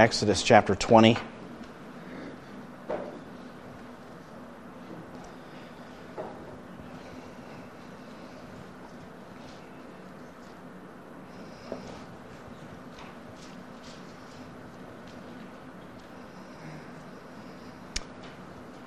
Exodus 0.00 0.42
chapter 0.42 0.74
20. 0.74 1.14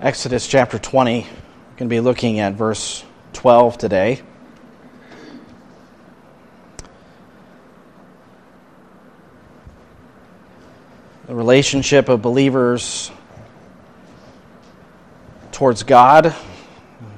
Exodus 0.01 0.47
chapter 0.47 0.79
20. 0.79 1.19
We're 1.19 1.27
going 1.27 1.31
to 1.77 1.85
be 1.85 1.99
looking 1.99 2.39
at 2.39 2.53
verse 2.53 3.05
12 3.33 3.77
today. 3.77 4.23
The 11.25 11.37
relationship 11.53 12.09
of 12.09 12.19
believers 12.19 13.11
towards 15.51 15.83
God, 15.83 16.33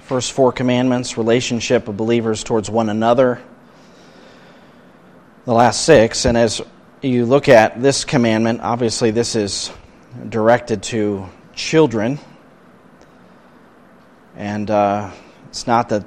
first 0.01 0.33
four 0.33 0.51
commandments, 0.51 1.17
relationship 1.17 1.87
of 1.87 1.95
believers 1.95 2.43
towards 2.43 2.69
one 2.69 2.89
another, 2.89 3.41
the 5.45 5.53
last 5.53 5.85
six. 5.85 6.25
And 6.25 6.37
as 6.37 6.61
you 7.01 7.25
look 7.25 7.47
at 7.47 7.81
this 7.81 8.03
commandment, 8.03 8.59
obviously 8.59 9.09
this 9.09 9.37
is 9.37 9.71
directed 10.27 10.83
to 10.83 11.29
children 11.53 12.19
and 14.35 14.69
uh, 14.69 15.11
it's 15.47 15.65
not 15.65 15.87
that 15.87 16.05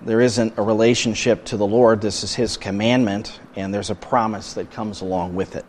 there 0.00 0.22
isn't 0.22 0.56
a 0.56 0.62
relationship 0.62 1.44
to 1.44 1.58
the 1.58 1.66
Lord, 1.66 2.00
this 2.00 2.24
is 2.24 2.34
His 2.34 2.56
commandment, 2.56 3.38
and 3.54 3.74
there's 3.74 3.90
a 3.90 3.94
promise 3.94 4.54
that 4.54 4.70
comes 4.70 5.02
along 5.02 5.34
with 5.34 5.56
it. 5.56 5.66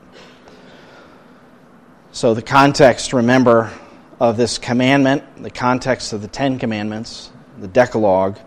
So, 2.18 2.34
the 2.34 2.42
context, 2.42 3.14
remember, 3.14 3.72
of 4.20 4.38
this 4.38 4.58
commandment, 4.58 5.44
the 5.44 5.52
context 5.52 6.14
of 6.14 6.24
the 6.24 6.28
Ten 6.28 6.58
Commandments, 6.58 7.30
the 7.60 7.68
Decalogue, 7.68 8.40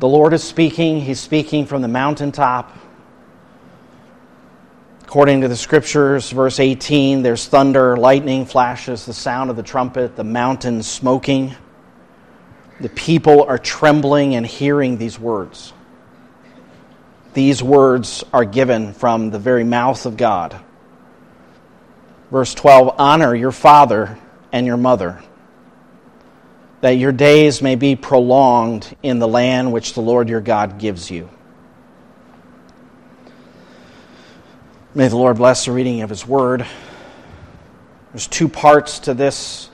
the 0.00 0.08
Lord 0.08 0.32
is 0.32 0.42
speaking. 0.42 1.00
He's 1.00 1.20
speaking 1.20 1.66
from 1.66 1.82
the 1.82 1.88
mountaintop. 1.88 2.76
According 5.02 5.42
to 5.42 5.46
the 5.46 5.56
scriptures, 5.56 6.32
verse 6.32 6.58
18, 6.58 7.22
there's 7.22 7.46
thunder, 7.46 7.96
lightning 7.96 8.44
flashes, 8.44 9.06
the 9.06 9.14
sound 9.14 9.48
of 9.48 9.54
the 9.54 9.62
trumpet, 9.62 10.16
the 10.16 10.24
mountains 10.24 10.88
smoking. 10.88 11.54
The 12.80 12.88
people 12.88 13.44
are 13.44 13.56
trembling 13.56 14.34
and 14.34 14.44
hearing 14.44 14.98
these 14.98 15.16
words. 15.16 15.72
These 17.34 17.62
words 17.62 18.24
are 18.32 18.44
given 18.44 18.94
from 18.94 19.30
the 19.30 19.38
very 19.38 19.62
mouth 19.62 20.06
of 20.06 20.16
God. 20.16 20.60
Verse 22.32 22.54
12 22.54 22.94
Honor 22.98 23.34
your 23.34 23.52
father 23.52 24.18
and 24.52 24.66
your 24.66 24.78
mother, 24.78 25.22
that 26.80 26.92
your 26.92 27.12
days 27.12 27.60
may 27.60 27.76
be 27.76 27.94
prolonged 27.94 28.96
in 29.02 29.18
the 29.18 29.28
land 29.28 29.70
which 29.70 29.92
the 29.92 30.00
Lord 30.00 30.30
your 30.30 30.40
God 30.40 30.78
gives 30.78 31.10
you. 31.10 31.28
May 34.94 35.08
the 35.08 35.16
Lord 35.16 35.36
bless 35.36 35.66
the 35.66 35.72
reading 35.72 36.00
of 36.00 36.08
his 36.08 36.26
word. 36.26 36.66
There's 38.12 38.26
two 38.26 38.48
parts 38.48 39.00
to 39.00 39.14
this 39.14 39.70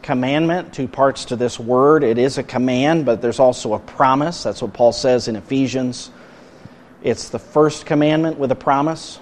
commandment, 0.00 0.72
two 0.72 0.88
parts 0.88 1.26
to 1.26 1.36
this 1.36 1.60
word. 1.60 2.02
It 2.02 2.16
is 2.16 2.38
a 2.38 2.42
command, 2.42 3.04
but 3.04 3.20
there's 3.20 3.40
also 3.40 3.74
a 3.74 3.78
promise. 3.78 4.42
That's 4.42 4.62
what 4.62 4.72
Paul 4.72 4.92
says 4.92 5.28
in 5.28 5.36
Ephesians. 5.36 6.10
It's 7.02 7.28
the 7.28 7.38
first 7.38 7.84
commandment 7.84 8.38
with 8.38 8.52
a 8.52 8.56
promise. 8.56 9.18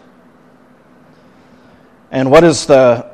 And 2.13 2.31
what 2.31 2.45
is 2.45 2.67
the 2.67 3.11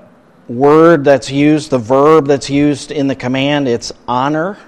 word 0.49 1.05
that's 1.05 1.31
used, 1.31 1.71
the 1.71 1.79
verb 1.79 2.27
that's 2.27 2.51
used 2.51 2.91
in 2.91 3.07
the 3.07 3.15
command? 3.15 3.69
It's 3.69 3.93
honor, 4.09 4.59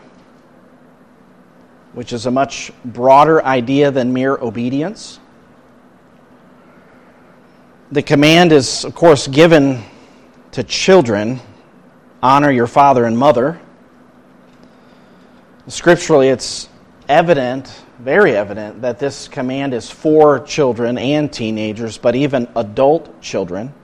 which 1.94 2.12
is 2.12 2.26
a 2.26 2.30
much 2.30 2.70
broader 2.84 3.44
idea 3.44 3.90
than 3.90 4.12
mere 4.12 4.36
obedience. 4.36 5.18
The 7.90 8.02
command 8.02 8.52
is, 8.52 8.84
of 8.84 8.94
course, 8.94 9.26
given 9.26 9.82
to 10.52 10.62
children 10.62 11.40
honor 12.22 12.52
your 12.52 12.68
father 12.68 13.06
and 13.06 13.18
mother. 13.18 13.60
Scripturally, 15.66 16.28
it's 16.28 16.68
evident, 17.08 17.82
very 17.98 18.36
evident, 18.36 18.82
that 18.82 19.00
this 19.00 19.26
command 19.26 19.74
is 19.74 19.90
for 19.90 20.38
children 20.38 20.98
and 20.98 21.32
teenagers, 21.32 21.98
but 21.98 22.14
even 22.14 22.46
adult 22.54 23.20
children 23.20 23.74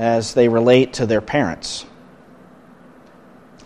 as 0.00 0.32
they 0.32 0.48
relate 0.48 0.94
to 0.94 1.04
their 1.04 1.20
parents. 1.20 1.84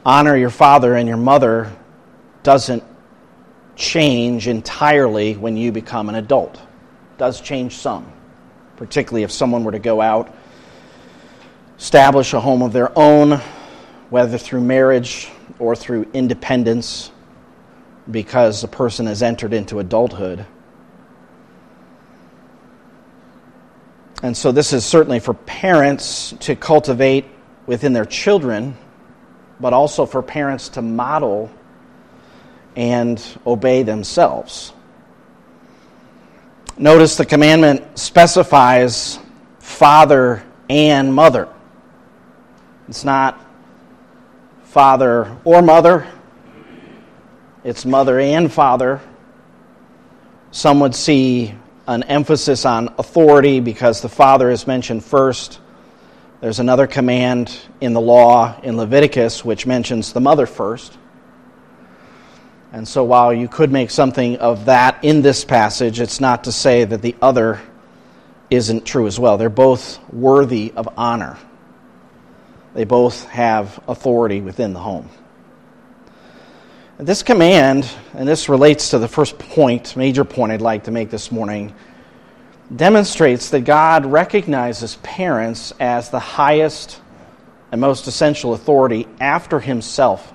Honor 0.04 0.36
your 0.36 0.50
father 0.50 0.96
and 0.96 1.06
your 1.06 1.16
mother 1.16 1.72
doesn't 2.42 2.82
change 3.76 4.48
entirely 4.48 5.34
when 5.36 5.56
you 5.56 5.70
become 5.70 6.08
an 6.08 6.16
adult. 6.16 6.56
It 6.56 7.18
does 7.18 7.40
change 7.40 7.76
some, 7.76 8.12
particularly 8.76 9.22
if 9.22 9.30
someone 9.30 9.62
were 9.62 9.72
to 9.72 9.78
go 9.78 10.00
out 10.00 10.34
establish 11.78 12.32
a 12.32 12.40
home 12.40 12.62
of 12.62 12.72
their 12.72 12.96
own, 12.98 13.40
whether 14.10 14.38
through 14.38 14.60
marriage 14.60 15.28
or 15.58 15.76
through 15.76 16.06
independence, 16.14 17.12
because 18.10 18.64
a 18.64 18.68
person 18.68 19.06
has 19.06 19.22
entered 19.22 19.52
into 19.52 19.78
adulthood. 19.78 20.46
And 24.24 24.34
so, 24.34 24.52
this 24.52 24.72
is 24.72 24.86
certainly 24.86 25.20
for 25.20 25.34
parents 25.34 26.32
to 26.40 26.56
cultivate 26.56 27.26
within 27.66 27.92
their 27.92 28.06
children, 28.06 28.74
but 29.60 29.74
also 29.74 30.06
for 30.06 30.22
parents 30.22 30.70
to 30.70 30.80
model 30.80 31.50
and 32.74 33.22
obey 33.46 33.82
themselves. 33.82 34.72
Notice 36.78 37.16
the 37.16 37.26
commandment 37.26 37.98
specifies 37.98 39.18
father 39.58 40.42
and 40.70 41.12
mother. 41.12 41.46
It's 42.88 43.04
not 43.04 43.38
father 44.62 45.36
or 45.44 45.60
mother, 45.60 46.10
it's 47.62 47.84
mother 47.84 48.18
and 48.18 48.50
father. 48.50 49.02
Some 50.50 50.80
would 50.80 50.94
see 50.94 51.54
an 51.86 52.02
emphasis 52.04 52.64
on 52.64 52.94
authority 52.98 53.60
because 53.60 54.00
the 54.00 54.08
father 54.08 54.50
is 54.50 54.66
mentioned 54.66 55.04
first. 55.04 55.60
There's 56.40 56.60
another 56.60 56.86
command 56.86 57.56
in 57.80 57.92
the 57.92 58.00
law 58.00 58.58
in 58.62 58.76
Leviticus 58.76 59.44
which 59.44 59.66
mentions 59.66 60.12
the 60.12 60.20
mother 60.20 60.46
first. 60.46 60.96
And 62.72 62.88
so 62.88 63.04
while 63.04 63.32
you 63.32 63.48
could 63.48 63.70
make 63.70 63.90
something 63.90 64.36
of 64.38 64.64
that 64.64 65.04
in 65.04 65.22
this 65.22 65.44
passage, 65.44 66.00
it's 66.00 66.20
not 66.20 66.44
to 66.44 66.52
say 66.52 66.84
that 66.84 67.02
the 67.02 67.14
other 67.22 67.60
isn't 68.50 68.84
true 68.84 69.06
as 69.06 69.18
well. 69.18 69.38
They're 69.38 69.48
both 69.48 70.00
worthy 70.12 70.72
of 70.74 70.88
honor. 70.96 71.38
They 72.74 72.84
both 72.84 73.24
have 73.28 73.78
authority 73.86 74.40
within 74.40 74.72
the 74.72 74.80
home. 74.80 75.08
This 76.98 77.24
command, 77.24 77.90
and 78.14 78.28
this 78.28 78.48
relates 78.48 78.90
to 78.90 79.00
the 79.00 79.08
first 79.08 79.36
point, 79.36 79.96
major 79.96 80.24
point 80.24 80.52
I'd 80.52 80.60
like 80.60 80.84
to 80.84 80.92
make 80.92 81.10
this 81.10 81.32
morning, 81.32 81.74
demonstrates 82.74 83.50
that 83.50 83.62
God 83.62 84.06
recognizes 84.06 84.94
parents 85.02 85.72
as 85.80 86.10
the 86.10 86.20
highest 86.20 87.00
and 87.72 87.80
most 87.80 88.06
essential 88.06 88.54
authority 88.54 89.08
after 89.18 89.58
Himself. 89.58 90.32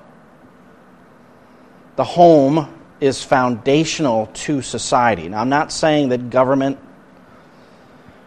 The 1.96 2.04
home 2.04 2.78
is 3.00 3.24
foundational 3.24 4.26
to 4.34 4.62
society. 4.62 5.30
Now, 5.30 5.40
I'm 5.40 5.50
not 5.50 5.72
saying 5.72 6.10
that 6.10 6.30
government 6.30 6.78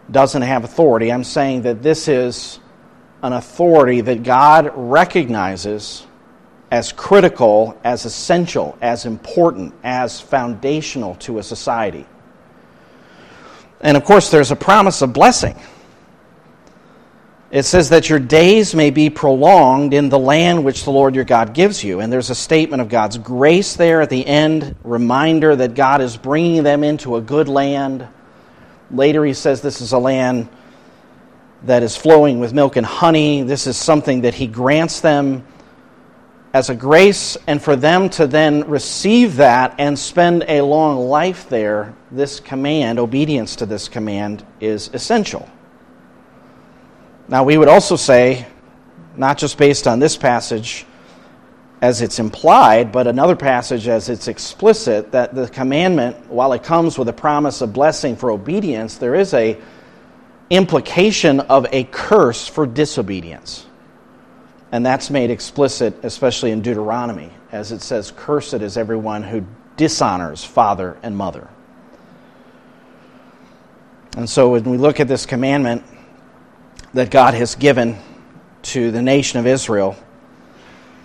doesn't 0.09 0.41
have 0.41 0.63
authority, 0.63 1.11
I'm 1.11 1.23
saying 1.23 1.61
that 1.61 1.83
this 1.83 2.07
is 2.07 2.59
an 3.21 3.33
authority 3.33 4.01
that 4.01 4.23
God 4.23 4.71
recognizes 4.75 6.07
as 6.73 6.91
critical, 6.91 7.79
as 7.83 8.03
essential, 8.03 8.75
as 8.81 9.05
important, 9.05 9.71
as 9.83 10.19
foundational 10.19 11.13
to 11.13 11.37
a 11.37 11.43
society. 11.43 12.03
And 13.79 13.95
of 13.95 14.03
course, 14.03 14.31
there's 14.31 14.49
a 14.49 14.55
promise 14.55 15.03
of 15.03 15.13
blessing. 15.13 15.55
It 17.51 17.61
says 17.65 17.89
that 17.89 18.09
your 18.09 18.17
days 18.17 18.73
may 18.73 18.89
be 18.89 19.11
prolonged 19.11 19.93
in 19.93 20.09
the 20.09 20.17
land 20.17 20.65
which 20.65 20.83
the 20.83 20.89
Lord 20.89 21.13
your 21.13 21.25
God 21.25 21.53
gives 21.53 21.83
you. 21.83 21.99
And 21.99 22.11
there's 22.11 22.31
a 22.31 22.35
statement 22.35 22.81
of 22.81 22.89
God's 22.89 23.19
grace 23.19 23.75
there 23.75 24.01
at 24.01 24.09
the 24.09 24.25
end, 24.25 24.75
reminder 24.83 25.55
that 25.55 25.75
God 25.75 26.01
is 26.01 26.17
bringing 26.17 26.63
them 26.63 26.83
into 26.83 27.17
a 27.17 27.21
good 27.21 27.47
land. 27.47 28.07
Later, 28.89 29.23
he 29.23 29.35
says 29.35 29.61
this 29.61 29.79
is 29.79 29.91
a 29.91 29.99
land 29.99 30.49
that 31.65 31.83
is 31.83 31.95
flowing 31.95 32.39
with 32.39 32.51
milk 32.51 32.77
and 32.77 32.85
honey. 32.85 33.43
This 33.43 33.67
is 33.67 33.77
something 33.77 34.21
that 34.21 34.33
He 34.33 34.47
grants 34.47 35.01
them 35.01 35.45
as 36.53 36.69
a 36.69 36.75
grace, 36.75 37.35
and 37.47 37.59
for 37.59 37.75
them 37.75 38.09
to 38.09 38.27
then 38.27 38.69
receive 38.69 39.37
that 39.37 39.73
and 39.79 39.97
spend 39.97 40.45
a 40.47 40.61
long 40.61 40.99
life 41.09 41.49
there, 41.49 41.95
this 42.11 42.39
command, 42.39 42.99
obedience 42.99 43.55
to 43.55 43.65
this 43.65 43.87
command, 43.87 44.45
is 44.59 44.91
essential. 44.93 45.49
Now, 47.27 47.43
we 47.43 47.57
would 47.57 47.69
also 47.69 47.95
say, 47.95 48.45
not 49.17 49.39
just 49.39 49.57
based 49.57 49.87
on 49.87 49.97
this 49.97 50.15
passage 50.15 50.85
as 51.81 52.01
it's 52.01 52.19
implied, 52.19 52.91
but 52.91 53.07
another 53.07 53.35
passage 53.35 53.87
as 53.87 54.07
it's 54.07 54.27
explicit, 54.27 55.11
that 55.11 55.33
the 55.33 55.47
commandment, 55.47 56.29
while 56.29 56.53
it 56.53 56.61
comes 56.61 56.99
with 56.99 57.09
a 57.09 57.13
promise 57.13 57.61
of 57.61 57.73
blessing 57.73 58.15
for 58.15 58.29
obedience, 58.29 58.97
there 58.97 59.15
is 59.15 59.33
a 59.33 59.59
implication 60.51 61.39
of 61.39 61.65
a 61.71 61.83
curse 61.85 62.47
for 62.47 62.67
disobedience. 62.67 63.65
And 64.73 64.83
that's 64.83 65.11
made 65.11 65.29
explicit, 65.29 66.03
especially 66.03 66.49
in 66.49 66.63
Deuteronomy, 66.63 67.29
as 67.51 67.71
it 67.71 67.83
says, 67.83 68.11
Cursed 68.11 68.55
is 68.55 68.75
everyone 68.75 69.21
who 69.21 69.45
dishonors 69.77 70.43
father 70.43 70.97
and 71.03 71.15
mother. 71.15 71.47
And 74.17 74.27
so 74.27 74.53
when 74.53 74.63
we 74.63 74.77
look 74.77 74.99
at 74.99 75.07
this 75.07 75.27
commandment 75.27 75.83
that 76.95 77.11
God 77.11 77.35
has 77.35 77.53
given 77.53 77.99
to 78.63 78.89
the 78.89 79.03
nation 79.03 79.39
of 79.39 79.45
Israel, 79.45 79.95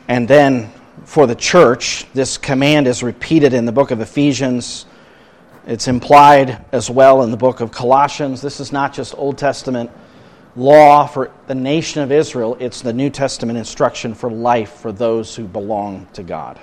and 0.09 0.27
then 0.27 0.73
for 1.05 1.27
the 1.27 1.35
church, 1.35 2.07
this 2.15 2.39
command 2.39 2.87
is 2.87 3.03
repeated 3.03 3.53
in 3.53 3.67
the 3.67 3.73
book 3.73 3.91
of 3.91 4.01
Ephesians. 4.01 4.87
It's 5.67 5.89
implied 5.89 6.65
as 6.73 6.89
well 6.89 7.23
in 7.23 7.31
the 7.31 7.37
book 7.37 7.61
of 7.61 7.71
Colossians. 7.71 8.41
This 8.41 8.61
is 8.61 8.73
not 8.73 8.95
just 8.95 9.15
Old 9.19 9.37
Testament 9.37 9.91
law 10.57 11.07
for 11.07 11.31
the 11.47 11.55
nation 11.55 12.03
of 12.03 12.13
Israel, 12.13 12.57
it's 12.61 12.83
the 12.83 12.93
New 12.93 13.11
Testament 13.11 13.59
instruction 13.59 14.15
for 14.15 14.31
life 14.31 14.73
for 14.81 14.93
those 14.93 15.35
who 15.35 15.47
belong 15.47 16.07
to 16.15 16.23
God. 16.23 16.59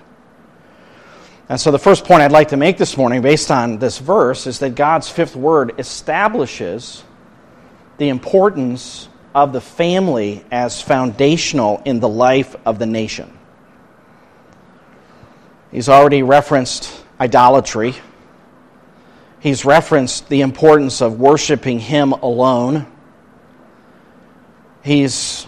And 1.48 1.60
so, 1.60 1.70
the 1.70 1.80
first 1.80 2.06
point 2.06 2.22
I'd 2.22 2.32
like 2.32 2.50
to 2.50 2.58
make 2.58 2.78
this 2.78 2.98
morning, 2.98 3.22
based 3.22 3.52
on 3.52 3.78
this 3.78 4.00
verse, 4.00 4.48
is 4.48 4.60
that 4.60 4.74
God's 4.74 5.10
fifth 5.10 5.36
word 5.36 5.76
establishes 5.78 7.04
the 7.98 8.10
importance 8.10 9.08
of 9.36 9.54
the 9.54 9.62
family 9.62 10.44
as 10.50 10.81
foundational 10.81 11.81
in 11.86 12.00
the 12.00 12.10
life 12.10 12.56
of 12.66 12.80
the 12.80 12.86
nation. 12.86 13.31
He's 15.72 15.90
already 15.90 16.24
referenced 16.24 17.04
idolatry. 17.20 17.96
He's 19.40 19.66
referenced 19.66 20.30
the 20.30 20.42
importance 20.42 21.02
of 21.02 21.20
worshiping 21.20 21.80
Him 21.80 22.14
alone. 22.14 22.88
He's 24.86 25.48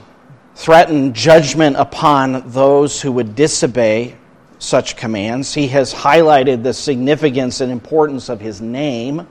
threatened 0.56 1.13
judgment 1.13 1.75
upon 1.75 2.50
those 2.50 3.00
who 3.00 3.12
would 3.12 3.36
disobey 3.36 4.16
such 4.57 4.98
commands. 4.98 5.54
He 5.54 5.68
has 5.68 5.94
highlighted 5.94 6.63
the 6.63 6.74
significance 6.74 7.62
and 7.62 7.72
importance 7.72 8.30
of 8.30 8.42
his 8.42 8.62
name, 8.62 9.28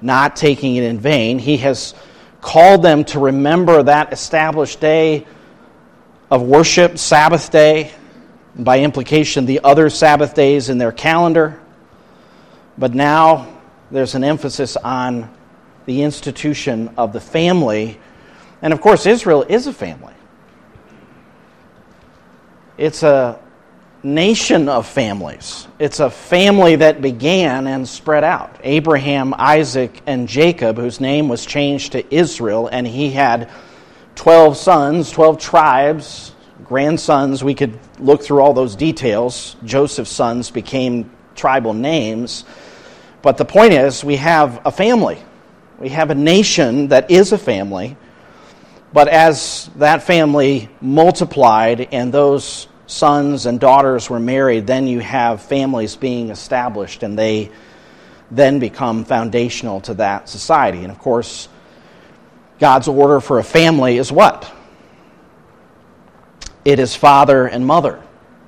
not 0.00 0.36
taking 0.36 0.76
it 0.76 0.84
in 0.84 1.00
vain. 1.00 1.40
He 1.40 1.56
has 1.56 1.96
called 2.40 2.84
them 2.84 3.02
to 3.06 3.18
remember 3.18 3.82
that 3.82 4.12
established 4.12 4.78
day 4.78 5.26
of 6.30 6.42
worship, 6.42 6.96
Sabbath 6.96 7.50
day, 7.50 7.90
by 8.54 8.82
implication, 8.82 9.46
the 9.46 9.62
other 9.64 9.90
Sabbath 9.90 10.34
days 10.34 10.68
in 10.68 10.78
their 10.78 10.92
calendar. 10.92 11.60
But 12.78 12.94
now 12.94 13.48
there's 13.90 14.14
an 14.14 14.22
emphasis 14.22 14.76
on 14.76 15.28
the 15.86 16.02
institution 16.02 16.94
of 16.96 17.12
the 17.12 17.20
family 17.20 17.98
and 18.64 18.72
of 18.72 18.80
course, 18.80 19.04
Israel 19.04 19.44
is 19.46 19.66
a 19.66 19.74
family. 19.74 20.14
It's 22.78 23.02
a 23.02 23.38
nation 24.02 24.70
of 24.70 24.86
families. 24.86 25.68
It's 25.78 26.00
a 26.00 26.08
family 26.08 26.76
that 26.76 27.02
began 27.02 27.66
and 27.66 27.86
spread 27.86 28.24
out. 28.24 28.56
Abraham, 28.62 29.34
Isaac, 29.36 30.00
and 30.06 30.26
Jacob, 30.26 30.78
whose 30.78 30.98
name 30.98 31.28
was 31.28 31.44
changed 31.44 31.92
to 31.92 32.14
Israel, 32.14 32.70
and 32.72 32.86
he 32.86 33.10
had 33.10 33.50
12 34.14 34.56
sons, 34.56 35.10
12 35.10 35.38
tribes, 35.38 36.32
grandsons. 36.64 37.44
We 37.44 37.54
could 37.54 37.78
look 37.98 38.22
through 38.22 38.40
all 38.40 38.54
those 38.54 38.76
details. 38.76 39.56
Joseph's 39.64 40.10
sons 40.10 40.50
became 40.50 41.10
tribal 41.34 41.74
names. 41.74 42.46
But 43.20 43.36
the 43.36 43.44
point 43.44 43.74
is, 43.74 44.02
we 44.02 44.16
have 44.16 44.62
a 44.64 44.72
family. 44.72 45.22
We 45.78 45.90
have 45.90 46.08
a 46.08 46.14
nation 46.14 46.88
that 46.88 47.10
is 47.10 47.32
a 47.32 47.38
family 47.38 47.98
but 48.94 49.08
as 49.08 49.68
that 49.74 50.04
family 50.04 50.68
multiplied 50.80 51.88
and 51.90 52.14
those 52.14 52.68
sons 52.86 53.44
and 53.44 53.58
daughters 53.58 54.08
were 54.08 54.20
married, 54.20 54.68
then 54.68 54.86
you 54.86 55.00
have 55.00 55.42
families 55.42 55.96
being 55.96 56.30
established 56.30 57.02
and 57.02 57.18
they 57.18 57.50
then 58.30 58.60
become 58.60 59.04
foundational 59.04 59.80
to 59.80 59.94
that 59.94 60.28
society. 60.28 60.78
And 60.84 60.92
of 60.92 61.00
course, 61.00 61.48
God's 62.60 62.86
order 62.86 63.18
for 63.18 63.40
a 63.40 63.44
family 63.44 63.98
is 63.98 64.12
what? 64.12 64.50
It 66.64 66.78
is 66.78 66.94
father 66.94 67.48
and 67.48 67.66
mother 67.66 68.00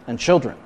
and 0.06 0.16
children. 0.16 0.56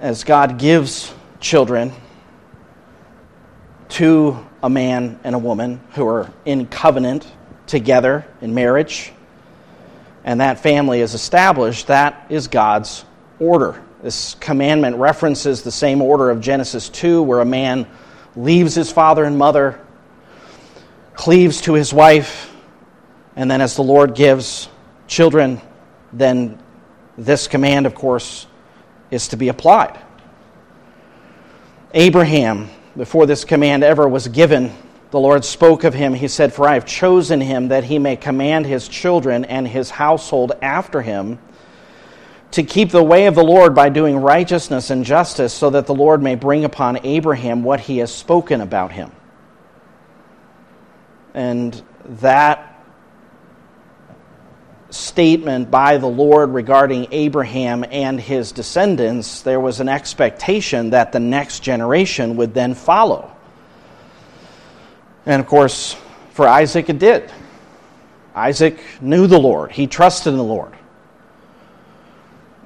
As 0.00 0.22
God 0.22 0.58
gives 0.58 1.14
children, 1.40 1.92
to 3.94 4.44
a 4.60 4.68
man 4.68 5.20
and 5.22 5.36
a 5.36 5.38
woman 5.38 5.80
who 5.92 6.04
are 6.08 6.28
in 6.44 6.66
covenant 6.66 7.30
together 7.66 8.26
in 8.40 8.52
marriage, 8.52 9.12
and 10.24 10.40
that 10.40 10.58
family 10.58 11.00
is 11.00 11.14
established, 11.14 11.86
that 11.86 12.26
is 12.28 12.48
God's 12.48 13.04
order. 13.38 13.80
This 14.02 14.34
commandment 14.40 14.96
references 14.96 15.62
the 15.62 15.70
same 15.70 16.02
order 16.02 16.30
of 16.30 16.40
Genesis 16.40 16.88
2, 16.88 17.22
where 17.22 17.40
a 17.40 17.44
man 17.44 17.86
leaves 18.34 18.74
his 18.74 18.90
father 18.90 19.24
and 19.24 19.38
mother, 19.38 19.80
cleaves 21.14 21.60
to 21.62 21.74
his 21.74 21.94
wife, 21.94 22.52
and 23.36 23.48
then 23.48 23.60
as 23.60 23.76
the 23.76 23.82
Lord 23.82 24.16
gives 24.16 24.68
children, 25.06 25.60
then 26.12 26.58
this 27.16 27.46
command, 27.46 27.86
of 27.86 27.94
course, 27.94 28.48
is 29.12 29.28
to 29.28 29.36
be 29.36 29.48
applied. 29.48 29.96
Abraham 31.92 32.70
before 32.96 33.26
this 33.26 33.44
command 33.44 33.82
ever 33.82 34.08
was 34.08 34.28
given, 34.28 34.72
the 35.10 35.20
Lord 35.20 35.44
spoke 35.44 35.84
of 35.84 35.94
him. 35.94 36.14
He 36.14 36.28
said, 36.28 36.52
For 36.52 36.68
I 36.68 36.74
have 36.74 36.86
chosen 36.86 37.40
him 37.40 37.68
that 37.68 37.84
he 37.84 37.98
may 37.98 38.16
command 38.16 38.66
his 38.66 38.88
children 38.88 39.44
and 39.44 39.66
his 39.66 39.90
household 39.90 40.52
after 40.62 41.02
him 41.02 41.38
to 42.52 42.62
keep 42.62 42.90
the 42.90 43.02
way 43.02 43.26
of 43.26 43.34
the 43.34 43.42
Lord 43.42 43.74
by 43.74 43.88
doing 43.88 44.16
righteousness 44.16 44.90
and 44.90 45.04
justice, 45.04 45.52
so 45.52 45.70
that 45.70 45.86
the 45.86 45.94
Lord 45.94 46.22
may 46.22 46.36
bring 46.36 46.64
upon 46.64 47.04
Abraham 47.04 47.64
what 47.64 47.80
he 47.80 47.98
has 47.98 48.14
spoken 48.14 48.60
about 48.60 48.92
him. 48.92 49.10
And 51.32 51.82
that 52.04 52.73
statement 54.94 55.70
by 55.70 55.98
the 55.98 56.06
Lord 56.06 56.50
regarding 56.50 57.08
Abraham 57.10 57.84
and 57.90 58.20
his 58.20 58.52
descendants, 58.52 59.42
there 59.42 59.60
was 59.60 59.80
an 59.80 59.88
expectation 59.88 60.90
that 60.90 61.12
the 61.12 61.20
next 61.20 61.60
generation 61.60 62.36
would 62.36 62.54
then 62.54 62.74
follow. 62.74 63.30
And 65.26 65.40
of 65.40 65.46
course, 65.46 65.96
for 66.30 66.46
Isaac, 66.48 66.88
it 66.88 66.98
did. 66.98 67.30
Isaac 68.34 68.78
knew 69.00 69.26
the 69.26 69.38
Lord, 69.38 69.72
he 69.72 69.86
trusted 69.86 70.32
in 70.32 70.38
the 70.38 70.44
Lord. 70.44 70.76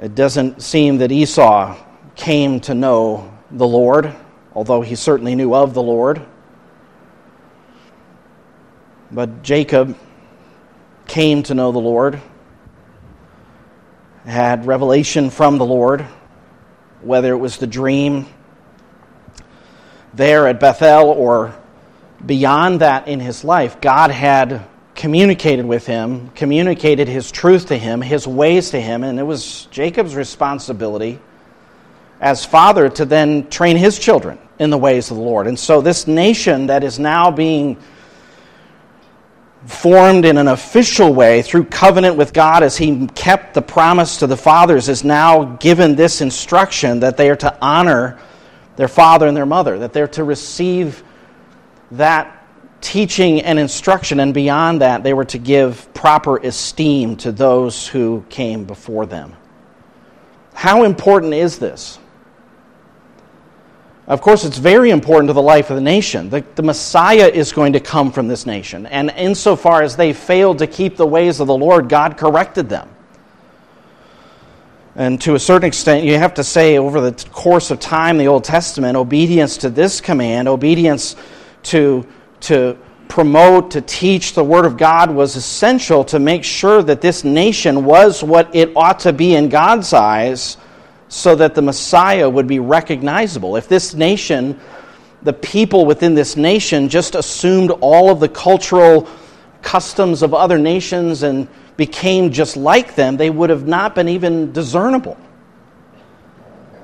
It 0.01 0.15
doesn't 0.15 0.63
seem 0.63 0.99
that 0.99 1.11
Esau 1.11 1.77
came 2.15 2.61
to 2.61 2.75
know 2.75 3.33
the 3.51 3.67
Lord, 3.67 4.15
although 4.55 4.81
he 4.81 4.95
certainly 4.95 5.35
knew 5.35 5.55
of 5.55 5.75
the 5.75 5.83
Lord. 5.83 6.25
But 9.11 9.43
Jacob 9.43 9.97
came 11.09 11.43
to 11.45 11.55
know 11.55 11.73
the 11.73 11.79
Lord, 11.79 12.21
had 14.25 14.67
revelation 14.67 15.31
from 15.31 15.59
the 15.59 15.65
Lord, 15.65 16.03
whether 17.01 17.33
it 17.33 17.39
was 17.39 17.57
the 17.57 17.67
dream 17.67 18.27
there 20.15 20.47
at 20.47 20.61
Bethel 20.61 21.09
or 21.09 21.55
beyond 22.25 22.81
that 22.81 23.09
in 23.09 23.21
his 23.21 23.45
life, 23.45 23.81
God 23.81 24.11
had 24.11 24.65
communicated 24.95 25.65
with 25.65 25.87
him, 25.87 26.31
communicated 26.31 27.09
his 27.09 27.31
truth 27.31 27.67
to 27.67 27.79
him, 27.79 28.03
his 28.03 28.27
ways 28.27 28.71
to 28.71 28.81
him, 28.81 29.05
and 29.05 29.19
it 29.19 29.23
was 29.23 29.67
Jacob's 29.71 30.15
responsibility 30.15 31.21
as 32.21 32.45
father 32.45 32.89
to 32.89 33.05
then 33.05 33.49
train 33.49 33.77
his 33.77 33.99
children 33.99 34.39
in 34.59 34.71
the 34.71 34.79
ways 34.79 35.11
of 35.11 35.17
the 35.17 35.23
Lord. 35.23 35.47
And 35.47 35.59
so, 35.59 35.81
this 35.81 36.09
nation 36.09 36.67
that 36.67 36.83
is 36.83 36.99
now 36.99 37.31
being 37.31 37.77
formed 39.69 40.25
in 40.25 40.39
an 40.39 40.49
official 40.49 41.13
way 41.13 41.43
through 41.43 41.65
covenant 41.65 42.17
with 42.17 42.33
God 42.33 42.63
as 42.63 42.77
he 42.77 43.07
kept 43.09 43.53
the 43.53 43.61
promise 43.61 44.17
to 44.19 44.27
the 44.27 44.37
fathers 44.37 44.89
is 44.89 45.05
now 45.05 45.45
given 45.57 45.95
this 45.95 46.23
instruction 46.23 47.01
that 47.01 47.19
they 47.19 47.29
are 47.29 47.37
to 47.37 47.57
honor 47.61 48.19
their 48.77 48.89
father 48.89 49.27
and 49.27 49.37
their 49.37 49.47
mother, 49.47 49.79
that 49.79 49.93
they're 49.93 50.09
to 50.09 50.25
receive 50.25 51.03
that 51.91 52.35
teaching 52.81 53.43
and 53.43 53.59
instruction, 53.59 54.21
and 54.21 54.33
beyond 54.33 54.81
that, 54.81 55.03
they 55.03 55.13
were 55.13 55.25
to 55.27 55.39
give 55.39 55.93
proper 55.93 56.39
esteem 56.39 57.17
to 57.17 57.33
those 57.33 57.87
who 57.87 58.25
came 58.31 58.65
before 58.65 59.05
them. 59.05 59.35
How 60.55 60.85
important 60.85 61.35
is 61.35 61.59
this? 61.59 61.99
Of 64.09 64.23
course, 64.23 64.47
it's 64.47 64.57
very 64.57 64.89
important 64.89 65.29
to 65.29 65.35
the 65.35 65.43
life 65.43 65.69
of 65.69 65.77
the 65.77 65.83
nation. 65.83 66.31
The, 66.31 66.43
the, 66.55 66.63
Messiah 66.63 67.29
is 67.29 67.53
going 67.53 67.75
to 67.75 67.81
come 67.81 68.11
from 68.11 68.27
this 68.27 68.47
nation. 68.47 68.87
And 68.87 69.11
insofar 69.11 69.83
as 69.83 69.97
they 69.97 70.15
failed 70.15 70.59
to 70.59 70.67
keep 70.67 70.97
the 70.97 71.07
ways 71.07 71.41
of 71.41 71.47
the 71.47 71.57
Lord, 71.57 71.91
God 71.91 72.17
corrected 72.17 72.71
them. 72.71 72.89
And 74.97 75.21
to 75.21 75.35
a 75.35 75.39
certain 75.39 75.69
extent, 75.69 76.07
you 76.07 76.17
have 76.17 76.33
to 76.35 76.43
say, 76.43 76.79
over 76.79 77.03
the 77.03 77.29
course 77.29 77.71
of 77.71 77.81
time, 77.81 78.17
the 78.17 78.29
Old 78.29 78.45
Testament, 78.45 78.97
obedience 78.97 79.59
to 79.59 79.69
this 79.69 80.01
command, 80.01 80.49
obedience 80.49 81.15
to, 81.65 82.07
to 82.41 82.79
promote, 83.09 83.73
to 83.73 83.83
teach 83.83 84.33
the 84.33 84.43
Word 84.43 84.65
of 84.65 84.79
God 84.79 85.11
was 85.11 85.37
essential 85.37 86.03
to 86.07 86.19
make 86.19 86.45
sure 86.45 86.83
that 86.83 87.03
this 87.03 87.25
nation 87.25 87.85
was 87.85 88.25
what 88.25 88.57
it 88.57 88.75
ought 88.75 89.01
to 89.01 89.13
be 89.13 89.35
in 89.35 89.51
God's 89.51 89.93
eyes 89.93 90.57
so 91.09 91.35
that 91.35 91.55
the 91.55 91.63
Messiah 91.63 92.29
would 92.29 92.47
be 92.47 92.59
recognizable. 92.59 93.57
If 93.57 93.69
this 93.69 93.95
nation, 93.95 94.61
the 95.23 95.33
people 95.33 95.87
within 95.87 96.15
this 96.15 96.37
nation, 96.37 96.89
just 96.89 97.15
assumed 97.15 97.71
all 97.81 98.11
of 98.11 98.21
the 98.21 98.29
cultural 98.29 99.09
customs 99.63 100.23
of 100.23 100.35
other 100.35 100.59
nations 100.59 101.23
and 101.23 101.49
became 101.77 102.31
just 102.31 102.57
like 102.57 102.95
them, 102.95 103.17
they 103.17 103.31
would 103.31 103.51
have 103.51 103.67
not 103.67 103.95
been 103.95 104.09
even 104.09 104.53
discernible. 104.53 105.17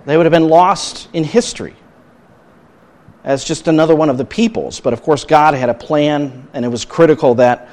They 0.07 0.17
would 0.17 0.27
have 0.27 0.33
been 0.33 0.49
lost 0.49 1.09
in 1.13 1.25
history 1.25 1.75
as 3.25 3.43
just 3.43 3.69
another 3.69 3.95
one 3.95 4.11
of 4.11 4.19
the 4.19 4.25
peoples. 4.25 4.81
But 4.81 4.93
of 4.93 5.03
course, 5.03 5.25
God 5.25 5.55
had 5.55 5.71
a 5.71 5.75
plan, 5.75 6.47
and 6.53 6.65
it 6.65 6.69
was 6.69 6.85
critical 6.85 7.35
that 7.37 7.69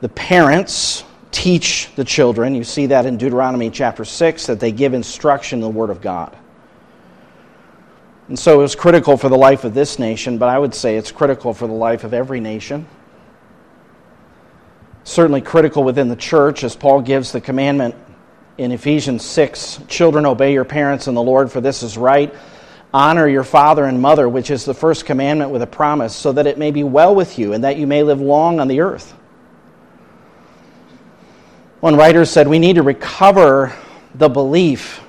the 0.00 0.08
parents 0.08 1.04
teach 1.34 1.90
the 1.96 2.04
children. 2.04 2.54
You 2.54 2.64
see 2.64 2.86
that 2.86 3.06
in 3.06 3.18
Deuteronomy 3.18 3.68
chapter 3.68 4.04
6, 4.04 4.46
that 4.46 4.60
they 4.60 4.70
give 4.70 4.94
instruction 4.94 5.58
in 5.58 5.62
the 5.62 5.68
Word 5.68 5.90
of 5.90 6.00
God. 6.00 6.34
And 8.28 8.38
so 8.38 8.60
it 8.60 8.62
was 8.62 8.74
critical 8.74 9.16
for 9.16 9.28
the 9.28 9.36
life 9.36 9.64
of 9.64 9.74
this 9.74 9.98
nation, 9.98 10.38
but 10.38 10.48
I 10.48 10.58
would 10.58 10.74
say 10.74 10.96
it's 10.96 11.12
critical 11.12 11.52
for 11.52 11.66
the 11.66 11.74
life 11.74 12.04
of 12.04 12.14
every 12.14 12.40
nation. 12.40 12.86
Certainly 15.02 15.42
critical 15.42 15.84
within 15.84 16.08
the 16.08 16.16
church, 16.16 16.64
as 16.64 16.74
Paul 16.74 17.02
gives 17.02 17.32
the 17.32 17.40
commandment 17.40 17.96
in 18.56 18.70
Ephesians 18.72 19.24
6 19.24 19.80
Children, 19.88 20.24
obey 20.24 20.52
your 20.52 20.64
parents 20.64 21.08
in 21.08 21.14
the 21.14 21.22
Lord, 21.22 21.50
for 21.50 21.60
this 21.60 21.82
is 21.82 21.98
right. 21.98 22.32
Honor 22.94 23.26
your 23.28 23.44
father 23.44 23.84
and 23.84 24.00
mother, 24.00 24.28
which 24.28 24.50
is 24.50 24.64
the 24.64 24.72
first 24.72 25.04
commandment 25.04 25.50
with 25.50 25.62
a 25.62 25.66
promise, 25.66 26.14
so 26.14 26.30
that 26.32 26.46
it 26.46 26.58
may 26.58 26.70
be 26.70 26.84
well 26.84 27.14
with 27.14 27.40
you 27.40 27.52
and 27.52 27.64
that 27.64 27.76
you 27.76 27.88
may 27.88 28.04
live 28.04 28.20
long 28.20 28.60
on 28.60 28.68
the 28.68 28.80
earth. 28.80 29.12
One 31.84 31.96
writer 31.96 32.24
said 32.24 32.48
we 32.48 32.58
need 32.58 32.76
to 32.76 32.82
recover 32.82 33.70
the 34.14 34.30
belief 34.30 35.02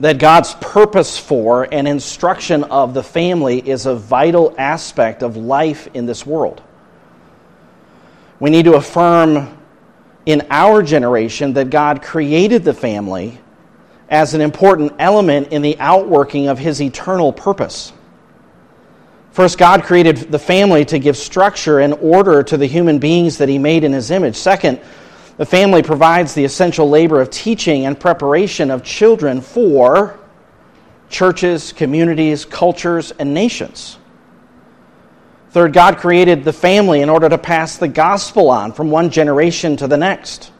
that 0.00 0.18
God's 0.18 0.52
purpose 0.54 1.16
for 1.16 1.68
and 1.70 1.86
instruction 1.86 2.64
of 2.64 2.92
the 2.92 3.04
family 3.04 3.60
is 3.60 3.86
a 3.86 3.94
vital 3.94 4.52
aspect 4.58 5.22
of 5.22 5.36
life 5.36 5.86
in 5.94 6.06
this 6.06 6.26
world. 6.26 6.60
We 8.40 8.50
need 8.50 8.64
to 8.64 8.74
affirm 8.74 9.56
in 10.26 10.44
our 10.50 10.82
generation 10.82 11.52
that 11.52 11.70
God 11.70 12.02
created 12.02 12.64
the 12.64 12.74
family 12.74 13.38
as 14.08 14.34
an 14.34 14.40
important 14.40 14.94
element 14.98 15.52
in 15.52 15.62
the 15.62 15.78
outworking 15.78 16.48
of 16.48 16.58
his 16.58 16.82
eternal 16.82 17.32
purpose. 17.32 17.92
First, 19.30 19.58
God 19.58 19.84
created 19.84 20.16
the 20.32 20.38
family 20.40 20.84
to 20.86 20.98
give 20.98 21.16
structure 21.16 21.78
and 21.78 21.94
order 21.94 22.42
to 22.42 22.56
the 22.56 22.66
human 22.66 22.98
beings 22.98 23.38
that 23.38 23.48
he 23.48 23.58
made 23.58 23.84
in 23.84 23.92
his 23.92 24.10
image. 24.10 24.34
Second, 24.34 24.80
the 25.36 25.46
family 25.46 25.82
provides 25.82 26.34
the 26.34 26.44
essential 26.44 26.88
labor 26.88 27.20
of 27.20 27.30
teaching 27.30 27.86
and 27.86 27.98
preparation 27.98 28.70
of 28.70 28.84
children 28.84 29.40
for 29.40 30.18
churches, 31.08 31.72
communities, 31.72 32.44
cultures, 32.44 33.12
and 33.12 33.34
nations. 33.34 33.98
Third, 35.50 35.72
God 35.72 35.98
created 35.98 36.44
the 36.44 36.52
family 36.52 37.00
in 37.00 37.08
order 37.08 37.28
to 37.28 37.38
pass 37.38 37.76
the 37.76 37.88
gospel 37.88 38.50
on 38.50 38.72
from 38.72 38.90
one 38.90 39.10
generation 39.10 39.76
to 39.76 39.86
the 39.86 39.96
next. 39.96 40.50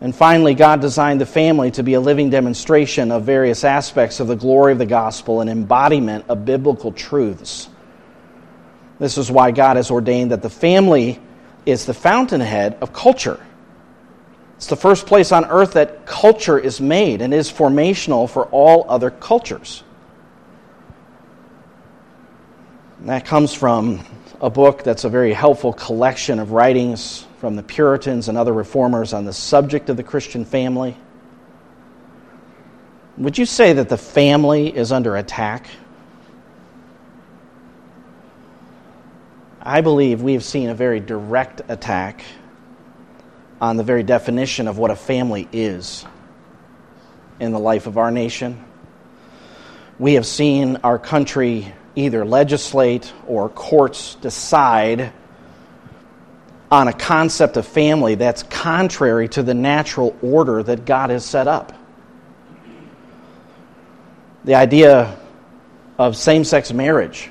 And 0.00 0.14
finally, 0.14 0.54
God 0.54 0.80
designed 0.80 1.20
the 1.20 1.26
family 1.26 1.70
to 1.72 1.82
be 1.82 1.94
a 1.94 2.00
living 2.00 2.28
demonstration 2.28 3.10
of 3.10 3.24
various 3.24 3.64
aspects 3.64 4.20
of 4.20 4.26
the 4.26 4.36
glory 4.36 4.72
of 4.72 4.78
the 4.78 4.86
gospel 4.86 5.40
and 5.40 5.48
embodiment 5.48 6.26
of 6.28 6.44
biblical 6.44 6.92
truths. 6.92 7.68
This 8.98 9.18
is 9.18 9.30
why 9.30 9.52
God 9.52 9.76
has 9.76 9.90
ordained 9.90 10.32
that 10.32 10.42
the 10.42 10.50
family 10.50 11.20
is 11.64 11.86
the 11.86 11.94
fountainhead 11.94 12.78
of 12.80 12.92
culture. 12.92 13.40
It's 14.56 14.68
the 14.68 14.76
first 14.76 15.06
place 15.06 15.32
on 15.32 15.44
earth 15.44 15.74
that 15.74 16.06
culture 16.06 16.58
is 16.58 16.80
made 16.80 17.20
and 17.20 17.34
is 17.34 17.52
formational 17.52 18.28
for 18.28 18.46
all 18.46 18.86
other 18.88 19.10
cultures. 19.10 19.82
And 23.00 23.10
that 23.10 23.26
comes 23.26 23.52
from 23.52 24.04
a 24.40 24.48
book 24.48 24.82
that's 24.82 25.04
a 25.04 25.10
very 25.10 25.34
helpful 25.34 25.74
collection 25.74 26.38
of 26.38 26.52
writings 26.52 27.26
from 27.38 27.54
the 27.54 27.62
Puritans 27.62 28.28
and 28.28 28.38
other 28.38 28.54
reformers 28.54 29.12
on 29.12 29.26
the 29.26 29.32
subject 29.32 29.90
of 29.90 29.98
the 29.98 30.02
Christian 30.02 30.44
family. 30.44 30.96
Would 33.18 33.36
you 33.36 33.46
say 33.46 33.74
that 33.74 33.90
the 33.90 33.98
family 33.98 34.74
is 34.74 34.90
under 34.90 35.16
attack? 35.16 35.68
I 39.60 39.80
believe 39.82 40.22
we 40.22 40.32
have 40.32 40.44
seen 40.44 40.70
a 40.70 40.74
very 40.74 41.00
direct 41.00 41.60
attack 41.68 42.22
on 43.60 43.76
the 43.76 43.82
very 43.82 44.02
definition 44.02 44.68
of 44.68 44.78
what 44.78 44.90
a 44.90 44.96
family 44.96 45.48
is 45.52 46.04
in 47.40 47.52
the 47.52 47.58
life 47.58 47.86
of 47.86 47.98
our 47.98 48.10
nation. 48.10 48.62
We 49.98 50.14
have 50.14 50.26
seen 50.26 50.78
our 50.84 50.98
country 50.98 51.72
either 51.94 52.24
legislate 52.24 53.12
or 53.26 53.48
courts 53.48 54.16
decide 54.16 55.12
on 56.70 56.88
a 56.88 56.92
concept 56.92 57.56
of 57.56 57.66
family 57.66 58.16
that's 58.16 58.42
contrary 58.42 59.28
to 59.28 59.42
the 59.42 59.54
natural 59.54 60.16
order 60.20 60.62
that 60.62 60.84
God 60.84 61.10
has 61.10 61.24
set 61.24 61.48
up. 61.48 61.72
The 64.44 64.54
idea 64.54 65.16
of 65.98 66.16
same 66.16 66.44
sex 66.44 66.72
marriage 66.72 67.30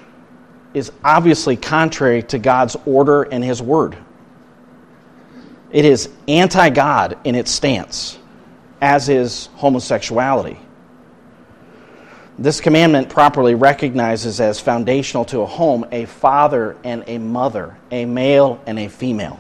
is 0.73 0.91
obviously 1.03 1.55
contrary 1.55 2.23
to 2.23 2.39
God's 2.39 2.75
order 2.85 3.23
and 3.23 3.43
His 3.43 3.61
word. 3.61 3.97
It 5.75 5.83
is 5.83 6.07
anti 6.29 6.69
God 6.69 7.17
in 7.25 7.35
its 7.35 7.51
stance, 7.51 8.17
as 8.79 9.09
is 9.09 9.49
homosexuality. 9.55 10.57
This 12.39 12.61
commandment 12.61 13.09
properly 13.09 13.55
recognizes 13.55 14.39
as 14.39 14.61
foundational 14.61 15.25
to 15.25 15.41
a 15.41 15.45
home 15.45 15.85
a 15.91 16.05
father 16.05 16.77
and 16.85 17.03
a 17.07 17.17
mother, 17.17 17.75
a 17.91 18.05
male 18.05 18.61
and 18.65 18.79
a 18.79 18.87
female, 18.87 19.37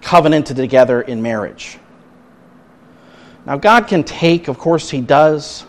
covenanted 0.00 0.56
together 0.56 1.00
in 1.00 1.22
marriage. 1.22 1.78
Now, 3.46 3.56
God 3.56 3.86
can 3.86 4.02
take, 4.02 4.48
of 4.48 4.58
course, 4.58 4.90
He 4.90 5.00
does 5.00 5.64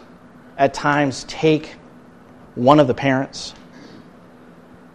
at 0.57 0.73
times 0.73 1.23
take 1.25 1.75
one 2.55 2.79
of 2.79 2.87
the 2.87 2.95
parents. 2.95 3.53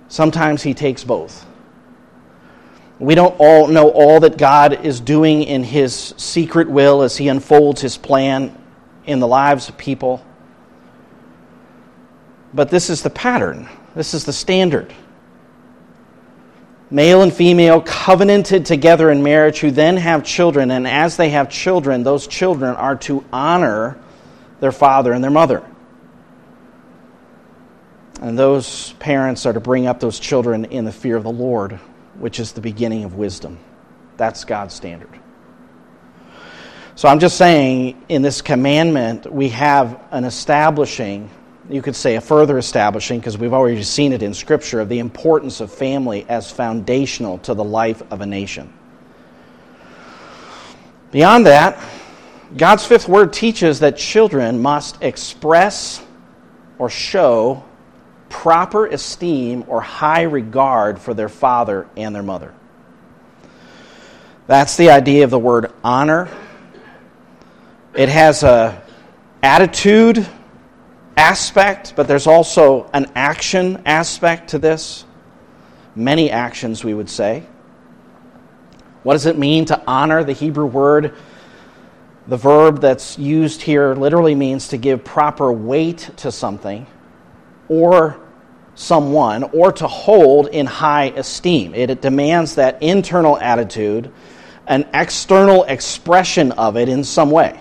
Sometimes 0.08 0.60
He 0.60 0.74
takes 0.74 1.04
both. 1.04 1.46
We 3.00 3.14
don't 3.14 3.34
all 3.38 3.66
know 3.66 3.88
all 3.88 4.20
that 4.20 4.36
God 4.36 4.84
is 4.84 5.00
doing 5.00 5.42
in 5.42 5.64
His 5.64 6.14
secret 6.18 6.68
will 6.68 7.00
as 7.00 7.16
He 7.16 7.28
unfolds 7.28 7.80
His 7.80 7.96
plan 7.96 8.56
in 9.06 9.20
the 9.20 9.26
lives 9.26 9.70
of 9.70 9.78
people. 9.78 10.24
But 12.52 12.68
this 12.68 12.90
is 12.90 13.02
the 13.02 13.10
pattern, 13.10 13.68
this 13.94 14.12
is 14.12 14.24
the 14.26 14.34
standard. 14.34 14.92
Male 16.90 17.22
and 17.22 17.32
female 17.32 17.80
covenanted 17.80 18.66
together 18.66 19.10
in 19.10 19.22
marriage 19.22 19.60
who 19.60 19.70
then 19.70 19.96
have 19.96 20.22
children, 20.22 20.70
and 20.70 20.86
as 20.86 21.16
they 21.16 21.30
have 21.30 21.48
children, 21.48 22.02
those 22.02 22.26
children 22.26 22.74
are 22.74 22.96
to 22.96 23.24
honor 23.32 23.96
their 24.58 24.72
father 24.72 25.12
and 25.12 25.24
their 25.24 25.30
mother. 25.30 25.64
And 28.20 28.38
those 28.38 28.92
parents 28.94 29.46
are 29.46 29.52
to 29.54 29.60
bring 29.60 29.86
up 29.86 30.00
those 30.00 30.18
children 30.18 30.66
in 30.66 30.84
the 30.84 30.92
fear 30.92 31.16
of 31.16 31.22
the 31.22 31.30
Lord 31.30 31.80
which 32.20 32.38
is 32.38 32.52
the 32.52 32.60
beginning 32.60 33.04
of 33.04 33.16
wisdom. 33.16 33.58
That's 34.16 34.44
God's 34.44 34.74
standard. 34.74 35.08
So 36.94 37.08
I'm 37.08 37.18
just 37.18 37.38
saying, 37.38 38.04
in 38.10 38.20
this 38.20 38.42
commandment, 38.42 39.32
we 39.32 39.48
have 39.48 39.98
an 40.10 40.24
establishing, 40.24 41.30
you 41.70 41.80
could 41.80 41.96
say 41.96 42.16
a 42.16 42.20
further 42.20 42.58
establishing, 42.58 43.18
because 43.18 43.38
we've 43.38 43.54
already 43.54 43.82
seen 43.82 44.12
it 44.12 44.22
in 44.22 44.34
Scripture, 44.34 44.80
of 44.80 44.90
the 44.90 44.98
importance 44.98 45.60
of 45.60 45.72
family 45.72 46.26
as 46.28 46.50
foundational 46.50 47.38
to 47.38 47.54
the 47.54 47.64
life 47.64 48.02
of 48.12 48.20
a 48.20 48.26
nation. 48.26 48.70
Beyond 51.10 51.46
that, 51.46 51.82
God's 52.56 52.84
fifth 52.84 53.08
word 53.08 53.32
teaches 53.32 53.80
that 53.80 53.96
children 53.96 54.60
must 54.60 55.02
express 55.02 56.04
or 56.78 56.90
show 56.90 57.64
proper 58.30 58.86
esteem 58.86 59.64
or 59.66 59.82
high 59.82 60.22
regard 60.22 60.98
for 60.98 61.12
their 61.12 61.28
father 61.28 61.86
and 61.96 62.14
their 62.14 62.22
mother. 62.22 62.54
That's 64.46 64.78
the 64.78 64.90
idea 64.90 65.24
of 65.24 65.30
the 65.30 65.38
word 65.38 65.70
honor. 65.84 66.28
It 67.94 68.08
has 68.08 68.42
a 68.42 68.82
attitude 69.42 70.26
aspect, 71.16 71.94
but 71.96 72.08
there's 72.08 72.26
also 72.26 72.88
an 72.94 73.10
action 73.14 73.82
aspect 73.84 74.50
to 74.50 74.58
this. 74.58 75.04
Many 75.94 76.30
actions, 76.30 76.82
we 76.84 76.94
would 76.94 77.10
say. 77.10 77.42
What 79.02 79.14
does 79.14 79.26
it 79.26 79.38
mean 79.38 79.64
to 79.66 79.82
honor? 79.86 80.24
The 80.24 80.32
Hebrew 80.32 80.66
word, 80.66 81.14
the 82.26 82.36
verb 82.36 82.80
that's 82.80 83.18
used 83.18 83.62
here, 83.62 83.94
literally 83.94 84.34
means 84.34 84.68
to 84.68 84.76
give 84.76 85.04
proper 85.04 85.52
weight 85.52 86.10
to 86.18 86.30
something 86.30 86.86
or 87.68 88.19
someone 88.80 89.42
or 89.42 89.70
to 89.70 89.86
hold 89.86 90.46
in 90.46 90.64
high 90.64 91.12
esteem. 91.14 91.74
It, 91.74 91.90
it 91.90 92.00
demands 92.00 92.54
that 92.54 92.82
internal 92.82 93.36
attitude, 93.38 94.10
an 94.66 94.88
external 94.94 95.64
expression 95.64 96.52
of 96.52 96.78
it 96.78 96.88
in 96.88 97.04
some 97.04 97.30
way. 97.30 97.60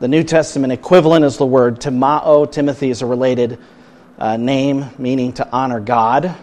The 0.00 0.08
New 0.08 0.24
Testament 0.24 0.72
equivalent 0.72 1.26
is 1.26 1.36
the 1.36 1.44
word 1.44 1.78
timao. 1.78 2.50
Timothy 2.50 2.88
is 2.88 3.02
a 3.02 3.06
related 3.06 3.58
uh, 4.18 4.38
name 4.38 4.86
meaning 4.96 5.34
to 5.34 5.48
honor 5.50 5.78
God. 5.78 6.34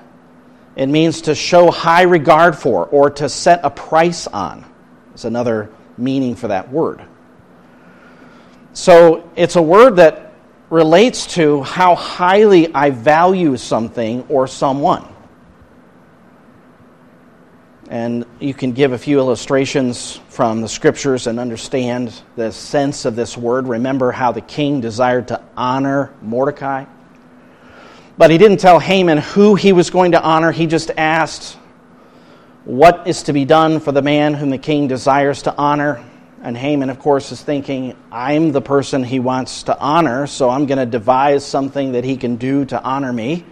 It 0.75 0.85
means 0.85 1.21
to 1.21 1.33
show 1.33 1.71
high 1.71 2.03
regard 2.03 2.55
for 2.55 2.85
or 2.85 3.09
to 3.09 3.27
set 3.27 3.61
a 3.63 3.71
price 3.71 4.27
on. 4.27 4.63
It's 5.13 5.25
another 5.25 5.71
meaning 5.97 6.35
for 6.35 6.49
that 6.49 6.71
word. 6.71 7.01
So 8.73 9.27
it's 9.35 9.55
a 9.55 9.61
word 9.61 9.95
that 9.95 10.28
relates 10.69 11.25
to 11.33 11.63
how 11.63 11.95
highly 11.95 12.73
I 12.73 12.91
value 12.91 13.57
something 13.57 14.25
or 14.29 14.47
someone. 14.47 15.05
And 17.89 18.25
you 18.39 18.53
can 18.53 18.73
give 18.73 18.91
a 18.91 18.99
few 18.99 19.17
illustrations 19.17 20.17
from 20.29 20.61
the 20.61 20.69
scriptures 20.69 21.25
and 21.25 21.39
understand 21.39 22.21
the 22.35 22.51
sense 22.51 23.05
of 23.05 23.15
this 23.15 23.35
word. 23.35 23.67
Remember 23.67 24.11
how 24.11 24.31
the 24.31 24.41
king 24.41 24.79
desired 24.79 25.29
to 25.29 25.41
honor 25.57 26.13
Mordecai. 26.21 26.85
But 28.15 28.29
he 28.29 28.37
didn't 28.37 28.59
tell 28.59 28.79
Haman 28.79 29.17
who 29.17 29.55
he 29.55 29.73
was 29.73 29.89
going 29.89 30.11
to 30.11 30.21
honor. 30.21 30.51
He 30.51 30.67
just 30.67 30.91
asked, 30.97 31.57
What 32.65 33.07
is 33.07 33.23
to 33.23 33.33
be 33.33 33.43
done 33.43 33.79
for 33.79 33.91
the 33.91 34.03
man 34.03 34.35
whom 34.35 34.51
the 34.51 34.59
king 34.59 34.87
desires 34.87 35.41
to 35.43 35.55
honor? 35.57 36.05
And 36.41 36.55
Haman, 36.55 36.89
of 36.89 36.99
course, 36.99 37.33
is 37.33 37.41
thinking, 37.41 37.97
I'm 38.11 38.53
the 38.53 38.61
person 38.61 39.03
he 39.03 39.19
wants 39.19 39.63
to 39.63 39.77
honor, 39.77 40.25
so 40.25 40.49
I'm 40.49 40.67
going 40.67 40.77
to 40.77 40.85
devise 40.85 41.45
something 41.45 41.91
that 41.91 42.05
he 42.05 42.15
can 42.15 42.37
do 42.37 42.63
to 42.65 42.81
honor 42.81 43.11
me. 43.11 43.45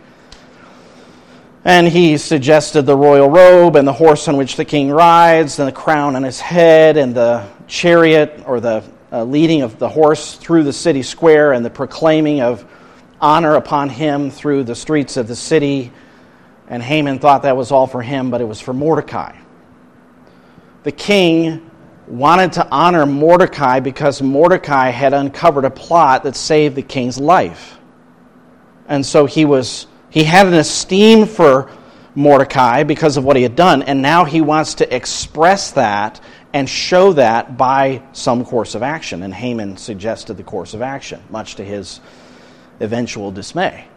And 1.65 1.86
he 1.86 2.17
suggested 2.17 2.84
the 2.84 2.96
royal 2.96 3.29
robe 3.29 3.75
and 3.75 3.86
the 3.86 3.91
horse 3.91 4.29
on 4.29 4.38
which 4.38 4.56
the 4.56 4.63
king 4.63 4.89
rides, 4.89 5.60
and 5.60 5.67
the 5.67 5.74
crown 5.74 6.15
on 6.15 6.24
his 6.24 6.39
head, 6.39 6.96
and 6.96 7.13
the 7.13 7.46
chariot 7.67 8.44
or 8.46 8.62
the 8.62 8.86
uh, 9.12 9.25
leading 9.25 9.63
of 9.63 9.79
the 9.79 9.89
horse 9.89 10.36
through 10.36 10.63
the 10.63 10.72
city 10.72 11.03
square, 11.03 11.51
and 11.51 11.65
the 11.65 11.70
proclaiming 11.70 12.39
of 12.39 12.65
honor 13.20 13.56
upon 13.56 13.89
him 13.89 14.32
through 14.32 14.63
the 14.63 14.75
streets 14.75 15.17
of 15.17 15.27
the 15.27 15.36
city. 15.36 15.91
And 16.70 16.82
Haman 16.82 17.20
thought 17.20 17.44
that 17.44 17.58
was 17.58 17.72
all 17.74 17.88
for 17.88 18.01
him, 18.01 18.32
but 18.32 18.39
it 18.39 18.46
was 18.46 18.62
for 18.62 18.74
Mordecai. 18.74 19.36
The 20.84 20.91
king 20.94 21.67
wanted 22.08 22.54
to 22.54 22.68
honor 22.70 23.06
Mordecai 23.06 23.80
because 23.80 24.22
Mordecai 24.22 24.90
had 24.90 25.14
uncovered 25.14 25.66
a 25.66 25.70
plot 25.70 26.24
that 26.24 26.36
saved 26.36 26.76
the 26.76 26.82
king's 26.82 27.20
life. 27.20 27.78
And 28.88 29.06
so 29.06 29.26
he 29.26 29.46
was 29.46 29.88
he 30.10 30.24
had 30.24 30.48
an 30.48 30.54
esteem 30.54 31.26
for 31.26 31.70
Mordecai 32.16 32.84
because 32.84 33.18
of 33.18 33.24
what 33.24 33.36
he 33.36 33.44
had 33.44 33.56
done, 33.56 33.84
and 33.84 34.02
now 34.02 34.26
he 34.26 34.42
wants 34.42 34.76
to 34.76 34.96
express 34.96 35.72
that 35.72 36.20
and 36.54 36.68
show 36.68 37.14
that 37.14 37.58
by 37.58 38.02
some 38.14 38.46
course 38.46 38.74
of 38.74 38.82
action. 38.82 39.22
And 39.22 39.34
Haman 39.34 39.78
suggested 39.78 40.36
the 40.36 40.44
course 40.44 40.74
of 40.74 40.82
action, 40.82 41.22
much 41.30 41.56
to 41.56 41.64
his 41.64 42.00
eventual 42.80 43.32
dismay. 43.32 43.88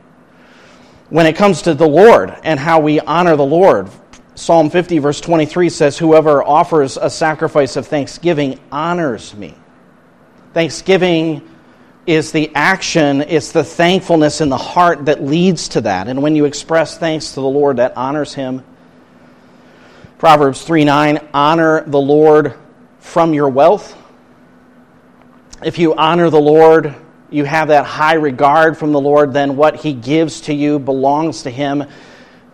When 1.09 1.26
it 1.26 1.37
comes 1.37 1.62
to 1.62 1.75
the 1.75 1.88
Lord 1.88 2.37
and 2.45 2.61
how 2.61 2.81
we 2.81 3.00
honor 3.00 3.37
the 3.37 3.47
Lord, 3.47 3.88
Psalm 4.35 4.71
50, 4.71 4.99
verse 4.99 5.21
23 5.21 5.69
says, 5.69 5.99
Whoever 5.99 6.43
offers 6.43 6.97
a 6.97 7.11
sacrifice 7.11 7.77
of 7.77 7.87
thanksgiving 7.87 8.61
honors 8.71 9.35
me. 9.35 9.55
Thanksgiving 10.55 11.49
is 12.07 12.33
the 12.33 12.51
action, 12.55 13.23
it's 13.23 13.53
the 13.53 13.62
thankfulness 13.62 14.40
in 14.40 14.49
the 14.49 14.57
heart 14.57 15.05
that 15.05 15.23
leads 15.23 15.69
to 15.69 15.83
that. 15.83 16.09
And 16.09 16.23
when 16.23 16.35
you 16.35 16.45
express 16.45 16.97
thanks 16.99 17.31
to 17.31 17.40
the 17.40 17.43
Lord, 17.43 17.77
that 17.77 17.97
honors 17.97 18.35
Him. 18.35 18.64
Proverbs 20.19 20.62
3 20.64 20.85
9, 20.85 21.29
honor 21.33 21.85
the 21.87 22.01
Lord 22.01 22.55
from 22.99 23.35
your 23.35 23.49
wealth. 23.49 23.97
If 25.62 25.79
you 25.79 25.95
honor 25.95 26.31
the 26.31 26.40
Lord, 26.40 26.95
you 27.31 27.45
have 27.45 27.69
that 27.69 27.85
high 27.85 28.14
regard 28.14 28.77
from 28.77 28.93
the 28.93 29.01
Lord, 29.01 29.33
then 29.33 29.57
what 29.57 29.77
He 29.77 29.93
gives 29.93 30.43
to 30.43 30.55
you 30.55 30.79
belongs 30.79 31.43
to 31.43 31.51
Him. 31.51 31.85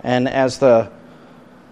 And 0.02 0.28
as 0.28 0.58
the 0.58 0.90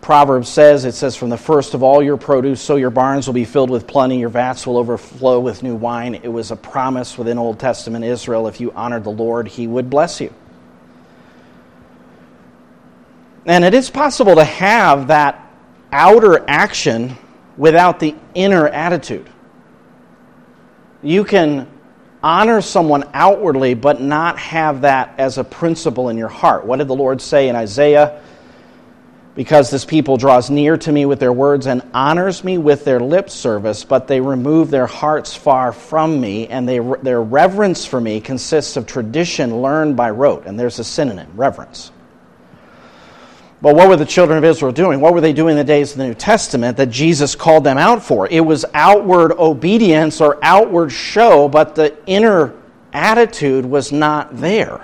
Proverbs 0.05 0.51
says, 0.51 0.85
it 0.85 0.93
says, 0.93 1.17
From 1.17 1.31
the 1.31 1.38
first 1.38 1.73
of 1.73 1.83
all 1.83 2.03
your 2.03 2.19
produce, 2.19 2.61
so 2.61 2.77
your 2.77 2.90
barns 2.90 3.27
will 3.27 3.33
be 3.33 3.47
filled 3.47 3.71
with 3.71 3.87
plenty, 3.87 4.21
your 4.21 4.29
vats 4.29 4.67
will 4.67 4.77
overflow 4.77 5.40
with 5.40 5.62
new 5.62 5.75
wine. 5.75 6.14
It 6.14 6.29
was 6.29 6.51
a 6.51 6.57
promise 6.57 7.17
within 7.17 7.38
Old 7.38 7.59
Testament 7.59 8.05
Israel 8.05 8.47
if 8.47 8.61
you 8.61 8.71
honored 8.73 9.05
the 9.05 9.11
Lord, 9.11 9.49
he 9.49 9.67
would 9.67 9.88
bless 9.88 10.21
you. 10.21 10.31
And 13.47 13.64
it 13.64 13.73
is 13.73 13.88
possible 13.88 14.35
to 14.35 14.45
have 14.45 15.07
that 15.07 15.51
outer 15.90 16.45
action 16.51 17.17
without 17.57 17.99
the 17.99 18.14
inner 18.35 18.69
attitude. 18.69 19.31
You 21.03 21.25
can 21.25 21.67
honor 22.23 22.61
someone 22.61 23.09
outwardly, 23.14 23.73
but 23.73 24.03
not 24.03 24.38
have 24.38 24.83
that 24.83 25.14
as 25.17 25.38
a 25.38 25.45
principle 25.45 26.11
in 26.11 26.19
your 26.19 26.29
heart. 26.29 26.67
What 26.67 26.77
did 26.77 26.88
the 26.88 26.95
Lord 26.95 27.23
say 27.23 27.49
in 27.49 27.57
Isaiah? 27.57 28.21
Because 29.35 29.70
this 29.70 29.85
people 29.85 30.16
draws 30.16 30.49
near 30.49 30.77
to 30.77 30.92
me 30.92 31.07
with 31.07 31.18
their 31.18 31.33
words 31.33 31.66
and 31.66 31.83
honors 31.92 32.44
me 32.44 32.57
with 32.57 32.85
their 32.85 33.01
lip 33.01 33.29
service, 33.29 33.85
but 33.85 34.07
they 34.07 34.20
remove 34.20 34.70
their 34.70 34.87
hearts 34.87 35.35
far 35.35 35.73
from 35.73 36.20
me, 36.20 36.47
and 36.47 36.68
they, 36.68 36.79
their 37.03 37.20
reverence 37.20 37.85
for 37.85 38.01
me 38.01 38.20
consists 38.20 38.77
of 38.77 38.87
tradition 38.87 39.61
learned 39.61 39.97
by 39.97 40.11
rote. 40.11 40.47
And 40.47 40.59
there's 40.59 40.79
a 40.79 40.85
synonym, 40.85 41.33
reverence. 41.35 41.90
But 43.61 43.75
what 43.75 43.88
were 43.88 43.97
the 43.97 44.05
children 44.05 44.38
of 44.38 44.44
Israel 44.44 44.73
doing? 44.73 45.01
What 45.01 45.14
were 45.14 45.20
they 45.20 45.33
doing 45.33 45.53
in 45.53 45.57
the 45.57 45.64
days 45.64 45.92
of 45.92 45.99
the 45.99 46.07
New 46.07 46.14
Testament 46.14 46.77
that 46.77 46.90
Jesus 46.90 47.35
called 47.35 47.64
them 47.64 47.79
out 47.79 48.05
for? 48.05 48.29
It 48.29 48.40
was 48.40 48.64
outward 48.75 49.33
obedience 49.33 50.20
or 50.20 50.38
outward 50.42 50.90
show, 50.90 51.49
but 51.49 51.75
the 51.75 51.97
inner 52.07 52.53
attitude 52.92 53.64
was 53.64 53.90
not 53.90 54.37
there. 54.37 54.81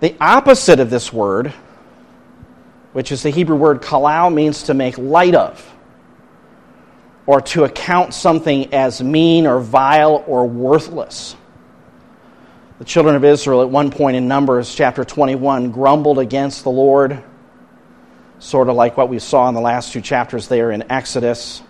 The 0.00 0.14
opposite 0.20 0.80
of 0.80 0.90
this 0.90 1.12
word, 1.12 1.52
which 2.92 3.12
is 3.12 3.22
the 3.22 3.30
Hebrew 3.30 3.56
word 3.56 3.80
kalau, 3.80 4.32
means 4.32 4.64
to 4.64 4.74
make 4.74 4.98
light 4.98 5.34
of 5.34 5.70
or 7.26 7.40
to 7.40 7.64
account 7.64 8.12
something 8.12 8.72
as 8.74 9.02
mean 9.02 9.46
or 9.46 9.60
vile 9.60 10.22
or 10.26 10.46
worthless. 10.46 11.36
The 12.78 12.84
children 12.84 13.14
of 13.14 13.24
Israel, 13.24 13.62
at 13.62 13.70
one 13.70 13.90
point 13.90 14.16
in 14.16 14.28
Numbers 14.28 14.74
chapter 14.74 15.04
21, 15.04 15.70
grumbled 15.70 16.18
against 16.18 16.64
the 16.64 16.70
Lord, 16.70 17.22
sort 18.40 18.68
of 18.68 18.74
like 18.74 18.96
what 18.96 19.08
we 19.08 19.18
saw 19.18 19.48
in 19.48 19.54
the 19.54 19.60
last 19.60 19.92
two 19.92 20.00
chapters 20.00 20.48
there 20.48 20.70
in 20.70 20.90
Exodus. 20.90 21.62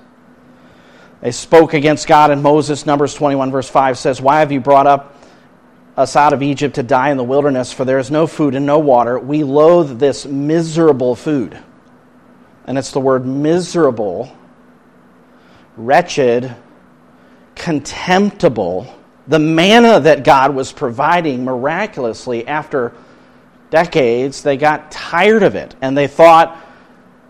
They 1.21 1.31
spoke 1.31 1.75
against 1.75 2.07
God, 2.07 2.31
and 2.31 2.43
Moses, 2.43 2.85
Numbers 2.85 3.15
21, 3.15 3.51
verse 3.51 3.69
5 3.69 3.99
says, 3.99 4.21
Why 4.21 4.41
have 4.41 4.51
you 4.51 4.61
brought 4.61 4.87
up 4.87 5.14
us 5.97 6.17
out 6.17 6.33
of 6.33 6.43
Egypt 6.43 6.75
to 6.75 6.83
die 6.83 7.11
in 7.11 7.17
the 7.17 7.25
wilderness, 7.25 7.73
for 7.73 7.85
there 7.85 7.99
is 7.99 8.11
no 8.11 8.27
food 8.27 8.55
and 8.55 8.67
no 8.67 8.79
water. 8.79 9.19
We 9.19 9.45
loathe 9.45 9.99
this 9.99 10.27
miserable 10.27 11.15
food. 11.15 11.59
And 12.67 12.77
it's 12.79 12.91
the 12.91 13.01
word 13.01 13.27
miserable, 13.27 14.35
wretched, 15.77 16.55
contemptible. 17.55 18.93
The 19.29 19.39
manna 19.39 20.01
that 20.01 20.25
God 20.25 20.55
was 20.55 20.73
providing 20.73 21.45
miraculously 21.45 22.47
after 22.47 22.93
decades, 23.71 24.43
they 24.43 24.57
got 24.57 24.91
tired 24.91 25.43
of 25.43 25.55
it 25.55 25.75
and 25.81 25.97
they 25.97 26.07
thought 26.07 26.59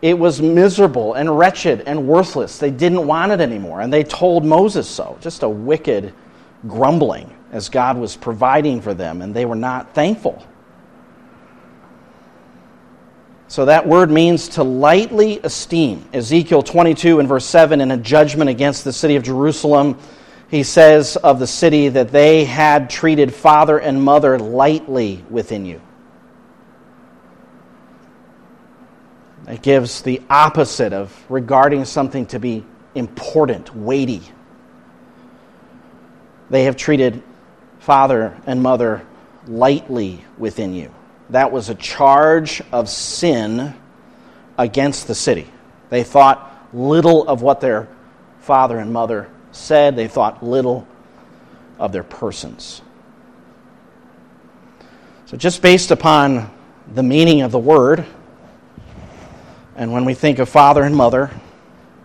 it 0.02 0.18
was 0.18 0.42
miserable 0.42 1.14
and 1.14 1.38
wretched 1.38 1.82
and 1.82 2.06
worthless. 2.06 2.58
They 2.58 2.70
didn't 2.70 3.06
want 3.06 3.32
it 3.32 3.40
anymore. 3.40 3.80
And 3.80 3.92
they 3.92 4.04
told 4.04 4.44
Moses 4.44 4.88
so. 4.88 5.16
Just 5.20 5.42
a 5.42 5.48
wicked 5.48 6.12
grumbling 6.66 7.34
as 7.54 7.68
God 7.68 7.96
was 7.96 8.16
providing 8.16 8.80
for 8.80 8.94
them, 8.94 9.22
and 9.22 9.32
they 9.32 9.44
were 9.44 9.54
not 9.54 9.94
thankful. 9.94 10.44
So 13.46 13.66
that 13.66 13.86
word 13.86 14.10
means 14.10 14.48
to 14.48 14.64
lightly 14.64 15.38
esteem. 15.38 16.04
Ezekiel 16.12 16.64
22 16.64 17.20
and 17.20 17.28
verse 17.28 17.46
7, 17.46 17.80
in 17.80 17.92
a 17.92 17.96
judgment 17.96 18.50
against 18.50 18.82
the 18.82 18.92
city 18.92 19.14
of 19.14 19.22
Jerusalem, 19.22 20.00
he 20.50 20.64
says 20.64 21.16
of 21.16 21.38
the 21.38 21.46
city 21.46 21.88
that 21.90 22.10
they 22.10 22.44
had 22.44 22.90
treated 22.90 23.32
father 23.32 23.78
and 23.78 24.02
mother 24.02 24.36
lightly 24.36 25.24
within 25.30 25.64
you. 25.64 25.80
It 29.46 29.62
gives 29.62 30.02
the 30.02 30.20
opposite 30.28 30.92
of 30.92 31.14
regarding 31.28 31.84
something 31.84 32.26
to 32.26 32.40
be 32.40 32.66
important, 32.96 33.76
weighty. 33.76 34.22
They 36.50 36.64
have 36.64 36.74
treated 36.74 37.22
father 37.84 38.34
and 38.46 38.62
mother 38.62 39.06
lightly 39.46 40.24
within 40.38 40.74
you. 40.74 40.92
That 41.30 41.52
was 41.52 41.68
a 41.68 41.74
charge 41.74 42.62
of 42.72 42.88
sin 42.88 43.74
against 44.56 45.06
the 45.06 45.14
city. 45.14 45.50
They 45.90 46.02
thought 46.02 46.50
little 46.72 47.28
of 47.28 47.42
what 47.42 47.60
their 47.60 47.88
father 48.40 48.78
and 48.78 48.92
mother 48.92 49.28
said, 49.52 49.96
they 49.96 50.08
thought 50.08 50.42
little 50.42 50.88
of 51.78 51.92
their 51.92 52.02
persons. 52.02 52.80
So, 55.26 55.36
just 55.36 55.60
based 55.60 55.90
upon 55.90 56.50
the 56.94 57.02
meaning 57.02 57.42
of 57.42 57.52
the 57.52 57.58
word, 57.58 58.06
and 59.76 59.92
when 59.92 60.04
we 60.04 60.14
think 60.14 60.38
of 60.38 60.48
father 60.48 60.82
and 60.82 60.96
mother, 60.96 61.30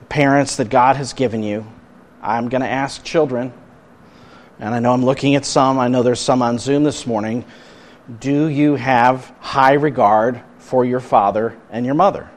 parents 0.09 0.57
that 0.57 0.69
God 0.69 0.97
has 0.97 1.13
given 1.13 1.41
you, 1.41 1.65
I'm 2.21 2.49
going 2.49 2.61
to 2.61 2.67
ask 2.67 3.03
children, 3.03 3.53
and 4.60 4.76
I 4.76 4.80
know 4.80 4.93
I'm 4.93 5.06
looking 5.06 5.36
at 5.36 5.45
some, 5.45 5.80
I 5.80 5.88
know 5.88 6.04
there's 6.04 6.19
some 6.19 6.41
on 6.41 6.60
Zoom 6.60 6.84
this 6.84 7.08
morning. 7.08 7.45
Do 8.19 8.48
you 8.48 8.76
have 8.76 9.34
high 9.39 9.74
regard 9.74 10.41
for 10.58 10.84
your 10.84 11.00
father 11.00 11.58
and 11.72 11.86
your 11.86 11.95
mother? 11.95 12.30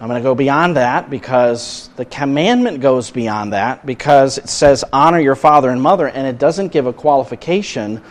I'm 0.00 0.08
going 0.08 0.20
to 0.20 0.24
go 0.24 0.34
beyond 0.34 0.76
that 0.76 1.10
because 1.10 1.88
the 1.96 2.04
commandment 2.04 2.80
goes 2.80 3.10
beyond 3.12 3.52
that 3.52 3.86
because 3.86 4.38
it 4.38 4.48
says 4.48 4.84
honor 4.92 5.20
your 5.20 5.36
father 5.36 5.70
and 5.70 5.80
mother 5.80 6.08
and 6.08 6.26
it 6.26 6.38
doesn't 6.38 6.72
give 6.72 6.86
a 6.86 6.92
qualification. 6.92 8.02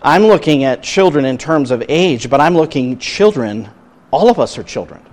I'm 0.00 0.22
looking 0.22 0.62
at 0.62 0.82
children 0.82 1.24
in 1.24 1.36
terms 1.36 1.72
of 1.72 1.82
age, 1.88 2.30
but 2.30 2.40
I'm 2.40 2.54
looking 2.54 2.98
children, 2.98 3.68
all 4.12 4.30
of 4.30 4.38
us 4.38 4.58
are 4.58 4.62
children. 4.62 5.04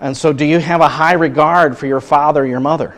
And 0.00 0.16
so 0.16 0.32
do 0.32 0.44
you 0.44 0.58
have 0.58 0.80
a 0.80 0.88
high 0.88 1.14
regard 1.14 1.76
for 1.76 1.86
your 1.86 2.00
father 2.00 2.46
your 2.46 2.60
mother? 2.60 2.94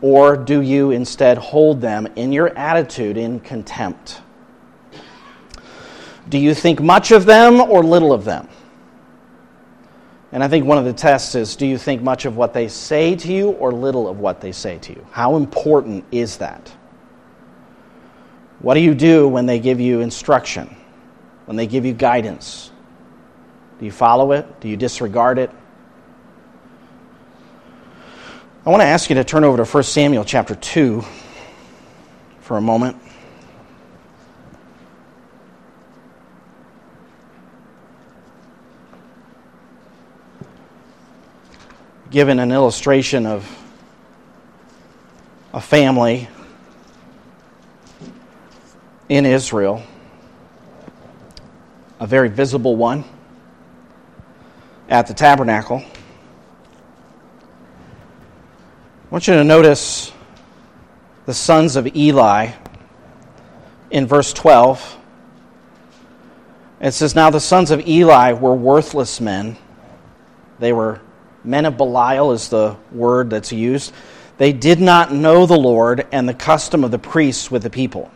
Or 0.00 0.36
do 0.36 0.60
you 0.60 0.90
instead 0.90 1.38
hold 1.38 1.80
them 1.80 2.06
in 2.16 2.32
your 2.32 2.48
attitude 2.56 3.16
in 3.16 3.40
contempt? 3.40 4.20
Do 6.28 6.38
you 6.38 6.54
think 6.54 6.80
much 6.80 7.12
of 7.12 7.24
them 7.24 7.60
or 7.60 7.82
little 7.82 8.12
of 8.12 8.24
them? 8.24 8.48
And 10.32 10.42
I 10.42 10.48
think 10.48 10.66
one 10.66 10.76
of 10.76 10.84
the 10.84 10.92
tests 10.92 11.34
is 11.34 11.56
do 11.56 11.66
you 11.66 11.78
think 11.78 12.02
much 12.02 12.24
of 12.24 12.36
what 12.36 12.52
they 12.52 12.68
say 12.68 13.14
to 13.16 13.32
you 13.32 13.50
or 13.52 13.72
little 13.72 14.08
of 14.08 14.18
what 14.18 14.40
they 14.40 14.52
say 14.52 14.78
to 14.78 14.92
you? 14.92 15.06
How 15.12 15.36
important 15.36 16.04
is 16.10 16.36
that? 16.38 16.72
What 18.58 18.74
do 18.74 18.80
you 18.80 18.94
do 18.94 19.28
when 19.28 19.46
they 19.46 19.58
give 19.58 19.80
you 19.80 20.00
instruction? 20.00 20.74
When 21.44 21.56
they 21.56 21.66
give 21.66 21.86
you 21.86 21.92
guidance? 21.92 22.70
Do 23.78 23.84
you 23.84 23.92
follow 23.92 24.32
it? 24.32 24.60
Do 24.60 24.68
you 24.68 24.76
disregard 24.76 25.38
it? 25.38 25.50
I 28.64 28.70
want 28.70 28.80
to 28.80 28.86
ask 28.86 29.10
you 29.10 29.16
to 29.16 29.24
turn 29.24 29.44
over 29.44 29.56
to 29.58 29.64
1 29.64 29.82
Samuel 29.82 30.24
chapter 30.24 30.54
2 30.54 31.04
for 32.40 32.56
a 32.56 32.60
moment. 32.60 32.96
given 42.10 42.38
an 42.38 42.52
illustration 42.52 43.26
of 43.26 43.46
a 45.52 45.60
family 45.60 46.28
in 49.08 49.26
Israel, 49.26 49.82
a 52.00 52.06
very 52.06 52.28
visible 52.28 52.74
one 52.74 53.04
at 54.88 55.06
the 55.06 55.14
tabernacle. 55.14 55.82
I 59.04 59.08
want 59.10 59.26
you 59.26 59.34
to 59.34 59.44
notice 59.44 60.12
the 61.26 61.34
sons 61.34 61.76
of 61.76 61.96
Eli 61.96 62.52
in 63.90 64.06
verse 64.06 64.32
12. 64.32 64.98
It 66.80 66.92
says, 66.92 67.14
Now 67.14 67.30
the 67.30 67.40
sons 67.40 67.70
of 67.70 67.86
Eli 67.86 68.32
were 68.32 68.54
worthless 68.54 69.20
men. 69.20 69.56
They 70.58 70.72
were 70.72 71.00
men 71.44 71.64
of 71.64 71.76
Belial 71.76 72.32
is 72.32 72.48
the 72.48 72.76
word 72.92 73.30
that's 73.30 73.52
used. 73.52 73.92
They 74.38 74.52
did 74.52 74.80
not 74.80 75.12
know 75.12 75.46
the 75.46 75.56
Lord 75.56 76.06
and 76.12 76.28
the 76.28 76.34
custom 76.34 76.84
of 76.84 76.90
the 76.90 76.98
priests 76.98 77.50
with 77.50 77.62
the 77.62 77.70
people. 77.70 78.10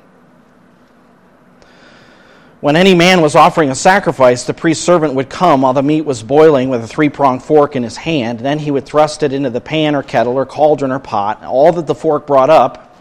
When 2.60 2.76
any 2.76 2.94
man 2.94 3.22
was 3.22 3.36
offering 3.36 3.70
a 3.70 3.74
sacrifice, 3.74 4.44
the 4.44 4.52
priest's 4.52 4.84
servant 4.84 5.14
would 5.14 5.30
come 5.30 5.62
while 5.62 5.72
the 5.72 5.82
meat 5.82 6.02
was 6.02 6.22
boiling 6.22 6.68
with 6.68 6.84
a 6.84 6.86
three 6.86 7.08
pronged 7.08 7.42
fork 7.42 7.74
in 7.74 7.82
his 7.82 7.96
hand. 7.96 8.40
Then 8.40 8.58
he 8.58 8.70
would 8.70 8.84
thrust 8.84 9.22
it 9.22 9.32
into 9.32 9.48
the 9.48 9.62
pan 9.62 9.94
or 9.94 10.02
kettle 10.02 10.34
or 10.34 10.44
cauldron 10.44 10.92
or 10.92 10.98
pot. 10.98 11.42
All 11.42 11.72
that 11.72 11.86
the 11.86 11.94
fork 11.94 12.26
brought 12.26 12.50
up, 12.50 12.98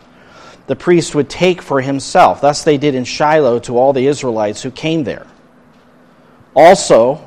the 0.68 0.78
priest 0.78 1.14
would 1.14 1.30
take 1.30 1.62
for 1.62 1.82
himself. 1.82 2.40
Thus 2.40 2.64
they 2.64 2.78
did 2.78 2.96
in 2.96 3.04
Shiloh 3.04 3.60
to 3.60 3.78
all 3.78 3.92
the 3.92 4.08
Israelites 4.08 4.62
who 4.62 4.72
came 4.72 5.04
there. 5.04 5.28
Also, 6.56 7.26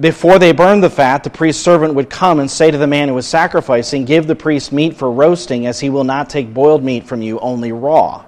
before 0.00 0.40
they 0.40 0.50
burned 0.50 0.82
the 0.82 0.90
fat, 0.90 1.22
the 1.22 1.30
priest's 1.30 1.62
servant 1.62 1.94
would 1.94 2.10
come 2.10 2.40
and 2.40 2.50
say 2.50 2.72
to 2.72 2.78
the 2.78 2.86
man 2.88 3.06
who 3.08 3.14
was 3.14 3.28
sacrificing, 3.28 4.06
Give 4.06 4.26
the 4.26 4.34
priest 4.34 4.72
meat 4.72 4.96
for 4.96 5.10
roasting, 5.10 5.68
as 5.68 5.78
he 5.78 5.88
will 5.88 6.04
not 6.04 6.28
take 6.28 6.52
boiled 6.52 6.82
meat 6.82 7.06
from 7.06 7.22
you, 7.22 7.38
only 7.38 7.70
raw. 7.70 8.24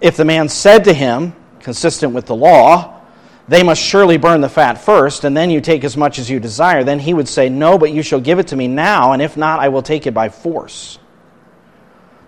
If 0.00 0.16
the 0.16 0.24
man 0.24 0.48
said 0.48 0.84
to 0.84 0.94
him, 0.94 1.34
consistent 1.62 2.12
with 2.12 2.26
the 2.26 2.34
law, 2.34 3.00
they 3.48 3.62
must 3.62 3.82
surely 3.82 4.18
burn 4.18 4.40
the 4.40 4.48
fat 4.48 4.74
first, 4.74 5.24
and 5.24 5.36
then 5.36 5.50
you 5.50 5.60
take 5.60 5.84
as 5.84 5.96
much 5.96 6.18
as 6.18 6.30
you 6.30 6.38
desire, 6.38 6.84
then 6.84 6.98
he 6.98 7.12
would 7.12 7.28
say, 7.28 7.48
No, 7.48 7.78
but 7.78 7.92
you 7.92 8.02
shall 8.02 8.20
give 8.20 8.38
it 8.38 8.48
to 8.48 8.56
me 8.56 8.68
now, 8.68 9.12
and 9.12 9.22
if 9.22 9.36
not, 9.36 9.60
I 9.60 9.68
will 9.68 9.82
take 9.82 10.06
it 10.06 10.14
by 10.14 10.28
force. 10.28 10.98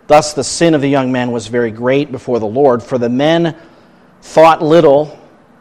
Thus 0.07 0.35
the 0.35 0.45
sin 0.45 0.75
of 0.75 0.81
the 0.81 0.89
young 0.89 1.13
men 1.13 1.33
was 1.33 1.47
very 1.47 1.71
great 1.71 2.13
before 2.13 2.39
the 2.41 2.47
Lord, 2.47 2.83
for 2.83 2.99
the 2.99 3.09
men 3.09 3.57
thought 4.21 4.63
little 4.63 5.19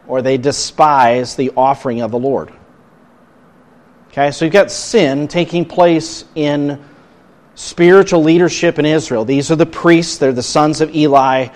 or 0.08 0.22
they 0.22 0.38
despise 0.38 1.36
the 1.36 1.52
offering 1.56 2.02
of 2.02 2.12
the 2.12 2.20
Lord. 2.20 2.52
Okay, 4.10 4.32
so 4.32 4.46
you've 4.46 4.54
got 4.54 4.70
sin 4.72 5.28
taking 5.28 5.66
place 5.66 6.26
in 6.36 6.84
spiritual 7.56 8.22
leadership 8.24 8.80
in 8.80 8.86
Israel. 8.86 9.26
These 9.26 9.50
are 9.50 9.56
the 9.56 9.66
priests, 9.66 10.18
they're 10.18 10.34
the 10.34 10.44
sons 10.44 10.82
of 10.82 10.94
Eli, 10.96 11.48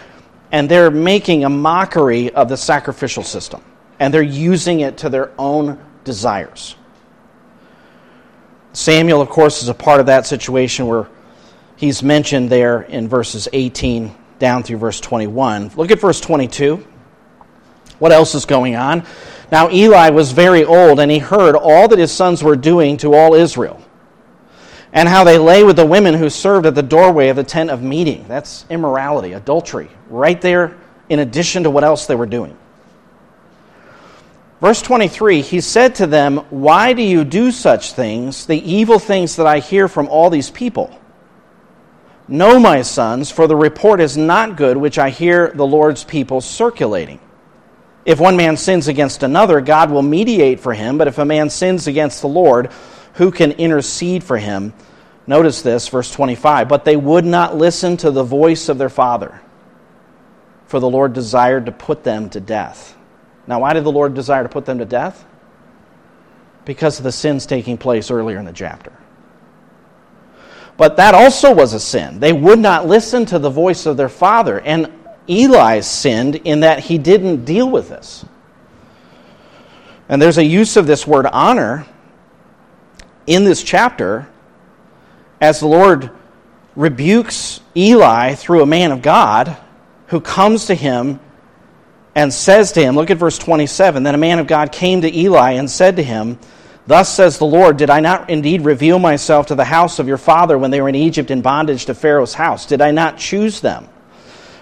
and 0.52 0.70
they're 0.70 0.92
making 0.92 1.44
a 1.44 1.50
mockery 1.50 2.32
of 2.32 2.50
the 2.50 2.58
sacrificial 2.58 3.24
system, 3.24 3.62
and 4.00 4.14
they're 4.14 4.22
using 4.22 4.80
it 4.82 4.98
to 5.00 5.10
their 5.10 5.32
own 5.38 5.80
desires. 6.04 6.76
Samuel, 8.74 9.22
of 9.22 9.30
course, 9.30 9.64
is 9.64 9.70
a 9.70 9.74
part 9.74 10.00
of 10.00 10.06
that 10.06 10.28
situation 10.28 10.86
where 10.88 11.08
he's 11.76 12.04
mentioned 12.04 12.50
there 12.50 12.82
in 12.84 13.08
verses 13.08 13.48
18 13.52 14.16
down 14.40 14.64
through 14.64 14.78
verse 14.78 15.00
21. 15.00 15.72
Look 15.76 15.92
at 15.92 16.00
verse 16.00 16.22
22. 16.22 16.86
What 18.00 18.12
else 18.12 18.36
is 18.36 18.46
going 18.46 18.76
on? 18.76 19.04
Now 19.52 19.72
Eli 19.72 20.10
was 20.10 20.32
very 20.32 20.64
old, 20.64 21.00
and 21.00 21.10
he 21.10 21.20
heard 21.20 21.56
all 21.56 21.88
that 21.88 21.98
his 21.98 22.12
sons 22.12 22.44
were 22.44 22.56
doing 22.56 22.98
to 22.98 23.14
all 23.14 23.34
Israel, 23.34 23.82
and 24.94 25.08
how 25.08 25.24
they 25.24 25.38
lay 25.38 25.64
with 25.64 25.76
the 25.76 25.86
women 25.86 26.14
who 26.14 26.30
served 26.30 26.66
at 26.66 26.76
the 26.76 26.84
doorway 26.84 27.30
of 27.30 27.36
the 27.36 27.44
tent 27.44 27.70
of 27.70 27.82
meeting. 27.82 28.26
That's 28.28 28.66
immorality, 28.70 29.34
adultery, 29.34 29.90
right 30.10 30.40
there, 30.40 30.78
in 31.10 31.20
addition 31.20 31.64
to 31.64 31.70
what 31.70 31.84
else 31.84 32.06
they 32.06 32.16
were 32.16 32.26
doing. 32.26 32.58
Verse 34.60 34.82
23 34.82 35.42
He 35.42 35.62
said 35.62 35.96
to 35.96 36.08
them, 36.08 36.38
Why 36.50 36.94
do 36.94 37.02
you 37.02 37.24
do 37.24 37.52
such 37.52 37.94
things, 37.94 38.46
the 38.46 38.60
evil 38.60 39.00
things 39.00 39.36
that 39.36 39.48
I 39.48 39.60
hear 39.60 39.88
from 39.88 40.08
all 40.08 40.30
these 40.30 40.50
people? 40.50 40.98
No, 42.30 42.60
my 42.60 42.82
sons, 42.82 43.32
for 43.32 43.48
the 43.48 43.56
report 43.56 44.02
is 44.02 44.18
not 44.18 44.58
good 44.58 44.76
which 44.76 45.00
I 45.00 45.10
hear 45.10 45.52
the 45.54 45.66
Lord's 45.66 46.04
people 46.04 46.42
circulating. 46.42 47.20
If 48.04 48.20
one 48.20 48.36
man 48.36 48.58
sins 48.58 48.88
against 48.88 49.24
another, 49.24 49.62
God 49.62 49.92
will 49.92 50.02
mediate 50.02 50.60
for 50.60 50.74
him. 50.74 50.98
But 50.98 51.08
if 51.08 51.18
a 51.18 51.26
man 51.26 51.50
sins 51.50 51.88
against 51.88 52.22
the 52.22 52.28
Lord, 52.28 52.72
who 53.18 53.32
can 53.32 53.52
intercede 53.54 54.24
for 54.24 54.38
him? 54.38 54.74
Notice 55.26 55.62
this, 55.62 55.88
verse 55.90 56.12
25. 56.12 56.70
But 56.70 56.86
they 56.86 56.96
would 56.96 57.26
not 57.26 57.58
listen 57.58 57.98
to 57.98 58.12
the 58.12 58.24
voice 58.24 58.70
of 58.70 58.78
their 58.78 58.90
father, 58.90 59.42
for 60.68 60.80
the 60.80 60.90
Lord 60.90 61.14
desired 61.14 61.66
to 61.66 61.72
put 61.72 62.04
them 62.04 62.30
to 62.30 62.40
death. 62.40 62.96
Now, 63.48 63.62
why 63.62 63.74
did 63.74 63.84
the 63.84 63.92
Lord 63.92 64.14
desire 64.14 64.44
to 64.44 64.50
put 64.50 64.66
them 64.66 64.78
to 64.80 64.86
death? 64.86 65.26
Because 66.64 67.00
of 67.00 67.04
the 67.04 67.12
sins 67.12 67.46
taking 67.46 67.78
place 67.78 68.12
earlier 68.12 68.38
in 68.38 68.46
the 68.46 68.54
chapter. 68.54 68.94
But 70.78 70.98
that 70.98 71.16
also 71.16 71.56
was 71.56 71.74
a 71.74 71.80
sin. 71.80 72.20
They 72.20 72.34
would 72.34 72.60
not 72.60 72.86
listen 72.86 73.26
to 73.28 73.40
the 73.40 73.50
voice 73.50 73.88
of 73.88 73.98
their 73.98 74.10
father. 74.10 74.60
And 74.60 74.94
Eli 75.28 75.80
sinned 75.80 76.36
in 76.36 76.60
that 76.60 76.82
he 76.82 77.00
didn't 77.00 77.46
deal 77.46 77.68
with 77.70 77.90
this. 77.90 78.24
And 80.08 80.22
there's 80.22 80.38
a 80.38 80.44
use 80.44 80.78
of 80.78 80.86
this 80.86 81.08
word 81.08 81.26
honor 81.26 81.88
in 83.28 83.44
this 83.44 83.62
chapter 83.62 84.28
as 85.40 85.60
the 85.60 85.68
Lord 85.68 86.10
rebukes 86.76 87.60
Eli 87.76 88.34
through 88.36 88.64
a 88.64 88.66
man 88.66 88.92
of 88.92 89.02
God 89.02 89.56
who 90.08 90.22
comes 90.22 90.68
to 90.68 90.76
him 90.76 91.20
and 92.16 92.34
says 92.34 92.72
to 92.72 92.82
him, 92.82 92.96
look 92.96 93.12
at 93.12 93.18
verse 93.18 93.38
27. 93.38 94.02
Then 94.02 94.16
a 94.16 94.18
man 94.18 94.40
of 94.40 94.48
God 94.48 94.72
came 94.72 95.02
to 95.02 95.16
Eli 95.16 95.52
and 95.52 95.70
said 95.70 95.98
to 95.98 96.04
him, 96.04 96.40
Thus 96.88 97.14
says 97.14 97.38
the 97.38 97.46
Lord, 97.46 97.78
Did 97.78 97.90
I 97.90 98.00
not 98.00 98.30
indeed 98.30 98.62
reveal 98.62 98.98
myself 98.98 99.48
to 99.48 99.56
the 99.56 99.66
house 99.66 100.00
of 100.00 100.08
your 100.08 100.18
father 100.18 100.58
when 100.58 100.72
they 100.72 100.82
were 100.82 100.90
in 100.90 100.96
Egypt 100.96 101.30
in 101.30 101.42
bondage 101.42 101.86
to 101.86 101.94
Pharaoh's 101.94 102.34
house? 102.34 102.66
Did 102.66 102.82
I 102.82 102.92
not 102.92 103.18
choose 103.18 103.60
them 103.60 103.90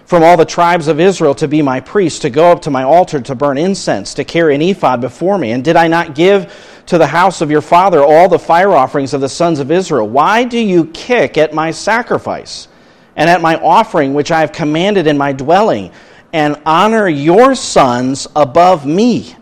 from 0.06 0.24
all 0.24 0.36
the 0.36 0.46
tribes 0.46 0.88
of 0.88 1.00
Israel 1.00 1.36
to 1.36 1.48
be 1.48 1.62
my 1.62 1.80
priests, 1.80 2.20
to 2.20 2.30
go 2.30 2.52
up 2.52 2.64
to 2.64 2.72
my 2.72 2.84
altar 2.84 3.22
to 3.22 3.36
burn 3.36 3.58
incense, 3.58 4.16
to 4.16 4.24
carry 4.24 4.56
an 4.56 4.62
ephod 4.62 5.02
before 5.02 5.38
me? 5.38 5.52
And 5.52 5.64
did 5.64 5.76
I 5.76 5.88
not 5.88 6.16
give 6.16 6.75
to 6.88 6.98
the 6.98 7.08
house 7.08 7.42
of 7.42 7.50
your 7.52 7.62
father 7.62 8.04
all 8.04 8.30
the 8.30 8.40
fire 8.40 8.72
offerings 8.72 9.14
of 9.14 9.22
the 9.22 9.30
sons 9.30 9.60
of 9.60 9.72
Israel? 9.72 10.08
Why 10.08 10.44
do 10.44 10.60
you 10.60 10.86
kick 10.86 11.38
at 11.38 11.54
my 11.54 11.72
sacrifice 11.72 12.68
and 13.16 13.30
at 13.30 13.42
my 13.42 13.56
offering 13.56 14.14
which 14.14 14.32
I 14.32 14.42
have 14.42 14.52
commanded 14.52 15.08
in 15.08 15.18
my 15.18 15.32
dwelling, 15.34 15.92
and 16.34 16.62
honor 16.66 17.08
your 17.08 17.56
sons 17.56 18.28
above 18.36 18.86
me? 18.86 19.36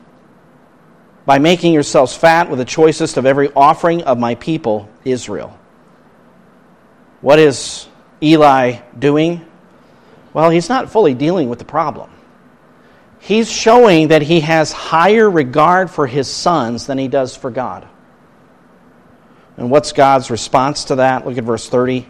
by 1.25 1.39
making 1.39 1.73
yourselves 1.73 2.15
fat 2.15 2.49
with 2.49 2.59
the 2.59 2.65
choicest 2.65 3.17
of 3.17 3.25
every 3.25 3.51
offering 3.53 4.03
of 4.03 4.19
my 4.19 4.35
people, 4.35 4.89
Israel. 5.05 5.57
What 7.21 7.39
is 7.39 7.87
Eli 8.21 8.79
doing? 8.97 9.45
Well, 10.33 10.49
he's 10.49 10.67
not 10.67 10.91
fully 10.91 11.13
dealing 11.13 11.47
with 11.47 11.59
the 11.59 11.65
problem. 11.65 12.09
He's 13.23 13.49
showing 13.49 14.09
that 14.09 14.21
he 14.21 14.41
has 14.41 14.73
higher 14.73 15.29
regard 15.29 15.89
for 15.89 16.07
his 16.07 16.29
sons 16.29 16.87
than 16.87 16.97
he 16.97 17.07
does 17.07 17.37
for 17.37 17.49
God. 17.49 17.87
And 19.55 19.71
what's 19.71 19.93
God's 19.93 20.29
response 20.29 20.83
to 20.85 20.95
that? 20.95 21.25
Look 21.25 21.37
at 21.37 21.45
verse 21.45 21.69
30. 21.69 22.05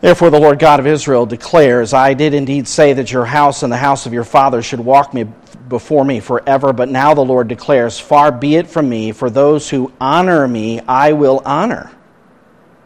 Therefore, 0.00 0.30
the 0.30 0.40
Lord 0.40 0.58
God 0.58 0.80
of 0.80 0.86
Israel 0.86 1.26
declares, 1.26 1.92
I 1.92 2.14
did 2.14 2.32
indeed 2.32 2.66
say 2.66 2.94
that 2.94 3.12
your 3.12 3.26
house 3.26 3.62
and 3.62 3.70
the 3.70 3.76
house 3.76 4.06
of 4.06 4.14
your 4.14 4.24
father 4.24 4.62
should 4.62 4.80
walk 4.80 5.12
me 5.12 5.24
before 5.68 6.06
me 6.06 6.20
forever, 6.20 6.72
but 6.72 6.88
now 6.88 7.12
the 7.12 7.20
Lord 7.20 7.46
declares, 7.46 8.00
Far 8.00 8.32
be 8.32 8.56
it 8.56 8.66
from 8.66 8.88
me, 8.88 9.12
for 9.12 9.28
those 9.28 9.68
who 9.68 9.92
honor 10.00 10.48
me 10.48 10.80
I 10.88 11.12
will 11.12 11.42
honor, 11.44 11.92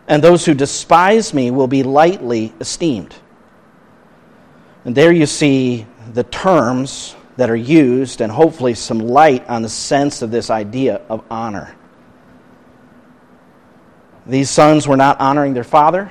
and 0.08 0.24
those 0.24 0.44
who 0.44 0.54
despise 0.54 1.32
me 1.32 1.52
will 1.52 1.68
be 1.68 1.84
lightly 1.84 2.52
esteemed. 2.58 3.14
And 4.84 4.96
there 4.96 5.12
you 5.12 5.26
see 5.26 5.87
the 6.12 6.24
terms 6.24 7.14
that 7.36 7.50
are 7.50 7.56
used, 7.56 8.20
and 8.20 8.30
hopefully 8.30 8.74
some 8.74 8.98
light 9.00 9.48
on 9.48 9.62
the 9.62 9.68
sense 9.68 10.22
of 10.22 10.30
this 10.30 10.50
idea 10.50 11.00
of 11.08 11.24
honor. 11.30 11.74
These 14.26 14.50
sons 14.50 14.86
were 14.86 14.96
not 14.96 15.20
honoring 15.20 15.54
their 15.54 15.64
father 15.64 16.10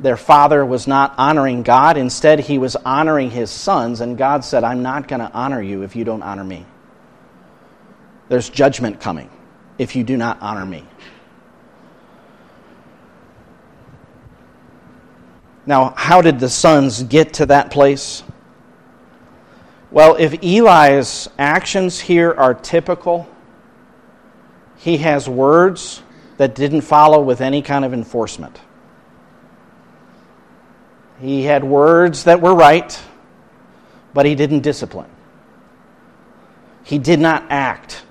their 0.00 0.16
father 0.16 0.64
was 0.64 0.86
not 0.86 1.14
honoring 1.18 1.62
God. 1.62 1.96
Instead, 1.96 2.40
he 2.40 2.58
was 2.58 2.76
honoring 2.76 3.30
his 3.30 3.50
sons, 3.50 4.00
and 4.00 4.16
God 4.16 4.44
said, 4.44 4.62
I'm 4.62 4.82
not 4.82 5.08
going 5.08 5.20
to 5.20 5.30
honor 5.32 5.60
you 5.60 5.82
if 5.82 5.96
you 5.96 6.04
don't 6.04 6.22
honor 6.22 6.44
me. 6.44 6.64
There's 8.28 8.48
judgment 8.48 9.00
coming 9.00 9.30
if 9.76 9.96
you 9.96 10.04
do 10.04 10.16
not 10.16 10.38
honor 10.40 10.66
me. 10.66 10.84
Now, 15.66 15.92
how 15.96 16.22
did 16.22 16.38
the 16.38 16.48
sons 16.48 17.02
get 17.02 17.34
to 17.34 17.46
that 17.46 17.70
place? 17.70 18.22
Well, 19.90 20.16
if 20.16 20.42
Eli's 20.42 21.28
actions 21.38 21.98
here 21.98 22.32
are 22.32 22.52
typical, 22.54 23.26
he 24.76 24.98
has 24.98 25.28
words 25.28 26.02
that 26.36 26.54
didn't 26.54 26.82
follow 26.82 27.20
with 27.20 27.40
any 27.40 27.62
kind 27.62 27.84
of 27.84 27.94
enforcement. 27.94 28.60
He 31.20 31.42
had 31.42 31.64
words 31.64 32.24
that 32.24 32.40
were 32.40 32.54
right, 32.54 33.00
but 34.14 34.26
he 34.26 34.34
didn't 34.34 34.60
discipline. 34.60 35.10
He 36.84 36.98
did 36.98 37.18
not 37.18 37.46
act. 37.50 38.02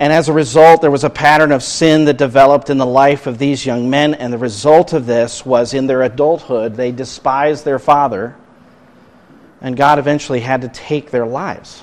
And 0.00 0.14
as 0.14 0.30
a 0.30 0.32
result, 0.32 0.80
there 0.80 0.90
was 0.90 1.04
a 1.04 1.10
pattern 1.10 1.52
of 1.52 1.62
sin 1.62 2.06
that 2.06 2.16
developed 2.16 2.70
in 2.70 2.78
the 2.78 2.86
life 2.86 3.26
of 3.26 3.36
these 3.36 3.66
young 3.66 3.90
men. 3.90 4.14
And 4.14 4.32
the 4.32 4.38
result 4.38 4.94
of 4.94 5.04
this 5.04 5.44
was 5.44 5.74
in 5.74 5.86
their 5.86 6.02
adulthood, 6.02 6.74
they 6.74 6.90
despised 6.90 7.66
their 7.66 7.78
father, 7.78 8.34
and 9.60 9.76
God 9.76 9.98
eventually 9.98 10.40
had 10.40 10.62
to 10.62 10.68
take 10.68 11.10
their 11.10 11.26
lives. 11.26 11.82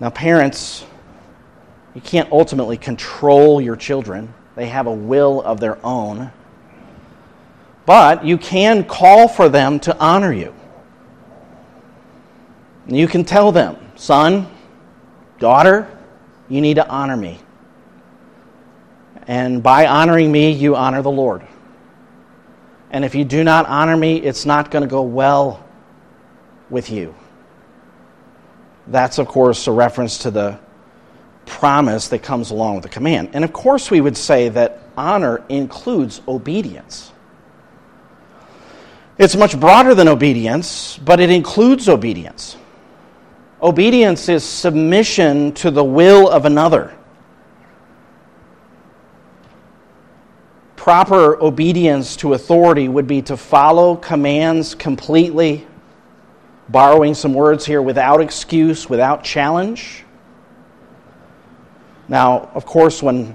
Now, 0.00 0.10
parents, 0.10 0.84
you 1.94 2.00
can't 2.00 2.30
ultimately 2.32 2.76
control 2.76 3.60
your 3.60 3.76
children, 3.76 4.34
they 4.56 4.66
have 4.66 4.86
a 4.86 4.92
will 4.92 5.40
of 5.42 5.60
their 5.60 5.78
own. 5.84 6.30
But 7.86 8.24
you 8.24 8.38
can 8.38 8.84
call 8.84 9.28
for 9.28 9.48
them 9.48 9.78
to 9.80 9.96
honor 9.98 10.32
you. 10.32 10.54
You 12.86 13.06
can 13.08 13.24
tell 13.24 13.52
them, 13.52 13.76
son, 13.94 14.48
daughter, 15.38 15.88
you 16.48 16.60
need 16.60 16.74
to 16.74 16.88
honor 16.88 17.16
me. 17.16 17.40
And 19.26 19.62
by 19.62 19.86
honoring 19.86 20.30
me, 20.30 20.50
you 20.50 20.76
honor 20.76 21.02
the 21.02 21.10
Lord. 21.10 21.46
And 22.94 23.04
if 23.04 23.16
you 23.16 23.24
do 23.24 23.42
not 23.42 23.66
honor 23.66 23.96
me, 23.96 24.18
it's 24.18 24.46
not 24.46 24.70
going 24.70 24.82
to 24.82 24.88
go 24.88 25.02
well 25.02 25.64
with 26.70 26.90
you. 26.90 27.12
That's, 28.86 29.18
of 29.18 29.26
course, 29.26 29.66
a 29.66 29.72
reference 29.72 30.18
to 30.18 30.30
the 30.30 30.60
promise 31.44 32.06
that 32.08 32.20
comes 32.22 32.52
along 32.52 32.76
with 32.76 32.84
the 32.84 32.88
command. 32.88 33.30
And 33.32 33.42
of 33.42 33.52
course, 33.52 33.90
we 33.90 34.00
would 34.00 34.16
say 34.16 34.48
that 34.50 34.78
honor 34.96 35.42
includes 35.48 36.22
obedience. 36.28 37.10
It's 39.18 39.34
much 39.34 39.58
broader 39.58 39.96
than 39.96 40.06
obedience, 40.06 40.96
but 40.96 41.18
it 41.18 41.30
includes 41.30 41.88
obedience. 41.88 42.56
Obedience 43.60 44.28
is 44.28 44.44
submission 44.44 45.50
to 45.54 45.72
the 45.72 45.82
will 45.82 46.30
of 46.30 46.44
another. 46.44 46.96
Proper 50.84 51.42
obedience 51.42 52.14
to 52.16 52.34
authority 52.34 52.90
would 52.90 53.06
be 53.06 53.22
to 53.22 53.38
follow 53.38 53.96
commands 53.96 54.74
completely, 54.74 55.66
borrowing 56.68 57.14
some 57.14 57.32
words 57.32 57.64
here, 57.64 57.80
without 57.80 58.20
excuse, 58.20 58.86
without 58.86 59.24
challenge. 59.24 60.04
Now, 62.06 62.50
of 62.52 62.66
course, 62.66 63.02
when 63.02 63.34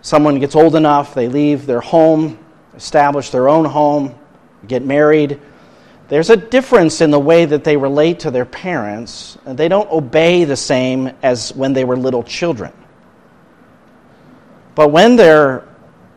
someone 0.00 0.40
gets 0.40 0.56
old 0.56 0.74
enough, 0.74 1.14
they 1.14 1.28
leave 1.28 1.66
their 1.66 1.80
home, 1.80 2.36
establish 2.74 3.30
their 3.30 3.48
own 3.48 3.64
home, 3.64 4.18
get 4.66 4.84
married, 4.84 5.40
there's 6.08 6.30
a 6.30 6.36
difference 6.36 7.00
in 7.00 7.12
the 7.12 7.20
way 7.20 7.44
that 7.44 7.62
they 7.62 7.76
relate 7.76 8.18
to 8.18 8.32
their 8.32 8.44
parents. 8.44 9.38
They 9.46 9.68
don't 9.68 9.88
obey 9.92 10.42
the 10.42 10.56
same 10.56 11.12
as 11.22 11.54
when 11.54 11.74
they 11.74 11.84
were 11.84 11.96
little 11.96 12.24
children. 12.24 12.72
But 14.74 14.90
when 14.90 15.14
there 15.14 15.62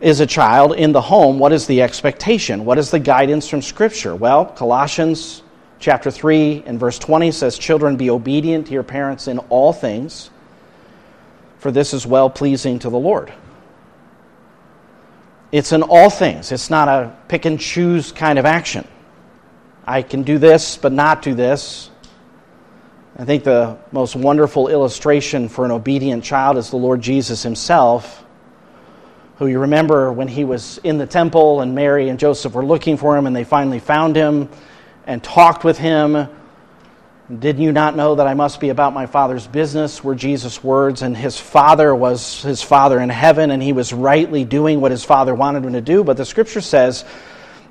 is 0.02 0.20
a 0.20 0.26
child 0.26 0.74
in 0.74 0.92
the 0.92 1.02
home, 1.02 1.38
what 1.38 1.54
is 1.54 1.68
the 1.68 1.82
expectation? 1.82 2.66
What 2.66 2.78
is 2.78 2.90
the 2.92 3.00
guidance 3.00 3.48
from 3.48 3.62
Scripture? 3.62 4.16
Well, 4.16 4.46
Colossians 4.46 5.44
chapter 5.80 6.10
3 6.10 6.64
and 6.66 6.80
verse 6.80 6.98
20 6.98 7.32
says, 7.32 7.58
Children, 7.58 7.98
be 7.98 8.10
obedient 8.10 8.68
to 8.68 8.74
your 8.74 8.84
parents 8.84 9.28
in 9.28 9.38
all 9.50 9.72
things, 9.72 10.32
for 11.60 11.72
this 11.72 11.94
is 11.94 12.06
well 12.06 12.30
pleasing 12.30 12.80
to 12.80 12.90
the 12.90 12.98
Lord. 12.98 13.32
It's 15.52 15.72
in 15.72 15.84
all 15.84 16.10
things. 16.10 16.52
It's 16.52 16.70
not 16.70 16.88
a 16.88 17.16
pick 17.28 17.46
and 17.46 17.60
choose 17.60 18.12
kind 18.12 18.40
of 18.40 18.46
action. 18.46 18.88
I 19.86 20.02
can 20.02 20.24
do 20.24 20.38
this, 20.38 20.78
but 20.78 20.94
not 20.94 21.22
do 21.22 21.36
this. 21.36 21.92
I 23.18 23.26
think 23.26 23.44
the 23.44 23.78
most 23.92 24.16
wonderful 24.16 24.70
illustration 24.70 25.50
for 25.50 25.66
an 25.66 25.72
obedient 25.72 26.24
child 26.24 26.58
is 26.58 26.70
the 26.70 26.78
Lord 26.78 27.02
Jesus 27.02 27.44
himself, 27.44 28.26
who 29.42 29.48
you 29.48 29.58
remember 29.58 30.14
when 30.14 30.28
he 30.28 30.46
was 30.46 30.78
in 30.84 31.00
the 31.00 31.08
temple 31.08 31.62
and 31.62 31.74
Mary 31.74 32.10
and 32.10 32.20
Joseph 32.20 32.54
were 32.54 32.64
looking 32.64 32.96
for 32.96 33.18
him 33.18 33.26
and 33.26 33.36
they 33.36 33.44
finally 33.44 33.80
found 33.80 34.16
him 34.16 34.48
and 35.08 35.24
talked 35.24 35.64
with 35.64 35.80
him 35.80 36.30
did 37.40 37.58
you 37.58 37.72
not 37.72 37.96
know 37.96 38.16
that 38.16 38.28
I 38.28 38.36
must 38.36 38.60
be 38.60 38.70
about 38.70 38.94
my 38.94 39.08
Father's 39.08 39.48
business? 39.48 40.04
were 40.04 40.14
Jesus' 40.14 40.64
words. 40.64 41.02
And 41.02 41.16
his 41.16 41.40
Father 41.40 41.96
was 41.96 42.44
his 42.44 42.62
Father 42.62 43.00
in 43.00 43.10
heaven, 43.10 43.52
and 43.52 43.64
he 43.64 43.72
was 43.72 43.94
rightly 43.94 44.44
doing 44.44 44.82
what 44.82 44.92
his 44.92 45.06
Father 45.06 45.34
wanted 45.34 45.64
him 45.64 45.74
to 45.74 45.82
do. 45.82 46.04
But 46.04 46.18
the 46.18 46.26
scripture 46.26 46.60
says 46.60 47.06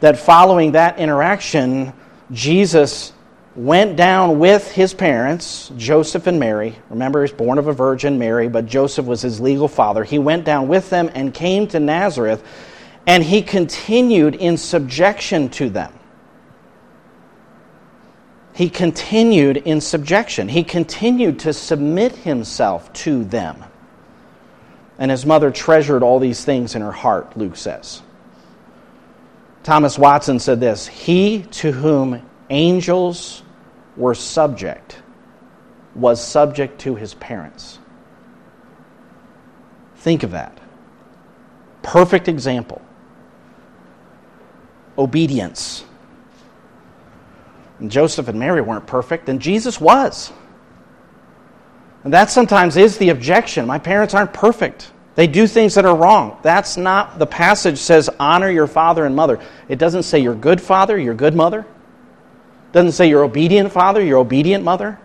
that 0.01 0.19
following 0.19 0.73
that 0.73 0.99
interaction, 0.99 1.93
Jesus 2.33 3.13
went 3.57 3.97
down 3.97 4.39
with 4.39 4.71
his 4.71 4.95
parents, 4.95 5.73
Joseph 5.77 6.27
and 6.27 6.39
Mary. 6.39 6.77
Remember, 6.89 7.23
he's 7.23 7.33
born 7.33 7.59
of 7.59 7.67
a 7.67 7.73
virgin, 7.73 8.19
Mary, 8.19 8.49
but 8.49 8.67
Joseph 8.67 9.07
was 9.07 9.23
his 9.23 9.41
legal 9.41 9.69
father. 9.69 10.05
He 10.05 10.19
went 10.19 10.45
down 10.45 10.69
with 10.69 10.89
them 10.91 11.11
and 11.15 11.35
came 11.35 11.67
to 11.69 11.81
Nazareth, 11.81 12.45
and 13.07 13.25
he 13.25 13.43
continued 13.43 14.35
in 14.37 14.57
subjection 14.57 15.49
to 15.51 15.69
them 15.69 15.93
he 18.61 18.69
continued 18.69 19.57
in 19.57 19.81
subjection. 19.81 20.47
He 20.47 20.65
continued 20.65 21.39
to 21.41 21.53
submit 21.55 22.15
himself 22.15 22.93
to 22.93 23.25
them. 23.25 23.65
And 24.99 25.11
his 25.11 25.25
mother 25.25 25.51
treasured 25.51 26.03
all 26.03 26.19
these 26.19 26.45
things 26.45 26.75
in 26.75 26.83
her 26.83 26.93
heart, 26.93 27.39
Luke 27.39 27.57
says. 27.57 28.03
Thomas 29.63 29.99
Watson 29.99 30.39
said 30.39 30.61
this 30.61 30.87
He 30.87 31.45
to 31.53 31.73
whom 31.73 32.21
angels 32.51 33.43
were 33.97 34.15
subject 34.15 35.03
was 35.95 36.25
subject 36.25 36.81
to 36.81 36.95
his 36.95 37.15
parents. 37.15 37.79
Think 39.97 40.23
of 40.23 40.31
that. 40.33 40.59
Perfect 41.83 42.29
example. 42.29 42.81
Obedience. 44.97 45.85
And 47.79 47.91
Joseph 47.91 48.29
and 48.29 48.39
Mary 48.39 48.61
weren't 48.61 48.87
perfect, 48.87 49.29
and 49.29 49.41
Jesus 49.41 49.81
was. 49.81 50.33
And 52.05 52.13
that 52.13 52.31
sometimes 52.31 52.77
is 52.77 52.99
the 52.99 53.11
objection. 53.11 53.67
My 53.67 53.79
parents 53.79 54.15
aren't 54.15 54.33
perfect. 54.33 54.91
They 55.17 55.27
do 55.27 55.47
things 55.47 55.75
that 55.75 55.85
are 55.85 55.97
wrong. 55.97 56.39
That's 56.43 56.77
not, 56.77 57.19
the 57.19 57.27
passage 57.27 57.79
says, 57.79 58.09
honor 58.19 58.51
your 58.51 58.67
father 58.67 59.05
and 59.05 59.15
mother. 59.15 59.39
It 59.69 59.79
doesn't 59.79 60.05
say 60.05 60.21
your 60.21 60.35
good 60.35 60.61
father, 60.61 60.99
your 60.99 61.15
good 61.15 61.35
mother. 61.35 61.67
Doesn't 62.73 62.93
say 62.93 63.09
your 63.09 63.25
obedient 63.25 63.73
father, 63.73 64.03
your 64.03 64.19
obedient 64.19 64.65
mother. 64.65 64.99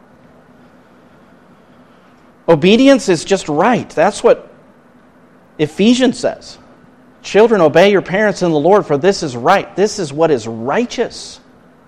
Obedience 2.47 3.09
is 3.09 3.25
just 3.25 3.49
right. 3.49 3.89
That's 3.89 4.23
what 4.23 4.51
Ephesians 5.57 6.19
says. 6.19 6.57
Children, 7.23 7.61
obey 7.61 7.91
your 7.91 8.03
parents 8.03 8.43
in 8.43 8.51
the 8.51 8.59
Lord, 8.59 8.85
for 8.85 8.97
this 8.97 9.23
is 9.23 9.35
right. 9.35 9.75
This 9.75 9.97
is 9.97 10.13
what 10.13 10.29
is 10.29 10.47
righteous. 10.47 11.39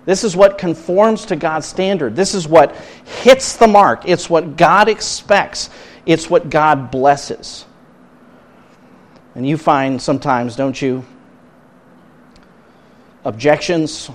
This 0.05 0.23
is 0.23 0.35
what 0.35 0.57
conforms 0.57 1.25
to 1.25 1.35
God's 1.35 1.67
standard. 1.67 2.15
This 2.15 2.33
is 2.33 2.47
what 2.47 2.75
hits 3.21 3.57
the 3.57 3.67
mark. 3.67 4.03
It's 4.05 4.29
what 4.29 4.57
God 4.57 4.89
expects. 4.89 5.69
It's 6.07 6.29
what 6.29 6.49
God 6.49 6.89
blesses. 6.89 7.65
And 9.35 9.47
you 9.47 9.57
find 9.57 10.01
sometimes, 10.01 10.55
don't 10.55 10.81
you, 10.81 11.05
objections, 13.23 14.09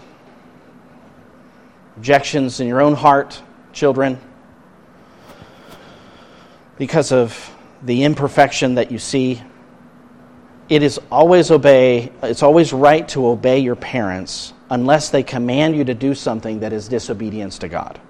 objections 2.02 2.58
in 2.58 2.66
your 2.66 2.82
own 2.82 2.94
heart, 2.94 3.40
children, 3.72 4.18
because 6.76 7.12
of 7.12 7.54
the 7.80 8.02
imperfection 8.02 8.74
that 8.74 8.90
you 8.90 8.98
see. 8.98 9.40
It 10.68 10.82
is 10.82 10.98
always 11.12 11.52
obey, 11.52 12.10
it's 12.24 12.42
always 12.42 12.72
right 12.72 13.06
to 13.10 13.28
obey 13.28 13.60
your 13.60 13.76
parents 13.76 14.52
unless 14.68 15.10
they 15.10 15.22
command 15.22 15.76
you 15.76 15.84
to 15.84 15.94
do 15.94 16.12
something 16.12 16.58
that 16.58 16.72
is 16.72 16.88
disobedience 16.88 17.58
to 17.58 17.68
God. 17.68 18.00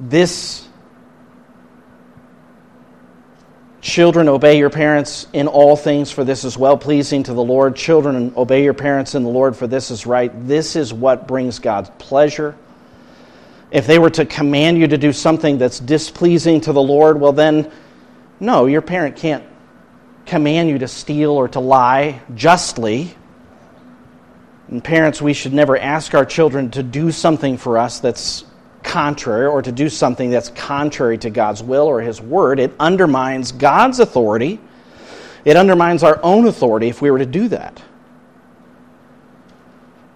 This 0.00 0.66
Children, 3.80 4.28
obey 4.28 4.58
your 4.58 4.70
parents 4.70 5.28
in 5.32 5.46
all 5.46 5.76
things, 5.76 6.10
for 6.10 6.24
this 6.24 6.42
is 6.42 6.58
well 6.58 6.76
pleasing 6.76 7.22
to 7.22 7.32
the 7.32 7.42
Lord. 7.42 7.76
Children, 7.76 8.32
obey 8.36 8.64
your 8.64 8.74
parents 8.74 9.14
in 9.14 9.22
the 9.22 9.28
Lord, 9.28 9.56
for 9.56 9.68
this 9.68 9.92
is 9.92 10.04
right. 10.04 10.32
This 10.48 10.74
is 10.74 10.92
what 10.92 11.28
brings 11.28 11.60
God's 11.60 11.90
pleasure. 11.98 12.56
If 13.70 13.86
they 13.86 14.00
were 14.00 14.10
to 14.10 14.24
command 14.24 14.78
you 14.78 14.88
to 14.88 14.98
do 14.98 15.12
something 15.12 15.58
that's 15.58 15.78
displeasing 15.78 16.60
to 16.62 16.72
the 16.72 16.82
Lord, 16.82 17.20
well, 17.20 17.32
then, 17.32 17.70
no, 18.40 18.66
your 18.66 18.82
parent 18.82 19.16
can't 19.16 19.44
command 20.26 20.70
you 20.70 20.78
to 20.78 20.88
steal 20.88 21.30
or 21.30 21.46
to 21.48 21.60
lie 21.60 22.20
justly. 22.34 23.14
And 24.68 24.82
parents, 24.82 25.22
we 25.22 25.34
should 25.34 25.52
never 25.52 25.78
ask 25.78 26.14
our 26.14 26.24
children 26.24 26.72
to 26.72 26.82
do 26.82 27.12
something 27.12 27.56
for 27.56 27.78
us 27.78 28.00
that's 28.00 28.44
contrary 28.88 29.46
or 29.46 29.62
to 29.62 29.70
do 29.70 29.88
something 29.88 30.30
that's 30.30 30.48
contrary 30.48 31.18
to 31.18 31.30
God's 31.30 31.62
will 31.62 31.86
or 31.86 32.00
His 32.00 32.20
word. 32.20 32.58
It 32.58 32.72
undermines 32.80 33.52
God's 33.52 34.00
authority. 34.00 34.58
It 35.44 35.56
undermines 35.56 36.02
our 36.02 36.18
own 36.22 36.46
authority 36.46 36.88
if 36.88 37.00
we 37.00 37.10
were 37.10 37.18
to 37.18 37.26
do 37.26 37.48
that. 37.48 37.80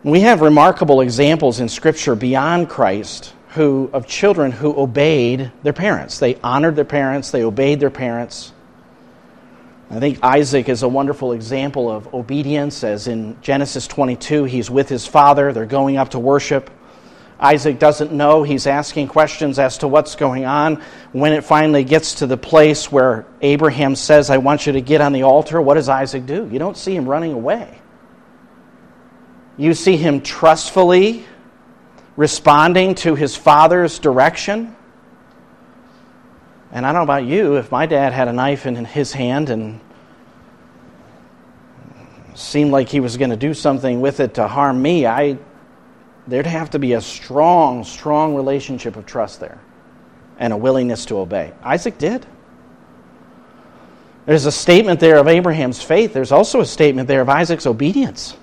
We 0.02 0.22
have 0.22 0.40
remarkable 0.40 1.00
examples 1.00 1.60
in 1.60 1.68
Scripture 1.68 2.16
beyond 2.16 2.68
Christ 2.68 3.34
who, 3.50 3.90
of 3.92 4.06
children 4.06 4.50
who 4.50 4.76
obeyed 4.76 5.52
their 5.62 5.74
parents. 5.74 6.18
They 6.18 6.36
honored 6.36 6.74
their 6.74 6.84
parents, 6.84 7.30
they 7.30 7.44
obeyed 7.44 7.80
their 7.80 7.90
parents. 7.90 8.52
I 9.90 10.00
think 10.00 10.20
Isaac 10.22 10.70
is 10.70 10.82
a 10.82 10.88
wonderful 10.88 11.32
example 11.32 11.90
of 11.90 12.14
obedience, 12.14 12.82
as 12.82 13.08
in 13.08 13.36
Genesis 13.42 13.86
22, 13.86 14.44
he's 14.44 14.70
with 14.70 14.88
his 14.88 15.06
father, 15.06 15.52
they're 15.52 15.66
going 15.66 15.98
up 15.98 16.10
to 16.10 16.18
worship. 16.18 16.70
Isaac 17.42 17.80
doesn't 17.80 18.12
know. 18.12 18.44
He's 18.44 18.68
asking 18.68 19.08
questions 19.08 19.58
as 19.58 19.78
to 19.78 19.88
what's 19.88 20.14
going 20.14 20.44
on. 20.44 20.80
When 21.10 21.32
it 21.32 21.42
finally 21.42 21.82
gets 21.82 22.14
to 22.16 22.26
the 22.28 22.36
place 22.36 22.90
where 22.92 23.26
Abraham 23.40 23.96
says, 23.96 24.30
I 24.30 24.38
want 24.38 24.64
you 24.64 24.74
to 24.74 24.80
get 24.80 25.00
on 25.00 25.12
the 25.12 25.24
altar, 25.24 25.60
what 25.60 25.74
does 25.74 25.88
Isaac 25.88 26.24
do? 26.24 26.48
You 26.52 26.60
don't 26.60 26.76
see 26.76 26.94
him 26.94 27.08
running 27.08 27.32
away. 27.32 27.80
You 29.58 29.74
see 29.74 29.96
him 29.96 30.20
trustfully 30.20 31.26
responding 32.16 32.94
to 32.94 33.16
his 33.16 33.34
father's 33.34 33.98
direction. 33.98 34.76
And 36.70 36.86
I 36.86 36.92
don't 36.92 37.00
know 37.00 37.12
about 37.12 37.24
you, 37.24 37.56
if 37.56 37.72
my 37.72 37.86
dad 37.86 38.12
had 38.12 38.28
a 38.28 38.32
knife 38.32 38.66
in 38.66 38.84
his 38.84 39.12
hand 39.12 39.50
and 39.50 39.80
seemed 42.34 42.70
like 42.70 42.88
he 42.88 43.00
was 43.00 43.16
going 43.16 43.30
to 43.30 43.36
do 43.36 43.52
something 43.52 44.00
with 44.00 44.20
it 44.20 44.34
to 44.34 44.46
harm 44.46 44.80
me, 44.80 45.06
I, 45.06 45.38
there'd 46.26 46.46
have 46.46 46.70
to 46.70 46.78
be 46.78 46.92
a 46.92 47.00
strong, 47.00 47.84
strong 47.84 48.34
relationship 48.34 48.96
of 48.96 49.06
trust 49.06 49.40
there 49.40 49.60
and 50.38 50.52
a 50.52 50.56
willingness 50.56 51.06
to 51.06 51.18
obey. 51.18 51.52
Isaac 51.62 51.98
did. 51.98 52.26
There's 54.26 54.46
a 54.46 54.52
statement 54.52 55.00
there 55.00 55.18
of 55.18 55.28
Abraham's 55.28 55.82
faith, 55.82 56.12
there's 56.12 56.32
also 56.32 56.60
a 56.60 56.66
statement 56.66 57.08
there 57.08 57.20
of 57.20 57.28
Isaac's 57.28 57.66
obedience. 57.66 58.36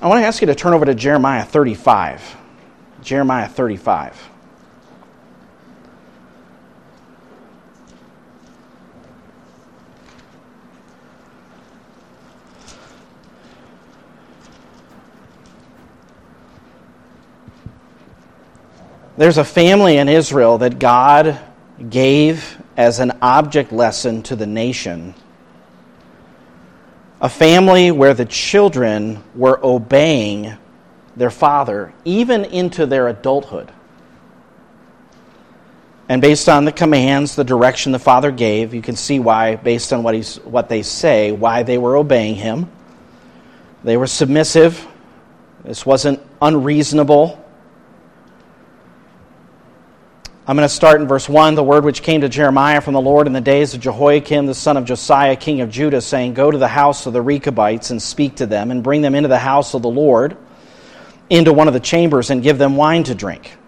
I 0.00 0.08
want 0.08 0.20
to 0.20 0.26
ask 0.26 0.40
you 0.42 0.46
to 0.46 0.54
turn 0.54 0.74
over 0.74 0.84
to 0.84 0.94
Jeremiah 0.94 1.44
35. 1.44 2.36
Jeremiah 3.02 3.48
35. 3.48 4.30
There's 19.18 19.38
a 19.38 19.44
family 19.44 19.96
in 19.96 20.10
Israel 20.10 20.58
that 20.58 20.78
God 20.78 21.40
gave 21.88 22.60
as 22.76 23.00
an 23.00 23.18
object 23.22 23.72
lesson 23.72 24.22
to 24.24 24.36
the 24.36 24.46
nation. 24.46 25.14
A 27.22 27.30
family 27.30 27.90
where 27.90 28.12
the 28.12 28.26
children 28.26 29.22
were 29.34 29.58
obeying 29.62 30.54
their 31.16 31.30
father 31.30 31.94
even 32.04 32.44
into 32.44 32.84
their 32.84 33.08
adulthood. 33.08 33.72
And 36.10 36.20
based 36.20 36.50
on 36.50 36.66
the 36.66 36.72
commands, 36.72 37.36
the 37.36 37.44
direction 37.44 37.92
the 37.92 37.98
father 37.98 38.30
gave, 38.30 38.74
you 38.74 38.82
can 38.82 38.96
see 38.96 39.18
why, 39.18 39.56
based 39.56 39.94
on 39.94 40.02
what, 40.02 40.14
he's, 40.14 40.36
what 40.40 40.68
they 40.68 40.82
say, 40.82 41.32
why 41.32 41.62
they 41.62 41.78
were 41.78 41.96
obeying 41.96 42.34
him. 42.34 42.70
They 43.82 43.96
were 43.96 44.06
submissive. 44.06 44.86
This 45.64 45.86
wasn't 45.86 46.20
unreasonable. 46.42 47.42
I'm 50.48 50.54
going 50.54 50.68
to 50.68 50.72
start 50.72 51.00
in 51.00 51.08
verse 51.08 51.28
1 51.28 51.56
the 51.56 51.64
word 51.64 51.84
which 51.84 52.04
came 52.04 52.20
to 52.20 52.28
Jeremiah 52.28 52.80
from 52.80 52.94
the 52.94 53.00
Lord 53.00 53.26
in 53.26 53.32
the 53.32 53.40
days 53.40 53.74
of 53.74 53.80
Jehoiakim, 53.80 54.46
the 54.46 54.54
son 54.54 54.76
of 54.76 54.84
Josiah, 54.84 55.34
king 55.34 55.60
of 55.60 55.70
Judah, 55.70 56.00
saying, 56.00 56.34
Go 56.34 56.52
to 56.52 56.56
the 56.56 56.68
house 56.68 57.04
of 57.06 57.12
the 57.12 57.20
Rechabites 57.20 57.90
and 57.90 58.00
speak 58.00 58.36
to 58.36 58.46
them, 58.46 58.70
and 58.70 58.80
bring 58.80 59.02
them 59.02 59.16
into 59.16 59.28
the 59.28 59.40
house 59.40 59.74
of 59.74 59.82
the 59.82 59.90
Lord, 59.90 60.36
into 61.28 61.52
one 61.52 61.66
of 61.66 61.74
the 61.74 61.80
chambers, 61.80 62.30
and 62.30 62.44
give 62.44 62.58
them 62.58 62.76
wine 62.76 63.02
to 63.04 63.14
drink. 63.16 63.58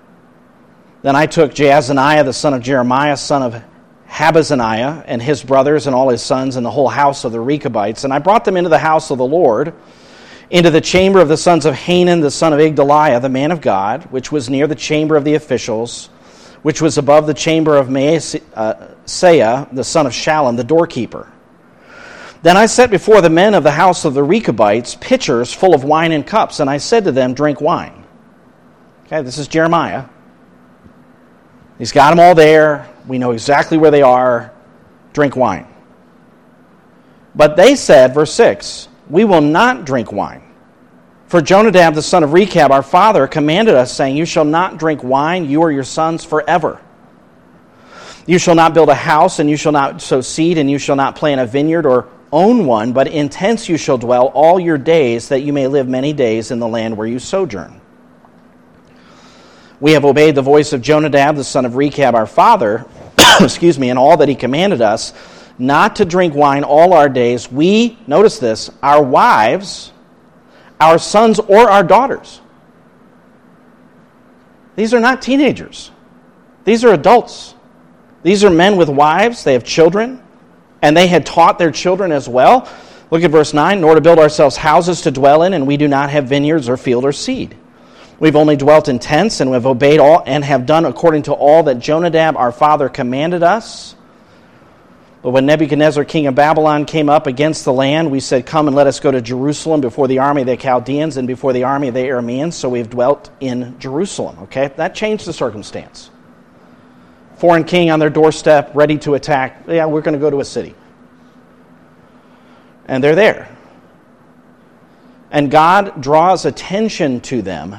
Then 1.02 1.16
I 1.16 1.26
took 1.26 1.52
Jaazaniah, 1.52 2.24
the 2.24 2.32
son 2.32 2.54
of 2.54 2.62
Jeremiah, 2.62 3.16
son 3.16 3.42
of 3.42 3.60
Habazziniah, 4.08 5.02
and 5.04 5.20
his 5.20 5.42
brothers 5.42 5.88
and 5.88 5.96
all 5.96 6.10
his 6.10 6.22
sons, 6.22 6.54
and 6.54 6.64
the 6.64 6.70
whole 6.70 6.88
house 6.88 7.24
of 7.24 7.32
the 7.32 7.40
Rechabites, 7.40 8.04
and 8.04 8.12
I 8.12 8.20
brought 8.20 8.44
them 8.44 8.56
into 8.56 8.70
the 8.70 8.78
house 8.78 9.10
of 9.10 9.18
the 9.18 9.26
Lord, 9.26 9.74
into 10.48 10.70
the 10.70 10.80
chamber 10.80 11.18
of 11.18 11.28
the 11.28 11.36
sons 11.36 11.66
of 11.66 11.74
Hanan, 11.74 12.20
the 12.20 12.30
son 12.30 12.52
of 12.52 12.60
Igdaliah, 12.60 13.20
the 13.20 13.28
man 13.28 13.50
of 13.50 13.60
God, 13.60 14.04
which 14.12 14.30
was 14.30 14.48
near 14.48 14.68
the 14.68 14.76
chamber 14.76 15.16
of 15.16 15.24
the 15.24 15.34
officials 15.34 16.08
which 16.62 16.82
was 16.82 16.98
above 16.98 17.26
the 17.26 17.34
chamber 17.34 17.76
of 17.76 17.88
Maaseiah, 17.88 18.42
uh, 18.54 19.64
the 19.72 19.84
son 19.84 20.06
of 20.06 20.12
Shallum, 20.12 20.56
the 20.56 20.64
doorkeeper. 20.64 21.32
Then 22.42 22.56
I 22.56 22.66
set 22.66 22.90
before 22.90 23.20
the 23.20 23.30
men 23.30 23.54
of 23.54 23.64
the 23.64 23.72
house 23.72 24.04
of 24.04 24.14
the 24.14 24.22
Rechabites 24.22 24.96
pitchers 25.00 25.52
full 25.52 25.74
of 25.74 25.84
wine 25.84 26.12
and 26.12 26.26
cups, 26.26 26.60
and 26.60 26.70
I 26.70 26.78
said 26.78 27.04
to 27.04 27.12
them, 27.12 27.34
Drink 27.34 27.60
wine. 27.60 28.04
Okay, 29.06 29.22
this 29.22 29.38
is 29.38 29.48
Jeremiah. 29.48 30.04
He's 31.78 31.92
got 31.92 32.10
them 32.10 32.20
all 32.20 32.34
there. 32.34 32.88
We 33.06 33.18
know 33.18 33.32
exactly 33.32 33.78
where 33.78 33.90
they 33.90 34.02
are. 34.02 34.52
Drink 35.12 35.34
wine. 35.36 35.66
But 37.34 37.56
they 37.56 37.76
said, 37.76 38.14
verse 38.14 38.32
6, 38.34 38.88
We 39.08 39.24
will 39.24 39.40
not 39.40 39.84
drink 39.84 40.12
wine. 40.12 40.42
For 41.28 41.42
Jonadab, 41.42 41.94
the 41.94 42.00
son 42.00 42.24
of 42.24 42.32
Rechab, 42.32 42.70
our 42.70 42.82
father, 42.82 43.26
commanded 43.26 43.74
us, 43.74 43.94
saying, 43.94 44.16
You 44.16 44.24
shall 44.24 44.46
not 44.46 44.78
drink 44.78 45.04
wine, 45.04 45.48
you 45.48 45.60
or 45.60 45.70
your 45.70 45.84
sons, 45.84 46.24
forever. 46.24 46.80
You 48.26 48.38
shall 48.38 48.54
not 48.54 48.72
build 48.72 48.88
a 48.88 48.94
house, 48.94 49.38
and 49.38 49.48
you 49.48 49.56
shall 49.56 49.72
not 49.72 50.00
sow 50.00 50.22
seed, 50.22 50.56
and 50.56 50.70
you 50.70 50.78
shall 50.78 50.96
not 50.96 51.16
plant 51.16 51.40
a 51.40 51.46
vineyard 51.46 51.84
or 51.84 52.08
own 52.32 52.64
one, 52.64 52.94
but 52.94 53.08
in 53.08 53.28
tents 53.28 53.68
you 53.68 53.76
shall 53.76 53.98
dwell 53.98 54.28
all 54.28 54.58
your 54.58 54.78
days, 54.78 55.28
that 55.28 55.40
you 55.40 55.52
may 55.52 55.66
live 55.66 55.86
many 55.86 56.14
days 56.14 56.50
in 56.50 56.60
the 56.60 56.68
land 56.68 56.96
where 56.96 57.06
you 57.06 57.18
sojourn. 57.18 57.78
We 59.80 59.92
have 59.92 60.06
obeyed 60.06 60.34
the 60.34 60.42
voice 60.42 60.72
of 60.72 60.80
Jonadab, 60.80 61.36
the 61.36 61.44
son 61.44 61.66
of 61.66 61.76
Rechab, 61.76 62.14
our 62.14 62.26
father, 62.26 62.86
excuse 63.40 63.78
me, 63.78 63.90
in 63.90 63.98
all 63.98 64.16
that 64.16 64.30
he 64.30 64.34
commanded 64.34 64.80
us, 64.80 65.12
not 65.58 65.96
to 65.96 66.06
drink 66.06 66.34
wine 66.34 66.64
all 66.64 66.94
our 66.94 67.10
days. 67.10 67.52
We, 67.52 67.98
notice 68.06 68.38
this, 68.38 68.70
our 68.82 69.02
wives, 69.02 69.92
our 70.80 70.98
sons, 70.98 71.38
or 71.38 71.70
our 71.70 71.82
daughters. 71.82 72.40
These 74.76 74.94
are 74.94 75.00
not 75.00 75.22
teenagers, 75.22 75.90
these 76.64 76.84
are 76.84 76.92
adults. 76.92 77.54
These 78.22 78.42
are 78.42 78.50
men 78.50 78.76
with 78.76 78.88
wives, 78.88 79.44
they 79.44 79.52
have 79.52 79.64
children, 79.64 80.20
and 80.82 80.96
they 80.96 81.06
had 81.06 81.24
taught 81.24 81.58
their 81.58 81.70
children 81.70 82.10
as 82.10 82.28
well. 82.28 82.68
Look 83.10 83.22
at 83.22 83.30
verse 83.30 83.54
9 83.54 83.80
nor 83.80 83.94
to 83.94 84.00
build 84.00 84.18
ourselves 84.18 84.56
houses 84.56 85.02
to 85.02 85.10
dwell 85.10 85.44
in, 85.44 85.54
and 85.54 85.66
we 85.66 85.76
do 85.76 85.88
not 85.88 86.10
have 86.10 86.26
vineyards 86.26 86.68
or 86.68 86.76
field 86.76 87.04
or 87.04 87.12
seed. 87.12 87.56
We've 88.18 88.36
only 88.36 88.56
dwelt 88.56 88.88
in 88.88 88.98
tents, 88.98 89.40
and 89.40 89.50
we've 89.50 89.66
obeyed 89.66 90.00
all 90.00 90.22
and 90.26 90.44
have 90.44 90.66
done 90.66 90.84
according 90.84 91.22
to 91.22 91.32
all 91.32 91.62
that 91.64 91.78
Jonadab 91.78 92.36
our 92.36 92.50
father 92.50 92.88
commanded 92.88 93.42
us. 93.42 93.94
But 95.28 95.34
when 95.34 95.44
Nebuchadnezzar, 95.44 96.06
king 96.06 96.26
of 96.26 96.34
Babylon, 96.34 96.86
came 96.86 97.10
up 97.10 97.26
against 97.26 97.66
the 97.66 97.72
land, 97.74 98.10
we 98.10 98.18
said, 98.18 98.46
Come 98.46 98.66
and 98.66 98.74
let 98.74 98.86
us 98.86 98.98
go 98.98 99.10
to 99.10 99.20
Jerusalem 99.20 99.82
before 99.82 100.08
the 100.08 100.20
army 100.20 100.40
of 100.40 100.46
the 100.46 100.56
Chaldeans 100.56 101.18
and 101.18 101.28
before 101.28 101.52
the 101.52 101.64
army 101.64 101.88
of 101.88 101.92
the 101.92 102.00
Arameans. 102.00 102.54
So 102.54 102.70
we've 102.70 102.88
dwelt 102.88 103.28
in 103.38 103.78
Jerusalem. 103.78 104.38
Okay? 104.44 104.72
That 104.76 104.94
changed 104.94 105.26
the 105.26 105.34
circumstance. 105.34 106.08
Foreign 107.36 107.64
king 107.64 107.90
on 107.90 108.00
their 108.00 108.08
doorstep, 108.08 108.70
ready 108.74 108.96
to 109.00 109.16
attack. 109.16 109.64
Yeah, 109.68 109.84
we're 109.84 110.00
going 110.00 110.14
to 110.14 110.18
go 110.18 110.30
to 110.30 110.40
a 110.40 110.46
city. 110.46 110.74
And 112.86 113.04
they're 113.04 113.14
there. 113.14 113.54
And 115.30 115.50
God 115.50 116.00
draws 116.00 116.46
attention 116.46 117.20
to 117.20 117.42
them 117.42 117.76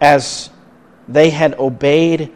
as 0.00 0.48
they 1.08 1.28
had 1.28 1.58
obeyed 1.58 2.32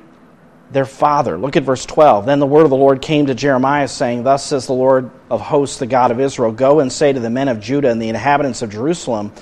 their 0.74 0.84
father. 0.84 1.38
Look 1.38 1.56
at 1.56 1.62
verse 1.62 1.86
12. 1.86 2.26
Then 2.26 2.40
the 2.40 2.46
word 2.46 2.64
of 2.64 2.70
the 2.70 2.76
Lord 2.76 3.00
came 3.00 3.26
to 3.26 3.34
Jeremiah, 3.34 3.88
saying, 3.88 4.24
Thus 4.24 4.44
says 4.44 4.66
the 4.66 4.74
Lord 4.74 5.10
of 5.30 5.40
hosts, 5.40 5.78
the 5.78 5.86
God 5.86 6.10
of 6.10 6.20
Israel 6.20 6.52
Go 6.52 6.80
and 6.80 6.92
say 6.92 7.12
to 7.12 7.20
the 7.20 7.30
men 7.30 7.48
of 7.48 7.60
Judah 7.60 7.90
and 7.90 8.02
the 8.02 8.08
inhabitants 8.08 8.60
of 8.60 8.70
Jerusalem, 8.70 9.32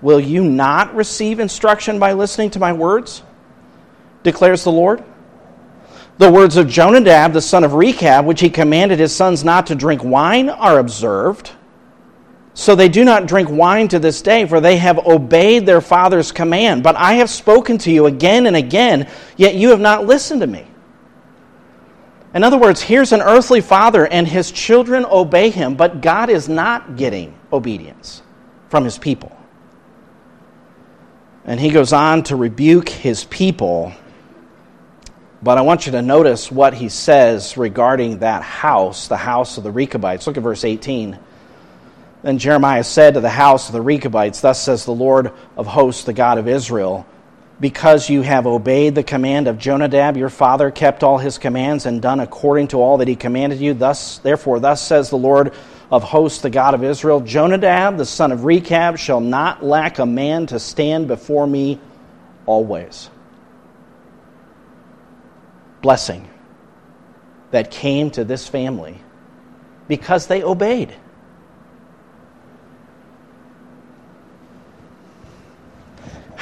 Will 0.00 0.20
you 0.20 0.44
not 0.44 0.94
receive 0.94 1.40
instruction 1.40 1.98
by 1.98 2.12
listening 2.12 2.50
to 2.50 2.58
my 2.58 2.72
words? 2.72 3.22
declares 4.22 4.64
the 4.64 4.72
Lord. 4.72 5.04
The 6.18 6.30
words 6.30 6.56
of 6.56 6.66
Jonadab, 6.66 7.32
the 7.32 7.40
son 7.40 7.62
of 7.62 7.74
Rechab, 7.74 8.24
which 8.24 8.40
he 8.40 8.48
commanded 8.48 8.98
his 8.98 9.14
sons 9.14 9.44
not 9.44 9.66
to 9.66 9.74
drink 9.74 10.02
wine, 10.02 10.48
are 10.48 10.78
observed 10.78 11.52
so 12.58 12.74
they 12.74 12.88
do 12.88 13.04
not 13.04 13.26
drink 13.26 13.50
wine 13.50 13.86
to 13.88 13.98
this 13.98 14.22
day, 14.22 14.46
for 14.46 14.62
they 14.62 14.78
have 14.78 15.06
obeyed 15.06 15.66
their 15.66 15.82
father's 15.82 16.32
command. 16.32 16.82
But 16.82 16.96
I 16.96 17.14
have 17.14 17.28
spoken 17.28 17.76
to 17.78 17.92
you 17.92 18.06
again 18.06 18.46
and 18.46 18.56
again, 18.56 19.10
yet 19.36 19.56
you 19.56 19.68
have 19.68 19.80
not 19.80 20.06
listened 20.06 20.40
to 20.40 20.46
me. 20.46 20.66
In 22.36 22.44
other 22.44 22.58
words, 22.58 22.82
here's 22.82 23.12
an 23.12 23.22
earthly 23.22 23.62
father, 23.62 24.06
and 24.06 24.28
his 24.28 24.52
children 24.52 25.06
obey 25.06 25.48
him, 25.48 25.74
but 25.74 26.02
God 26.02 26.28
is 26.28 26.50
not 26.50 26.96
getting 26.96 27.34
obedience 27.50 28.20
from 28.68 28.84
his 28.84 28.98
people. 28.98 29.34
And 31.46 31.58
he 31.58 31.70
goes 31.70 31.94
on 31.94 32.24
to 32.24 32.36
rebuke 32.36 32.90
his 32.90 33.24
people. 33.24 33.90
But 35.42 35.56
I 35.56 35.62
want 35.62 35.86
you 35.86 35.92
to 35.92 36.02
notice 36.02 36.52
what 36.52 36.74
he 36.74 36.90
says 36.90 37.56
regarding 37.56 38.18
that 38.18 38.42
house, 38.42 39.08
the 39.08 39.16
house 39.16 39.56
of 39.56 39.64
the 39.64 39.72
Rechabites. 39.72 40.26
Look 40.26 40.36
at 40.36 40.42
verse 40.42 40.64
18. 40.64 41.18
Then 42.22 42.36
Jeremiah 42.36 42.84
said 42.84 43.14
to 43.14 43.20
the 43.20 43.30
house 43.30 43.68
of 43.68 43.72
the 43.72 43.80
Rechabites, 43.80 44.42
Thus 44.42 44.62
says 44.62 44.84
the 44.84 44.92
Lord 44.92 45.32
of 45.56 45.66
hosts, 45.66 46.04
the 46.04 46.12
God 46.12 46.36
of 46.36 46.48
Israel, 46.48 47.06
because 47.58 48.10
you 48.10 48.22
have 48.22 48.46
obeyed 48.46 48.94
the 48.94 49.02
command 49.02 49.48
of 49.48 49.58
Jonadab 49.58 50.16
your 50.16 50.28
father, 50.28 50.70
kept 50.70 51.02
all 51.02 51.18
his 51.18 51.38
commands, 51.38 51.86
and 51.86 52.02
done 52.02 52.20
according 52.20 52.68
to 52.68 52.80
all 52.80 52.98
that 52.98 53.08
he 53.08 53.16
commanded 53.16 53.60
you, 53.60 53.74
thus 53.74 54.18
therefore 54.18 54.60
thus 54.60 54.82
says 54.82 55.10
the 55.10 55.16
Lord 55.16 55.54
of 55.90 56.02
hosts, 56.02 56.40
the 56.42 56.50
God 56.50 56.74
of 56.74 56.84
Israel, 56.84 57.20
Jonadab, 57.20 57.96
the 57.96 58.04
son 58.04 58.32
of 58.32 58.44
Rechab, 58.44 58.98
shall 58.98 59.20
not 59.20 59.64
lack 59.64 59.98
a 59.98 60.06
man 60.06 60.46
to 60.46 60.58
stand 60.58 61.08
before 61.08 61.46
me 61.46 61.80
always. 62.44 63.08
Blessing 65.80 66.28
that 67.52 67.70
came 67.70 68.10
to 68.10 68.24
this 68.24 68.48
family 68.48 69.00
because 69.88 70.26
they 70.26 70.42
obeyed. 70.42 70.94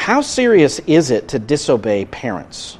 How 0.05 0.21
serious 0.21 0.81
is 0.81 1.11
it 1.11 1.29
to 1.29 1.39
disobey 1.39 2.05
parents? 2.05 2.77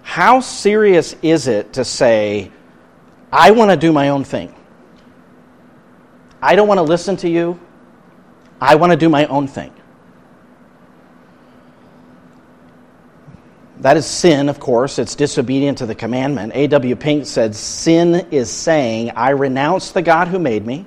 How 0.00 0.40
serious 0.40 1.14
is 1.20 1.46
it 1.46 1.74
to 1.74 1.84
say, 1.84 2.50
I 3.30 3.50
want 3.50 3.70
to 3.70 3.76
do 3.76 3.92
my 3.92 4.08
own 4.08 4.24
thing? 4.24 4.54
I 6.40 6.56
don't 6.56 6.66
want 6.66 6.78
to 6.78 6.84
listen 6.84 7.18
to 7.18 7.28
you. 7.28 7.60
I 8.58 8.76
want 8.76 8.92
to 8.92 8.96
do 8.96 9.10
my 9.10 9.26
own 9.26 9.46
thing. 9.46 9.74
That 13.80 13.98
is 13.98 14.06
sin, 14.06 14.48
of 14.48 14.58
course. 14.58 14.98
It's 14.98 15.16
disobedient 15.16 15.76
to 15.78 15.86
the 15.86 15.94
commandment. 15.94 16.52
A.W. 16.54 16.96
Pink 16.96 17.26
said, 17.26 17.54
Sin 17.54 18.28
is 18.30 18.50
saying, 18.50 19.10
I 19.10 19.32
renounce 19.32 19.90
the 19.90 20.00
God 20.00 20.28
who 20.28 20.38
made 20.38 20.64
me. 20.64 20.86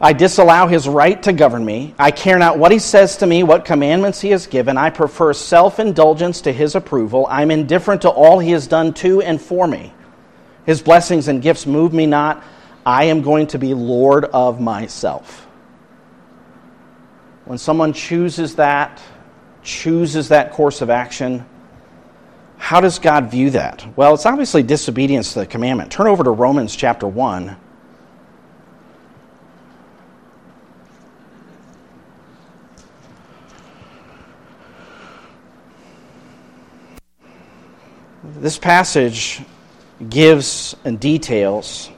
I 0.00 0.14
disallow 0.14 0.66
his 0.66 0.88
right 0.88 1.22
to 1.24 1.32
govern 1.32 1.62
me. 1.62 1.94
I 1.98 2.10
care 2.10 2.38
not 2.38 2.58
what 2.58 2.72
he 2.72 2.78
says 2.78 3.18
to 3.18 3.26
me, 3.26 3.42
what 3.42 3.66
commandments 3.66 4.20
he 4.20 4.30
has 4.30 4.46
given. 4.46 4.78
I 4.78 4.88
prefer 4.88 5.34
self 5.34 5.78
indulgence 5.78 6.40
to 6.42 6.52
his 6.52 6.74
approval. 6.74 7.26
I'm 7.28 7.50
indifferent 7.50 8.02
to 8.02 8.08
all 8.08 8.38
he 8.38 8.52
has 8.52 8.66
done 8.66 8.94
to 8.94 9.20
and 9.20 9.40
for 9.40 9.66
me. 9.66 9.92
His 10.64 10.80
blessings 10.80 11.28
and 11.28 11.42
gifts 11.42 11.66
move 11.66 11.92
me 11.92 12.06
not. 12.06 12.42
I 12.86 13.04
am 13.04 13.20
going 13.20 13.48
to 13.48 13.58
be 13.58 13.74
Lord 13.74 14.24
of 14.24 14.58
myself. 14.58 15.46
When 17.44 17.58
someone 17.58 17.92
chooses 17.92 18.54
that, 18.56 19.02
chooses 19.62 20.28
that 20.28 20.52
course 20.52 20.80
of 20.80 20.88
action, 20.88 21.44
how 22.56 22.80
does 22.80 22.98
God 22.98 23.30
view 23.30 23.50
that? 23.50 23.86
Well, 23.96 24.14
it's 24.14 24.26
obviously 24.26 24.62
disobedience 24.62 25.34
to 25.34 25.40
the 25.40 25.46
commandment. 25.46 25.92
Turn 25.92 26.06
over 26.06 26.24
to 26.24 26.30
Romans 26.30 26.74
chapter 26.74 27.06
1. 27.06 27.56
This 38.40 38.56
passage 38.56 39.42
gives 40.08 40.74
and 40.82 40.98
details 40.98 41.90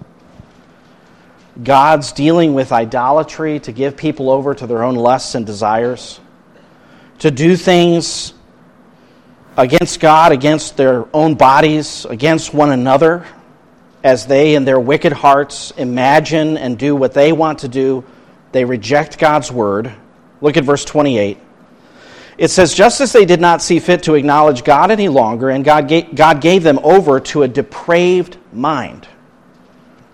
God's 1.62 2.10
dealing 2.10 2.54
with 2.54 2.72
idolatry 2.72 3.60
to 3.60 3.70
give 3.70 3.96
people 3.96 4.28
over 4.28 4.52
to 4.52 4.66
their 4.66 4.82
own 4.82 4.96
lusts 4.96 5.36
and 5.36 5.46
desires, 5.46 6.18
to 7.20 7.30
do 7.30 7.54
things 7.54 8.34
against 9.56 10.00
God, 10.00 10.32
against 10.32 10.76
their 10.76 11.04
own 11.14 11.34
bodies, 11.36 12.06
against 12.06 12.52
one 12.52 12.70
another, 12.70 13.24
as 14.02 14.26
they 14.26 14.56
in 14.56 14.64
their 14.64 14.80
wicked 14.80 15.12
hearts 15.12 15.72
imagine 15.76 16.56
and 16.56 16.76
do 16.76 16.96
what 16.96 17.12
they 17.12 17.32
want 17.32 17.60
to 17.60 17.68
do. 17.68 18.02
They 18.50 18.64
reject 18.64 19.18
God's 19.18 19.52
word. 19.52 19.92
Look 20.40 20.56
at 20.56 20.64
verse 20.64 20.84
28. 20.84 21.38
It 22.38 22.48
says, 22.48 22.72
just 22.72 23.00
as 23.00 23.12
they 23.12 23.24
did 23.24 23.40
not 23.40 23.62
see 23.62 23.78
fit 23.78 24.04
to 24.04 24.14
acknowledge 24.14 24.64
God 24.64 24.90
any 24.90 25.08
longer, 25.08 25.50
and 25.50 25.64
God 25.64 25.86
gave, 25.88 26.14
God 26.14 26.40
gave 26.40 26.62
them 26.62 26.78
over 26.82 27.20
to 27.20 27.42
a 27.42 27.48
depraved 27.48 28.38
mind 28.52 29.06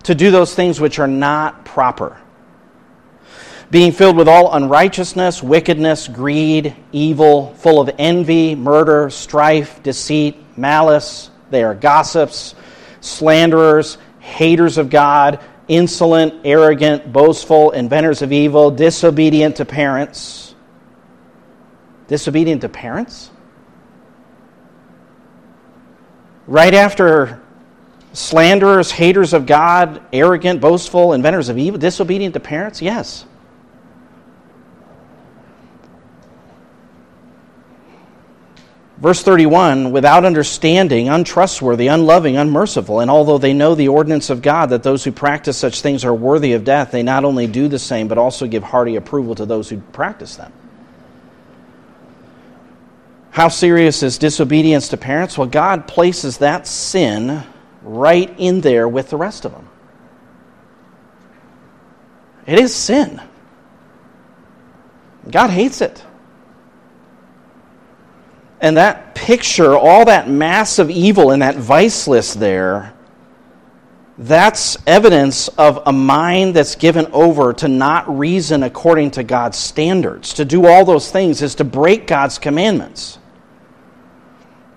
to 0.03 0.15
do 0.15 0.31
those 0.31 0.53
things 0.53 0.81
which 0.81 0.99
are 0.99 1.07
not 1.07 1.65
proper. 1.65 2.17
Being 3.71 3.91
filled 3.91 4.17
with 4.17 4.27
all 4.27 4.53
unrighteousness, 4.53 5.43
wickedness, 5.43 6.07
greed, 6.07 6.75
evil, 6.91 7.53
full 7.55 7.79
of 7.79 7.89
envy, 7.99 8.55
murder, 8.55 9.09
strife, 9.09 9.81
deceit, 9.83 10.35
malice. 10.57 11.29
They 11.51 11.63
are 11.63 11.75
gossips, 11.75 12.55
slanderers, 12.99 13.97
haters 14.19 14.77
of 14.77 14.89
God, 14.89 15.39
insolent, 15.67 16.41
arrogant, 16.43 17.13
boastful, 17.13 17.71
inventors 17.71 18.21
of 18.23 18.33
evil, 18.33 18.71
disobedient 18.71 19.57
to 19.57 19.65
parents 19.65 20.48
disobedient 22.09 22.61
to 22.61 22.69
parents? 22.69 23.29
Right 26.47 26.73
after 26.73 27.41
slanderers, 28.11 28.91
haters 28.91 29.33
of 29.33 29.45
God, 29.45 30.01
arrogant, 30.11 30.59
boastful, 30.59 31.13
inventors 31.13 31.47
of 31.47 31.57
evil, 31.57 31.79
disobedient 31.79 32.33
to 32.33 32.39
parents? 32.39 32.81
Yes. 32.81 33.25
Verse 38.97 39.23
31 39.23 39.91
without 39.91 40.25
understanding, 40.25 41.07
untrustworthy, 41.07 41.87
unloving, 41.87 42.35
unmerciful, 42.35 42.99
and 42.99 43.09
although 43.09 43.37
they 43.37 43.53
know 43.53 43.73
the 43.73 43.87
ordinance 43.87 44.29
of 44.29 44.41
God 44.41 44.71
that 44.71 44.83
those 44.83 45.05
who 45.05 45.11
practice 45.13 45.57
such 45.57 45.81
things 45.81 46.03
are 46.03 46.13
worthy 46.13 46.51
of 46.51 46.65
death, 46.65 46.91
they 46.91 47.01
not 47.01 47.23
only 47.23 47.47
do 47.47 47.69
the 47.69 47.79
same, 47.79 48.09
but 48.09 48.17
also 48.17 48.45
give 48.45 48.61
hearty 48.61 48.97
approval 48.97 49.35
to 49.35 49.45
those 49.45 49.69
who 49.69 49.77
practice 49.77 50.35
them. 50.35 50.51
How 53.31 53.47
serious 53.47 54.03
is 54.03 54.17
disobedience 54.17 54.89
to 54.89 54.97
parents? 54.97 55.37
Well, 55.37 55.47
God 55.47 55.87
places 55.87 56.39
that 56.39 56.67
sin 56.67 57.43
right 57.81 58.33
in 58.37 58.61
there 58.61 58.87
with 58.87 59.09
the 59.09 59.17
rest 59.17 59.45
of 59.45 59.51
them. 59.51 59.67
It 62.45 62.59
is 62.59 62.73
sin. 62.73 63.21
God 65.29 65.49
hates 65.51 65.81
it. 65.81 66.03
And 68.61 68.77
that 68.77 69.15
picture, 69.15 69.77
all 69.77 70.05
that 70.05 70.27
massive 70.27 70.89
evil 70.89 71.31
in 71.31 71.39
that 71.39 71.55
vice 71.55 72.07
list 72.07 72.39
there, 72.39 72.93
that's 74.19 74.77
evidence 74.85 75.47
of 75.47 75.81
a 75.85 75.93
mind 75.93 76.53
that's 76.53 76.75
given 76.75 77.07
over 77.13 77.53
to 77.53 77.69
not 77.69 78.17
reason 78.19 78.63
according 78.63 79.11
to 79.11 79.23
God's 79.23 79.57
standards. 79.57 80.33
To 80.33 80.45
do 80.45 80.67
all 80.67 80.83
those 80.83 81.09
things 81.09 81.41
is 81.41 81.55
to 81.55 81.63
break 81.63 82.05
God's 82.05 82.37
commandments, 82.37 83.17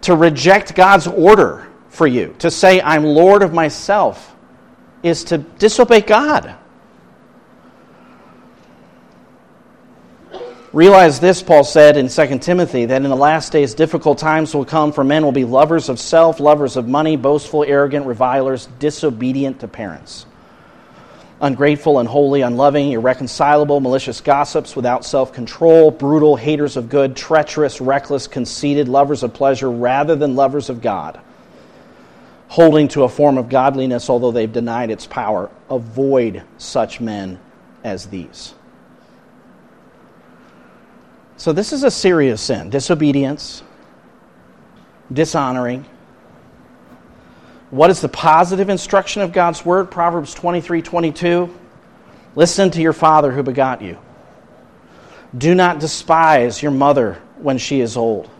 to 0.03 0.15
reject 0.15 0.77
God's 0.77 1.09
order 1.09 1.67
for 1.89 2.07
you. 2.07 2.37
To 2.39 2.53
say, 2.53 2.81
I'm 2.81 3.03
Lord 3.03 3.43
of 3.43 3.53
myself, 3.53 4.37
is 5.03 5.25
to 5.25 5.39
disobey 5.39 6.03
God. 6.03 6.55
Realize 10.73 11.21
this, 11.21 11.43
Paul 11.43 11.65
said 11.65 11.99
in 11.99 12.09
2 12.09 12.39
Timothy, 12.39 12.87
that 12.87 13.03
in 13.03 13.11
the 13.11 13.17
last 13.17 13.53
days 13.53 13.75
difficult 13.75 14.17
times 14.17 14.55
will 14.55 14.65
come, 14.65 14.91
for 14.91 15.05
men 15.05 15.23
will 15.23 15.33
be 15.33 15.45
lovers 15.45 15.91
of 15.91 16.01
self, 16.01 16.41
lovers 16.41 16.79
of 16.79 16.89
money, 16.89 17.17
boastful, 17.17 17.63
arrogant, 17.63 18.07
revilers, 18.07 18.69
disobedient 18.79 19.61
to 19.61 19.69
parents, 19.69 20.25
ungrateful, 21.43 21.99
unholy, 21.99 22.41
unloving, 22.41 22.93
irreconcilable, 22.93 23.81
malicious 23.81 24.23
gossips, 24.23 24.75
without 24.75 25.05
self 25.05 25.35
control, 25.35 25.91
brutal, 25.91 26.37
haters 26.37 26.79
of 26.79 26.89
good, 26.89 27.17
treacherous, 27.17 27.83
reckless, 27.83 28.27
conceited, 28.27 28.89
lovers 28.89 29.23
of 29.23 29.35
pleasure 29.35 29.71
rather 29.71 30.17
than 30.17 30.37
lovers 30.37 30.71
of 30.71 30.81
God, 30.81 31.21
holding 32.49 32.89
to 32.89 33.03
a 33.03 33.11
form 33.11 33.37
of 33.37 33.51
godliness 33.51 34.09
although 34.09 34.33
they've 34.33 34.51
denied 34.51 34.91
its 34.91 35.07
power. 35.07 35.51
Avoid 35.69 36.45
such 36.57 36.99
men 36.99 37.39
as 37.85 38.07
these. 38.07 38.55
So, 41.43 41.53
this 41.53 41.73
is 41.73 41.83
a 41.83 41.91
serious 41.91 42.41
sin 42.41 42.71
disobedience, 42.71 43.65
dishonoring. 45.13 45.85
What 47.71 47.91
is 47.91 48.01
the 48.01 48.09
positive 48.09 48.69
instruction 48.69 49.23
of 49.23 49.33
God's 49.33 49.65
word? 49.65 49.91
Proverbs 49.91 50.35
23 50.35 50.83
22. 50.83 51.53
Listen 52.37 52.71
to 52.71 52.81
your 52.81 52.93
father 52.93 53.33
who 53.33 53.43
begot 53.43 53.83
you. 53.83 53.99
Do 55.37 55.53
not 55.57 55.81
despise 55.81 56.63
your 56.63 56.71
mother 56.71 57.21
when 57.39 57.59
she 57.59 57.81
is 57.81 57.97
old. 57.97 58.31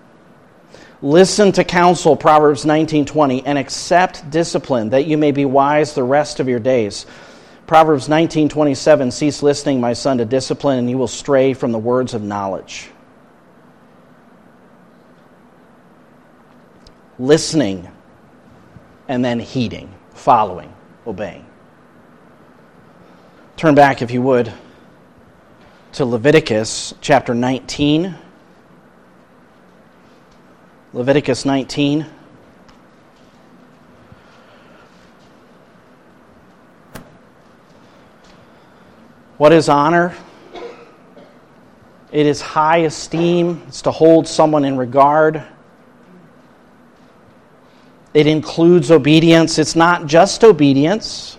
Listen 1.03 1.51
to 1.51 1.65
counsel, 1.65 2.15
Proverbs 2.15 2.65
19:20, 2.65 3.43
and 3.45 3.59
accept 3.59 4.31
discipline 4.31 4.91
that 4.91 5.07
you 5.07 5.19
may 5.19 5.33
be 5.33 5.45
wise 5.45 5.95
the 5.95 6.05
rest 6.05 6.39
of 6.39 6.49
your 6.49 6.61
days. 6.61 7.05
Proverbs 7.67 8.09
19:27 8.09 9.13
Cease 9.13 9.43
listening, 9.43 9.81
my 9.81 9.93
son, 9.93 10.19
to 10.19 10.25
discipline 10.25 10.79
and 10.79 10.91
you 10.91 10.99
will 10.99 11.09
stray 11.09 11.55
from 11.55 11.73
the 11.73 11.79
words 11.79 12.15
of 12.15 12.23
knowledge. 12.23 12.91
Listening 17.19 17.89
and 19.09 19.25
then 19.25 19.39
heeding, 19.39 19.93
following, 20.11 20.73
obeying. 21.07 21.47
Turn 23.57 23.75
back 23.75 24.03
if 24.03 24.11
you 24.11 24.23
would 24.23 24.53
to 25.93 26.05
Leviticus 26.05 26.95
chapter 27.01 27.35
19. 27.35 28.17
Leviticus 30.93 31.45
19. 31.45 32.07
What 39.43 39.53
is 39.53 39.69
honor? 39.69 40.15
It 42.13 42.27
is 42.27 42.41
high 42.41 42.77
esteem. 42.77 43.61
It's 43.67 43.83
to 43.83 43.91
hold 43.91 44.29
someone 44.29 44.65
in 44.65 44.77
regard. 44.77 45.43
It 48.15 48.29
includes 48.29 48.93
obedience. 48.93 49.59
It's 49.59 49.75
not 49.75 50.07
just 50.07 50.45
obedience. 50.45 51.37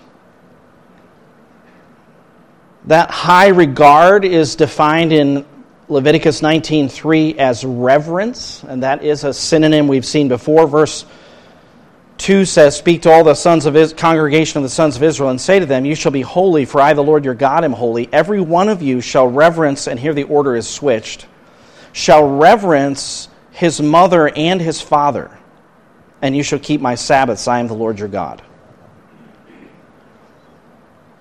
That 2.84 3.10
high 3.10 3.48
regard 3.48 4.26
is 4.26 4.54
defined 4.54 5.14
in 5.14 5.46
Leviticus 5.88 6.42
19:3 6.42 7.38
as 7.38 7.64
reverence, 7.64 8.62
and 8.68 8.82
that 8.82 9.02
is 9.02 9.24
a 9.24 9.32
synonym 9.32 9.88
we've 9.88 10.04
seen 10.04 10.28
before. 10.28 10.66
Verse 10.66 11.06
2 12.18 12.44
says, 12.44 12.76
Speak 12.76 13.02
to 13.02 13.10
all 13.10 13.24
the 13.24 13.34
sons 13.34 13.66
of 13.66 13.74
his 13.74 13.92
congregation 13.92 14.58
of 14.58 14.62
the 14.62 14.68
sons 14.68 14.96
of 14.96 15.02
Israel, 15.02 15.30
and 15.30 15.40
say 15.40 15.58
to 15.58 15.66
them, 15.66 15.84
You 15.84 15.94
shall 15.94 16.12
be 16.12 16.22
holy, 16.22 16.64
for 16.64 16.80
I, 16.80 16.92
the 16.92 17.02
Lord 17.02 17.24
your 17.24 17.34
God, 17.34 17.64
am 17.64 17.72
holy. 17.72 18.08
Every 18.12 18.40
one 18.40 18.68
of 18.68 18.82
you 18.82 19.00
shall 19.00 19.26
reverence, 19.26 19.88
and 19.88 19.98
here 19.98 20.14
the 20.14 20.24
order 20.24 20.54
is 20.56 20.68
switched, 20.68 21.26
shall 21.92 22.26
reverence 22.26 23.28
his 23.50 23.80
mother 23.80 24.28
and 24.28 24.60
his 24.60 24.80
father, 24.80 25.30
and 26.22 26.36
you 26.36 26.42
shall 26.42 26.58
keep 26.58 26.80
my 26.80 26.94
Sabbaths. 26.94 27.48
I 27.48 27.60
am 27.60 27.66
the 27.66 27.74
Lord 27.74 27.98
your 27.98 28.08
God. 28.08 28.42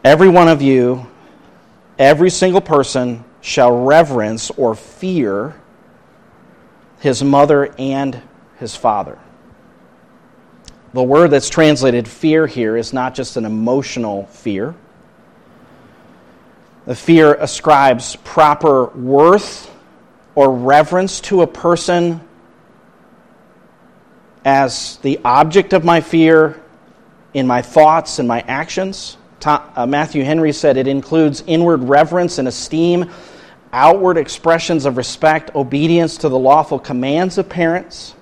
Every 0.03 0.27
one 0.29 0.47
of 0.47 0.61
you, 0.61 1.07
every 1.97 2.29
single 2.29 2.61
person, 2.61 3.23
shall 3.41 3.71
reverence 3.85 4.51
or 4.51 4.75
fear 4.75 5.59
his 6.99 7.23
mother 7.23 7.73
and 7.77 8.21
his 8.57 8.75
father. 8.75 9.19
The 10.93 11.01
word 11.01 11.31
that's 11.31 11.49
translated 11.49 12.07
fear 12.07 12.45
here 12.45 12.77
is 12.77 12.93
not 12.93 13.15
just 13.15 13.35
an 13.35 13.45
emotional 13.45 14.27
fear. 14.27 14.75
The 16.85 16.95
fear 16.95 17.33
ascribes 17.33 18.15
proper 18.17 18.85
worth 18.85 19.71
or 20.35 20.53
reverence 20.53 21.19
to 21.21 21.41
a 21.41 21.47
person 21.47 22.21
as 24.45 24.97
the 24.97 25.19
object 25.25 25.73
of 25.73 25.83
my 25.83 26.01
fear 26.01 26.61
in 27.33 27.47
my 27.47 27.63
thoughts 27.63 28.19
and 28.19 28.27
my 28.27 28.41
actions. 28.41 29.17
Uh, 29.43 29.87
Matthew 29.87 30.23
Henry 30.23 30.53
said 30.53 30.77
it 30.77 30.87
includes 30.87 31.43
inward 31.47 31.83
reverence 31.83 32.37
and 32.37 32.47
esteem, 32.47 33.09
outward 33.71 34.17
expressions 34.17 34.85
of 34.85 34.97
respect, 34.97 35.55
obedience 35.55 36.17
to 36.17 36.29
the 36.29 36.37
lawful 36.37 36.77
commands 36.77 37.39
of 37.39 37.49
parents 37.49 38.13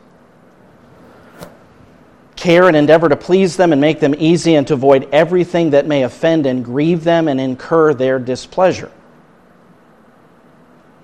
care 2.42 2.68
and 2.68 2.76
endeavor 2.76 3.08
to 3.08 3.16
please 3.16 3.56
them 3.56 3.72
and 3.72 3.80
make 3.80 4.00
them 4.00 4.16
easy 4.18 4.56
and 4.56 4.66
to 4.66 4.74
avoid 4.74 5.08
everything 5.12 5.70
that 5.70 5.86
may 5.86 6.02
offend 6.02 6.48
and 6.48 6.66
grieve 6.66 7.04
them 7.04 7.28
and 7.28 7.39
incur 7.39 7.94
their 7.94 8.18
displeasure. 8.18 8.92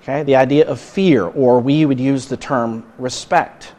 Okay, 0.02 0.24
the 0.24 0.34
idea 0.34 0.66
of 0.66 0.80
fear, 0.80 1.24
or 1.24 1.60
we 1.60 1.86
would 1.86 2.00
use 2.00 2.26
the 2.26 2.36
term 2.36 2.84
respect. 2.98 3.72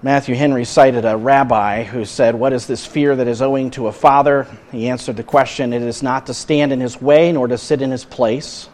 Matthew 0.00 0.36
Henry 0.36 0.64
cited 0.64 1.04
a 1.04 1.16
rabbi 1.16 1.82
who 1.82 2.04
said, 2.04 2.36
What 2.36 2.52
is 2.52 2.68
this 2.68 2.86
fear 2.86 3.16
that 3.16 3.26
is 3.26 3.42
owing 3.42 3.72
to 3.72 3.88
a 3.88 3.92
father? 3.92 4.46
He 4.70 4.88
answered 4.88 5.16
the 5.16 5.24
question 5.24 5.72
It 5.72 5.82
is 5.82 6.04
not 6.04 6.26
to 6.26 6.34
stand 6.34 6.72
in 6.72 6.78
his 6.78 7.02
way, 7.02 7.32
nor 7.32 7.48
to 7.48 7.58
sit 7.58 7.82
in 7.82 7.90
his 7.90 8.04
place, 8.04 8.68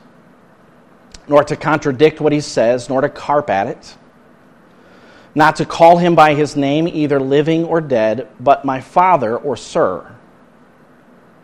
nor 1.26 1.42
to 1.44 1.56
contradict 1.56 2.20
what 2.20 2.34
he 2.34 2.42
says, 2.42 2.90
nor 2.90 3.00
to 3.00 3.08
carp 3.08 3.48
at 3.48 3.68
it 3.68 3.96
not 5.36 5.56
to 5.56 5.66
call 5.66 5.98
him 5.98 6.14
by 6.14 6.32
his 6.32 6.56
name, 6.56 6.88
either 6.88 7.20
living 7.20 7.66
or 7.66 7.82
dead, 7.82 8.26
but 8.40 8.64
my 8.64 8.80
father 8.80 9.36
or 9.36 9.54
sir. 9.54 10.10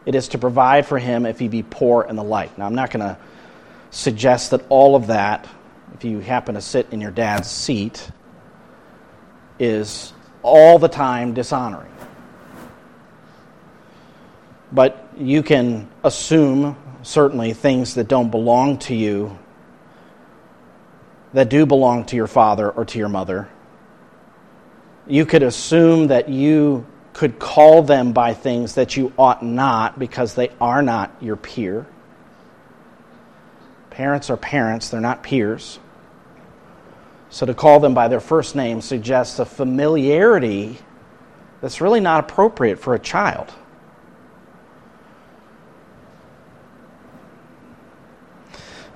It 0.06 0.14
is 0.14 0.28
to 0.28 0.38
provide 0.38 0.86
for 0.86 0.98
him 0.98 1.26
if 1.26 1.38
he 1.38 1.46
be 1.46 1.62
poor 1.62 2.02
and 2.02 2.18
the 2.18 2.22
like. 2.22 2.56
Now, 2.56 2.64
I'm 2.64 2.74
not 2.74 2.90
going 2.90 3.04
to 3.06 3.18
suggest 3.90 4.52
that 4.52 4.64
all 4.70 4.96
of 4.96 5.08
that, 5.08 5.46
if 5.92 6.04
you 6.04 6.20
happen 6.20 6.54
to 6.54 6.62
sit 6.62 6.86
in 6.90 7.02
your 7.02 7.10
dad's 7.10 7.50
seat, 7.50 8.10
is 9.58 10.14
all 10.42 10.78
the 10.78 10.88
time 10.88 11.34
dishonoring. 11.34 11.92
But 14.72 15.06
you 15.18 15.42
can 15.42 15.86
assume, 16.02 16.78
certainly, 17.02 17.52
things 17.52 17.96
that 17.96 18.08
don't 18.08 18.30
belong 18.30 18.78
to 18.78 18.94
you 18.94 19.38
that 21.34 21.50
do 21.50 21.66
belong 21.66 22.06
to 22.06 22.16
your 22.16 22.26
father 22.26 22.70
or 22.70 22.86
to 22.86 22.98
your 22.98 23.10
mother 23.10 23.50
you 25.12 25.26
could 25.26 25.42
assume 25.42 26.06
that 26.06 26.30
you 26.30 26.86
could 27.12 27.38
call 27.38 27.82
them 27.82 28.14
by 28.14 28.32
things 28.32 28.76
that 28.76 28.96
you 28.96 29.12
ought 29.18 29.44
not 29.44 29.98
because 29.98 30.34
they 30.34 30.48
are 30.58 30.80
not 30.80 31.14
your 31.20 31.36
peer. 31.36 31.86
Parents 33.90 34.30
are 34.30 34.38
parents, 34.38 34.88
they're 34.88 35.02
not 35.02 35.22
peers. 35.22 35.78
So 37.28 37.44
to 37.44 37.52
call 37.52 37.78
them 37.78 37.92
by 37.92 38.08
their 38.08 38.20
first 38.20 38.56
name 38.56 38.80
suggests 38.80 39.38
a 39.38 39.44
familiarity 39.44 40.78
that's 41.60 41.82
really 41.82 42.00
not 42.00 42.24
appropriate 42.24 42.78
for 42.78 42.94
a 42.94 42.98
child. 42.98 43.52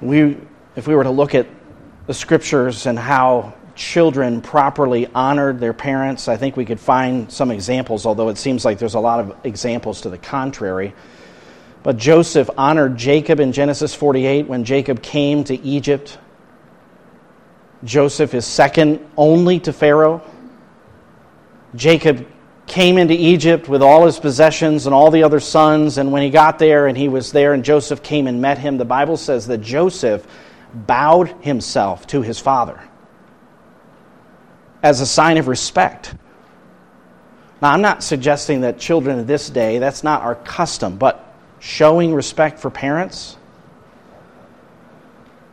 We, 0.01 0.39
if 0.77 0.89
we 0.89 0.95
were 0.95 1.05
to 1.05 1.11
look 1.11 1.35
at 1.35 1.47
the 2.07 2.15
scriptures 2.15 2.87
and 2.87 2.99
how 2.99 3.53
children 3.77 4.41
properly 4.41 5.07
honored 5.15 5.61
their 5.61 5.75
parents, 5.75 6.29
I 6.29 6.37
think 6.37 6.57
we 6.57 6.65
could 6.65 6.81
find 6.81 7.31
some 7.31 7.51
examples, 7.51 8.07
although 8.07 8.31
it 8.31 8.39
seems 8.39 8.65
like 8.65 8.79
there's 8.79 8.95
a 8.95 9.01
lot 9.01 9.21
of 9.21 9.37
examples 9.45 10.01
to 10.01 10.11
the 10.11 10.19
contrary. 10.19 10.95
But 11.83 11.99
Joseph 11.99 12.51
honored 12.59 12.97
Jacob 12.97 13.39
in 13.39 13.53
Genesis 13.53 13.95
48 13.95 14.49
when 14.49 14.65
Jacob 14.65 15.03
came 15.03 15.45
to 15.45 15.55
Egypt. 15.61 16.19
Joseph 17.85 18.35
is 18.35 18.45
second 18.45 19.07
only 19.17 19.61
to 19.61 19.73
Pharaoh. 19.73 20.23
Jacob 21.77 22.27
came 22.67 22.99
into 22.99 23.15
Egypt 23.15 23.69
with 23.69 23.83
all 23.83 24.07
his 24.07 24.19
possessions 24.19 24.87
and 24.87 24.95
all 24.95 25.11
the 25.11 25.23
other 25.23 25.39
sons, 25.39 25.99
and 25.99 26.11
when 26.11 26.23
he 26.23 26.31
got 26.31 26.59
there 26.59 26.89
and 26.89 26.99
he 26.99 27.09
was 27.09 27.31
there 27.31 27.53
and 27.53 27.65
Joseph 27.65 28.03
came 28.03 28.27
and 28.27 28.41
met 28.41 28.59
him, 28.59 28.79
the 28.79 28.85
Bible 28.85 29.17
says 29.17 29.47
that 29.47 29.59
Joseph 29.59 30.27
bowed 30.75 31.29
himself 31.43 32.07
to 32.09 32.23
his 32.23 32.41
father 32.41 32.81
as 34.83 35.01
a 35.01 35.07
sign 35.07 35.39
of 35.39 35.49
respect. 35.49 36.15
Now, 37.63 37.73
I'm 37.73 37.83
not 37.83 38.03
suggesting 38.03 38.61
that 38.61 38.79
children 38.79 39.19
of 39.19 39.27
this 39.27 39.49
day, 39.49 39.79
that's 39.79 40.05
not 40.05 40.23
our 40.23 40.35
custom, 40.35 40.99
but 40.99 41.35
showing 41.59 42.15
respect 42.15 42.59
for 42.59 42.71
parents. 42.71 43.37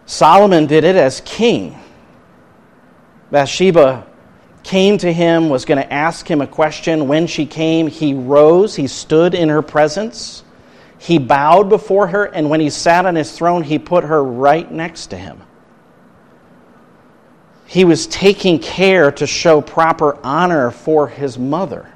Solomon 0.06 0.66
did 0.66 0.84
it 0.84 0.96
as 0.96 1.22
king. 1.22 1.78
Bathsheba 3.32 4.06
came 4.64 4.98
to 4.98 5.12
him, 5.12 5.50
was 5.50 5.66
going 5.66 5.82
to 5.82 5.94
ask 5.94 6.30
him 6.30 6.42
a 6.42 6.48
question. 6.48 7.08
When 7.08 7.26
she 7.28 7.46
came, 7.46 7.88
he 7.88 8.14
rose, 8.14 8.76
he 8.76 8.88
stood 8.88 9.34
in 9.34 9.50
her 9.50 9.62
presence, 9.62 10.44
he 10.98 11.18
bowed 11.18 11.70
before 11.70 12.08
her, 12.08 12.26
and 12.26 12.50
when 12.50 12.60
he 12.60 12.70
sat 12.70 13.06
on 13.06 13.16
his 13.16 13.32
throne, 13.32 13.64
he 13.64 13.80
put 13.80 14.04
her 14.04 14.24
right 14.24 14.70
next 14.72 15.08
to 15.08 15.18
him. 15.18 15.42
He 17.74 17.86
was 17.86 18.06
taking 18.06 18.60
care 18.60 19.12
to 19.14 19.26
show 19.26 19.60
proper 19.60 20.20
honor 20.24 20.70
for 20.70 21.08
his 21.08 21.40
mother. 21.40 21.92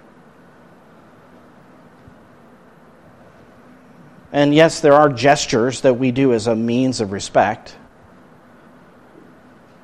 And 4.31 4.55
yes, 4.55 4.79
there 4.79 4.93
are 4.93 5.07
gestures 5.07 5.81
that 5.81 5.93
we 5.93 6.09
do 6.09 6.33
as 6.33 6.47
a 6.47 6.55
means 6.55 6.99
of 6.99 7.11
respect. 7.11 7.75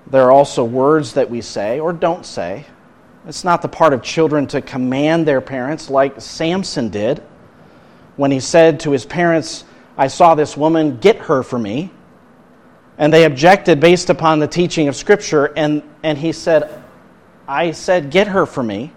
There 0.08 0.24
are 0.24 0.32
also 0.32 0.64
words 0.64 1.14
that 1.14 1.30
we 1.30 1.42
say 1.42 1.80
or 1.80 1.94
don't 1.94 2.26
say. 2.26 2.66
It's 3.28 3.44
not 3.44 3.62
the 3.62 3.68
part 3.68 3.94
of 3.94 4.02
children 4.02 4.48
to 4.48 4.62
command 4.64 5.28
their 5.28 5.42
parents 5.42 5.92
like 5.92 6.20
Samson 6.20 6.90
did 6.90 7.22
when 8.16 8.32
he 8.32 8.40
said 8.40 8.80
to 8.80 8.90
his 8.90 9.06
parents, 9.06 9.64
I 9.96 10.08
saw 10.08 10.34
this 10.34 10.58
woman, 10.58 10.98
get 10.98 11.18
her 11.18 11.44
for 11.44 11.60
me. 11.60 11.92
And 12.98 13.12
they 13.12 13.26
objected 13.26 13.80
based 13.80 14.10
upon 14.10 14.40
the 14.40 14.48
teaching 14.48 14.88
of 14.88 14.96
Scripture, 14.96 15.46
and, 15.46 15.82
and 16.04 16.18
he 16.18 16.32
said, 16.32 16.84
I 17.48 17.72
said, 17.72 18.12
get 18.12 18.28
her 18.28 18.46
for 18.46 18.64
me. 18.64 18.92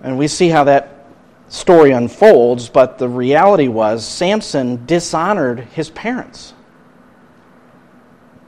And 0.00 0.16
we 0.18 0.28
see 0.28 0.48
how 0.48 0.64
that 0.64 1.06
story 1.48 1.90
unfolds, 1.90 2.68
but 2.68 2.98
the 2.98 3.08
reality 3.08 3.68
was 3.68 4.06
Samson 4.06 4.86
dishonored 4.86 5.60
his 5.60 5.90
parents. 5.90 6.54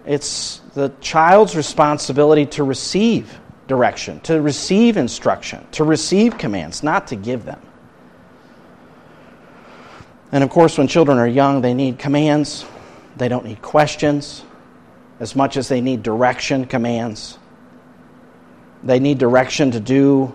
It's 0.07 0.61
the 0.75 0.93
child's 1.01 1.57
responsibility 1.57 2.47
to 2.47 2.65
receive 2.65 3.39
direction, 3.67 4.21
to 4.21 4.41
receive 4.41 4.97
instruction, 4.97 5.67
to 5.73 5.85
receive 5.85 6.39
commands, 6.39 6.83
not 6.83 7.09
to 7.09 7.17
give 7.17 7.45
them. 7.45 7.61
And 10.33 10.45
of 10.45 10.51
course, 10.51 10.79
when 10.79 10.87
children 10.87 11.19
are 11.19 11.27
young, 11.27 11.61
they 11.61 11.75
need 11.75 11.99
commands, 11.99 12.65
they 13.17 13.29
don't 13.29 13.45
need 13.45 13.63
questions 13.63 14.45
as 15.19 15.37
much 15.37 15.57
as 15.57 15.69
they 15.69 15.81
need 15.81 16.03
direction, 16.03 16.65
commands. 16.65 17.39
They 18.83 18.99
need 18.99 19.19
direction 19.19 19.73
to 19.73 19.81
do 19.81 20.35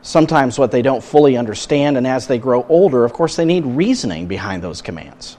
sometimes 0.00 0.58
what 0.58 0.70
they 0.70 0.82
don't 0.82 1.02
fully 1.02 1.36
understand, 1.36 1.96
and 1.96 2.06
as 2.06 2.26
they 2.26 2.38
grow 2.38 2.64
older, 2.68 3.04
of 3.04 3.12
course, 3.12 3.36
they 3.36 3.44
need 3.44 3.66
reasoning 3.66 4.26
behind 4.26 4.62
those 4.62 4.80
commands. 4.80 5.36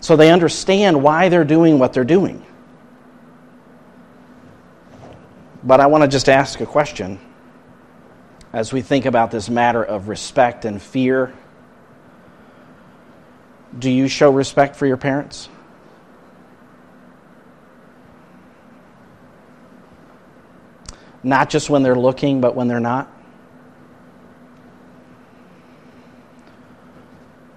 So 0.00 0.16
they 0.16 0.30
understand 0.30 1.02
why 1.02 1.28
they're 1.28 1.44
doing 1.44 1.78
what 1.78 1.92
they're 1.92 2.04
doing. 2.04 2.44
But 5.62 5.80
I 5.80 5.86
want 5.86 6.02
to 6.02 6.08
just 6.08 6.28
ask 6.28 6.60
a 6.60 6.66
question 6.66 7.20
as 8.52 8.72
we 8.72 8.82
think 8.82 9.06
about 9.06 9.30
this 9.30 9.48
matter 9.48 9.82
of 9.82 10.08
respect 10.08 10.64
and 10.64 10.80
fear. 10.80 11.32
Do 13.78 13.90
you 13.90 14.08
show 14.08 14.30
respect 14.30 14.76
for 14.76 14.86
your 14.86 14.96
parents? 14.96 15.48
Not 21.22 21.50
just 21.50 21.70
when 21.70 21.82
they're 21.82 21.94
looking, 21.94 22.40
but 22.40 22.54
when 22.54 22.68
they're 22.68 22.80
not. 22.80 23.10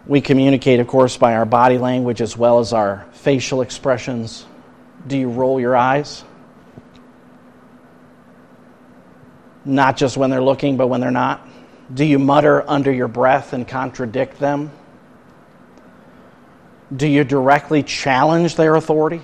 We 0.08 0.22
communicate, 0.22 0.80
of 0.80 0.88
course, 0.88 1.18
by 1.18 1.36
our 1.36 1.46
body 1.46 1.80
language 1.80 2.22
as 2.22 2.38
well 2.38 2.60
as 2.60 2.74
our 2.74 3.08
facial 3.14 3.62
expressions. 3.62 4.46
Do 5.08 5.18
you 5.18 5.30
roll 5.30 5.60
your 5.60 5.76
eyes? 5.76 6.24
Not 9.66 9.98
just 9.98 10.16
when 10.16 10.30
they're 10.30 10.44
looking, 10.44 10.78
but 10.78 10.88
when 10.88 11.02
they're 11.02 11.10
not. 11.10 11.48
Do 11.92 12.06
you 12.06 12.20
mutter 12.20 12.64
under 12.70 12.92
your 12.92 13.08
breath 13.08 13.54
and 13.54 13.68
contradict 13.68 14.40
them? 14.40 14.72
Do 16.96 17.08
you 17.08 17.24
directly 17.24 17.84
challenge 17.84 18.56
their 18.56 18.76
authority? 18.76 19.22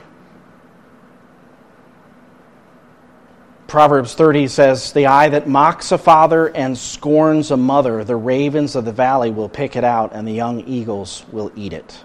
Proverbs 3.68 4.16
30 4.16 4.48
says, 4.50 4.92
The 4.92 5.06
eye 5.06 5.30
that 5.30 5.48
mocks 5.48 5.94
a 5.94 5.98
father 5.98 6.48
and 6.48 6.78
scorns 6.78 7.52
a 7.52 7.58
mother, 7.58 8.04
the 8.04 8.18
ravens 8.18 8.76
of 8.76 8.84
the 8.84 8.92
valley 8.92 9.32
will 9.32 9.48
pick 9.48 9.78
it 9.78 9.86
out, 9.86 10.12
and 10.14 10.28
the 10.28 10.34
young 10.34 10.68
eagles 10.68 11.24
will 11.32 11.52
eat 11.56 11.72
it. 11.72 12.04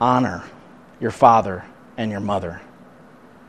Honor 0.00 0.44
your 1.00 1.10
father 1.10 1.64
and 1.96 2.12
your 2.12 2.20
mother. 2.20 2.60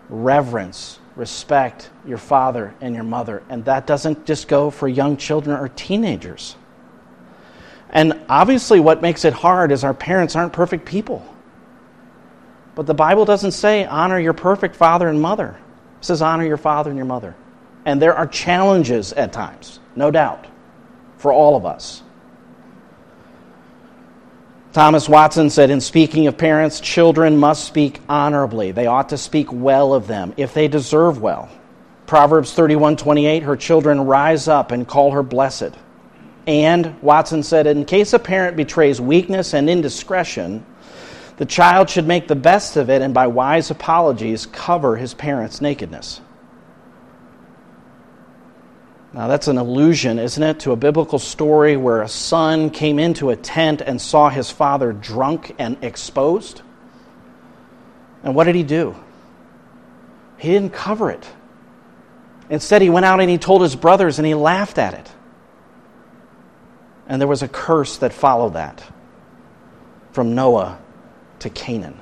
Reverence, 0.10 1.00
respect 1.16 1.90
your 2.06 2.18
father 2.18 2.74
and 2.82 2.96
your 2.96 3.04
mother. 3.04 3.44
And 3.50 3.64
that 3.66 3.86
doesn't 3.86 4.26
just 4.26 4.48
go 4.48 4.72
for 4.72 4.88
young 4.88 5.18
children 5.18 5.60
or 5.60 5.68
teenagers. 5.68 6.56
And 7.90 8.20
obviously, 8.28 8.80
what 8.80 9.02
makes 9.02 9.26
it 9.26 9.34
hard 9.34 9.72
is 9.72 9.84
our 9.84 9.94
parents 9.94 10.36
aren't 10.36 10.54
perfect 10.54 10.86
people. 10.86 11.26
But 12.76 12.86
the 12.86 12.94
Bible 12.94 13.26
doesn't 13.26 13.54
say 13.54 13.86
honor 13.86 14.20
your 14.20 14.34
perfect 14.34 14.76
father 14.76 15.08
and 15.08 15.22
mother. 15.22 15.58
It 16.00 16.06
says, 16.06 16.22
honor 16.22 16.46
your 16.46 16.58
father 16.58 16.92
and 16.92 16.98
your 16.98 17.06
mother. 17.06 17.36
And 17.86 18.02
there 18.02 18.16
are 18.16 18.28
challenges 18.28 19.14
at 19.14 19.34
times, 19.34 19.80
no 19.96 20.12
doubt, 20.12 20.46
for 21.18 21.32
all 21.32 21.56
of 21.56 21.66
us. 21.66 22.04
Thomas 24.74 25.10
Watson 25.10 25.50
said, 25.50 25.72
in 25.72 25.82
speaking 25.82 26.28
of 26.28 26.38
parents, 26.38 26.80
children 26.80 27.38
must 27.38 27.64
speak 27.64 28.00
honorably. 28.08 28.72
They 28.72 28.86
ought 28.86 29.10
to 29.10 29.18
speak 29.18 29.52
well 29.52 29.94
of 29.94 30.06
them 30.06 30.36
if 30.38 30.54
they 30.54 30.68
deserve 30.68 31.20
well. 31.20 31.50
Proverbs 32.06 32.56
31:28, 32.56 33.42
her 33.42 33.56
children 33.56 34.02
rise 34.02 34.48
up 34.48 34.72
and 34.72 34.88
call 34.88 35.12
her 35.12 35.24
blessed. 35.24 35.72
And 36.48 37.00
Watson 37.02 37.44
said, 37.44 37.68
in 37.68 37.84
case 37.84 38.14
a 38.14 38.20
parent 38.20 38.56
betrays 38.56 39.02
weakness 39.02 39.54
and 39.54 39.70
indiscretion, 39.70 40.66
the 41.36 41.46
child 41.46 41.90
should 41.90 42.08
make 42.08 42.30
the 42.30 42.38
best 42.38 42.78
of 42.78 42.90
it 42.90 43.02
and 43.02 43.14
by 43.14 43.28
wise 43.28 43.70
apologies 43.70 44.46
cover 44.46 44.96
his 44.96 45.14
parents' 45.14 45.60
nakedness. 45.60 46.22
Now, 49.14 49.28
that's 49.28 49.48
an 49.48 49.58
allusion, 49.58 50.20
isn't 50.20 50.42
it, 50.42 50.60
to 50.62 50.72
a 50.72 50.76
biblical 50.76 51.20
story 51.20 51.76
where 51.76 52.02
a 52.02 52.08
son 52.08 52.70
came 52.70 52.98
into 52.98 53.30
a 53.30 53.36
tent 53.36 53.82
and 53.82 54.02
saw 54.02 54.30
his 54.30 54.50
father 54.50 54.94
drunk 54.94 55.54
and 55.60 55.78
exposed? 55.84 56.62
And 58.24 58.36
what 58.36 58.46
did 58.46 58.56
he 58.56 58.64
do? 58.64 58.96
He 60.38 60.50
didn't 60.50 60.74
cover 60.74 61.12
it. 61.12 61.28
Instead, 62.50 62.82
he 62.82 62.90
went 62.90 63.06
out 63.06 63.20
and 63.20 63.30
he 63.30 63.38
told 63.38 63.62
his 63.62 63.76
brothers 63.76 64.20
and 64.20 64.26
he 64.26 64.34
laughed 64.34 64.78
at 64.78 64.94
it. 64.94 65.12
And 67.08 67.22
there 67.22 67.28
was 67.28 67.42
a 67.42 67.48
curse 67.48 67.98
that 67.98 68.14
followed 68.14 68.54
that 68.54 68.84
from 70.12 70.36
Noah 70.36 70.80
to 71.40 71.50
Canaan. 71.50 71.98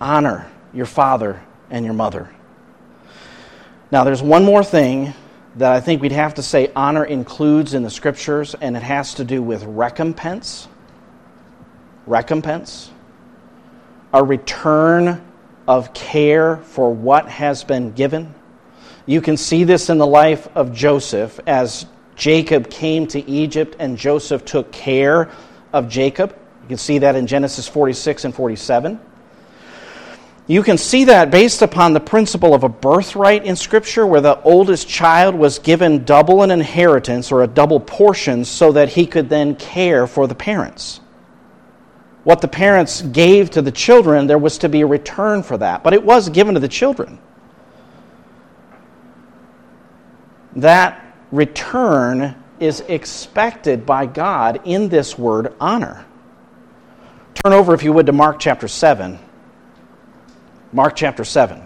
Honor 0.00 0.50
your 0.74 0.86
father 0.86 1.42
and 1.70 1.84
your 1.84 1.94
mother. 1.94 2.30
Now, 3.90 4.04
there's 4.04 4.22
one 4.22 4.44
more 4.44 4.64
thing 4.64 5.14
that 5.56 5.72
I 5.72 5.80
think 5.80 6.02
we'd 6.02 6.12
have 6.12 6.34
to 6.34 6.42
say 6.42 6.70
honor 6.76 7.04
includes 7.04 7.72
in 7.72 7.82
the 7.82 7.90
scriptures, 7.90 8.54
and 8.60 8.76
it 8.76 8.82
has 8.82 9.14
to 9.14 9.24
do 9.24 9.42
with 9.42 9.62
recompense. 9.64 10.68
recompense, 12.06 12.90
a 14.12 14.22
return 14.22 15.20
of 15.66 15.92
care 15.92 16.56
for 16.58 16.92
what 16.94 17.28
has 17.28 17.64
been 17.64 17.92
given. 17.92 18.34
You 19.06 19.20
can 19.20 19.36
see 19.36 19.62
this 19.62 19.88
in 19.88 19.98
the 19.98 20.06
life 20.06 20.48
of 20.56 20.72
Joseph 20.72 21.38
as 21.46 21.86
Jacob 22.16 22.68
came 22.68 23.06
to 23.08 23.30
Egypt 23.30 23.76
and 23.78 23.96
Joseph 23.96 24.44
took 24.44 24.72
care 24.72 25.30
of 25.72 25.88
Jacob. 25.88 26.36
You 26.62 26.68
can 26.68 26.78
see 26.78 26.98
that 26.98 27.14
in 27.14 27.28
Genesis 27.28 27.68
46 27.68 28.24
and 28.24 28.34
47. 28.34 28.98
You 30.48 30.62
can 30.62 30.78
see 30.78 31.04
that 31.04 31.30
based 31.30 31.62
upon 31.62 31.92
the 31.92 32.00
principle 32.00 32.54
of 32.54 32.64
a 32.64 32.68
birthright 32.68 33.44
in 33.44 33.56
Scripture, 33.56 34.06
where 34.06 34.20
the 34.20 34.40
oldest 34.42 34.88
child 34.88 35.34
was 35.34 35.58
given 35.58 36.04
double 36.04 36.42
an 36.42 36.52
inheritance 36.52 37.32
or 37.32 37.42
a 37.42 37.48
double 37.48 37.80
portion 37.80 38.44
so 38.44 38.72
that 38.72 38.88
he 38.90 39.06
could 39.06 39.28
then 39.28 39.56
care 39.56 40.06
for 40.06 40.26
the 40.28 40.36
parents. 40.36 41.00
What 42.22 42.40
the 42.40 42.48
parents 42.48 43.02
gave 43.02 43.50
to 43.50 43.62
the 43.62 43.72
children, 43.72 44.26
there 44.26 44.38
was 44.38 44.58
to 44.58 44.68
be 44.68 44.80
a 44.82 44.86
return 44.86 45.42
for 45.42 45.56
that, 45.58 45.82
but 45.82 45.94
it 45.94 46.04
was 46.04 46.28
given 46.28 46.54
to 46.54 46.60
the 46.60 46.68
children. 46.68 47.18
That 50.56 51.16
return 51.30 52.34
is 52.58 52.80
expected 52.80 53.84
by 53.84 54.06
God 54.06 54.60
in 54.64 54.88
this 54.88 55.18
word 55.18 55.54
honor. 55.60 56.04
Turn 57.34 57.52
over, 57.52 57.74
if 57.74 57.82
you 57.82 57.92
would, 57.92 58.06
to 58.06 58.12
Mark 58.12 58.40
chapter 58.40 58.66
7. 58.66 59.18
Mark 60.72 60.96
chapter 60.96 61.24
7. 61.24 61.62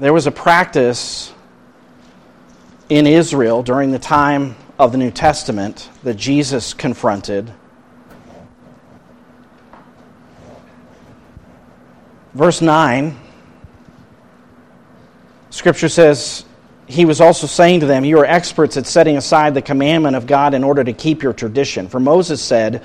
There 0.00 0.12
was 0.12 0.26
a 0.26 0.30
practice 0.30 1.32
in 2.88 3.06
Israel 3.06 3.62
during 3.62 3.90
the 3.90 3.98
time 3.98 4.56
of 4.78 4.92
the 4.92 4.98
New 4.98 5.10
Testament 5.10 5.88
that 6.02 6.14
Jesus 6.14 6.74
confronted. 6.74 7.52
Verse 12.32 12.60
9, 12.60 13.16
Scripture 15.54 15.88
says, 15.88 16.44
He 16.88 17.04
was 17.04 17.20
also 17.20 17.46
saying 17.46 17.78
to 17.80 17.86
them, 17.86 18.04
You 18.04 18.18
are 18.18 18.24
experts 18.24 18.76
at 18.76 18.88
setting 18.88 19.16
aside 19.16 19.54
the 19.54 19.62
commandment 19.62 20.16
of 20.16 20.26
God 20.26 20.52
in 20.52 20.64
order 20.64 20.82
to 20.82 20.92
keep 20.92 21.22
your 21.22 21.32
tradition. 21.32 21.88
For 21.88 22.00
Moses 22.00 22.42
said, 22.42 22.82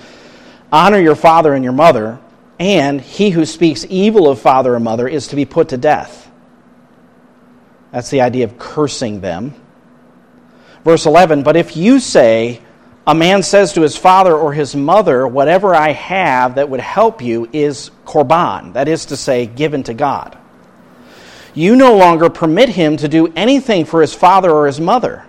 Honor 0.72 1.00
your 1.00 1.16
father 1.16 1.56
and 1.56 1.64
your 1.64 1.74
mother, 1.74 2.20
and 2.60 3.02
he 3.02 3.32
who 3.32 3.44
speaks 3.44 3.88
evil 3.90 4.30
of 4.30 4.40
father 4.40 4.76
or 4.76 4.80
mother 4.80 5.08
is 5.08 5.30
to 5.30 5.36
be 5.36 5.46
put 5.46 5.70
to 5.70 5.78
death. 5.78 6.30
That's 7.92 8.12
the 8.12 8.22
idea 8.22 8.44
of 8.44 8.60
cursing 8.60 9.20
them. 9.20 9.56
Verse 10.84 11.08
11 11.08 11.42
But 11.42 11.56
if 11.56 11.76
you 11.76 12.00
say, 12.00 12.62
a 13.08 13.16
man 13.16 13.42
says 13.42 13.74
to 13.74 13.82
his 13.82 13.98
father 13.98 14.38
or 14.38 14.54
his 14.54 14.76
mother, 14.76 15.28
Whatever 15.28 15.74
I 15.74 15.94
have 15.94 16.54
that 16.54 16.70
would 16.70 16.82
help 16.82 17.20
you 17.20 17.50
is 17.52 17.90
korban, 18.06 18.74
that 18.74 18.88
is 18.88 19.06
to 19.06 19.18
say, 19.18 19.48
given 19.48 19.82
to 19.86 19.96
God. 19.96 20.38
You 21.60 21.76
no 21.76 21.96
longer 21.98 22.30
permit 22.30 22.70
him 22.70 22.98
to 22.98 23.08
do 23.08 23.32
anything 23.36 23.86
for 23.86 24.02
his 24.02 24.14
father 24.14 24.52
or 24.52 24.68
his 24.68 24.80
mother 24.80 25.26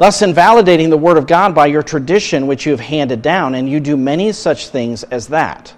thus 0.00 0.22
invalidating 0.22 0.88
the 0.88 0.96
word 0.96 1.18
of 1.18 1.26
God 1.26 1.54
by 1.54 1.66
your 1.66 1.82
tradition 1.82 2.46
which 2.46 2.64
you 2.64 2.72
have 2.72 2.80
handed 2.80 3.20
down, 3.20 3.54
and 3.54 3.68
you 3.68 3.80
do 3.80 3.98
many 3.98 4.32
such 4.32 4.68
things 4.68 5.02
as 5.02 5.28
that. 5.28 5.74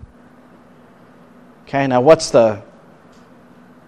Okay, 1.64 1.88
now 1.88 2.00
what's 2.00 2.30
the 2.30 2.62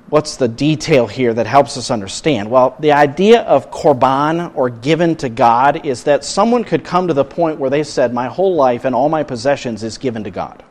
what's 0.08 0.36
the 0.36 0.48
detail 0.48 1.06
here 1.06 1.32
that 1.32 1.46
helps 1.46 1.76
us 1.76 1.88
understand? 1.88 2.50
Well, 2.50 2.74
the 2.80 2.90
idea 2.90 3.42
of 3.42 3.70
korban 3.70 4.50
or 4.56 4.70
given 4.70 5.14
to 5.16 5.28
God 5.28 5.86
is 5.86 6.02
that 6.02 6.24
someone 6.24 6.64
could 6.64 6.82
come 6.82 7.06
to 7.06 7.14
the 7.14 7.24
point 7.24 7.60
where 7.60 7.70
they 7.70 7.84
said, 7.84 8.12
My 8.12 8.26
whole 8.26 8.56
life 8.56 8.84
and 8.84 8.92
all 8.92 9.08
my 9.08 9.22
possessions 9.22 9.84
is 9.84 9.98
given 9.98 10.24
to 10.24 10.32
God. 10.32 10.64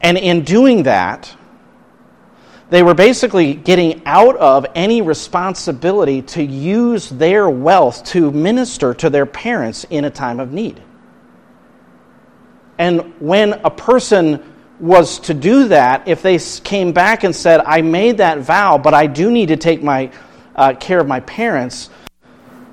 And 0.00 0.18
in 0.18 0.42
doing 0.42 0.82
that, 0.82 1.32
they 2.68 2.82
were 2.82 2.94
basically 2.94 3.54
getting 3.54 4.02
out 4.06 4.36
of 4.36 4.66
any 4.74 5.00
responsibility 5.02 6.22
to 6.22 6.42
use 6.42 7.08
their 7.08 7.48
wealth 7.48 8.04
to 8.04 8.30
minister 8.32 8.92
to 8.94 9.08
their 9.08 9.26
parents 9.26 9.84
in 9.88 10.04
a 10.04 10.10
time 10.10 10.40
of 10.40 10.52
need. 10.52 10.82
And 12.78 13.14
when 13.20 13.52
a 13.52 13.70
person 13.70 14.42
was 14.80 15.20
to 15.20 15.34
do 15.34 15.68
that, 15.68 16.08
if 16.08 16.22
they 16.22 16.38
came 16.38 16.92
back 16.92 17.24
and 17.24 17.34
said, 17.34 17.60
I 17.64 17.82
made 17.82 18.18
that 18.18 18.40
vow, 18.40 18.78
but 18.78 18.94
I 18.94 19.06
do 19.06 19.30
need 19.30 19.48
to 19.48 19.56
take 19.56 19.82
my, 19.82 20.10
uh, 20.54 20.74
care 20.74 21.00
of 21.00 21.06
my 21.06 21.20
parents, 21.20 21.88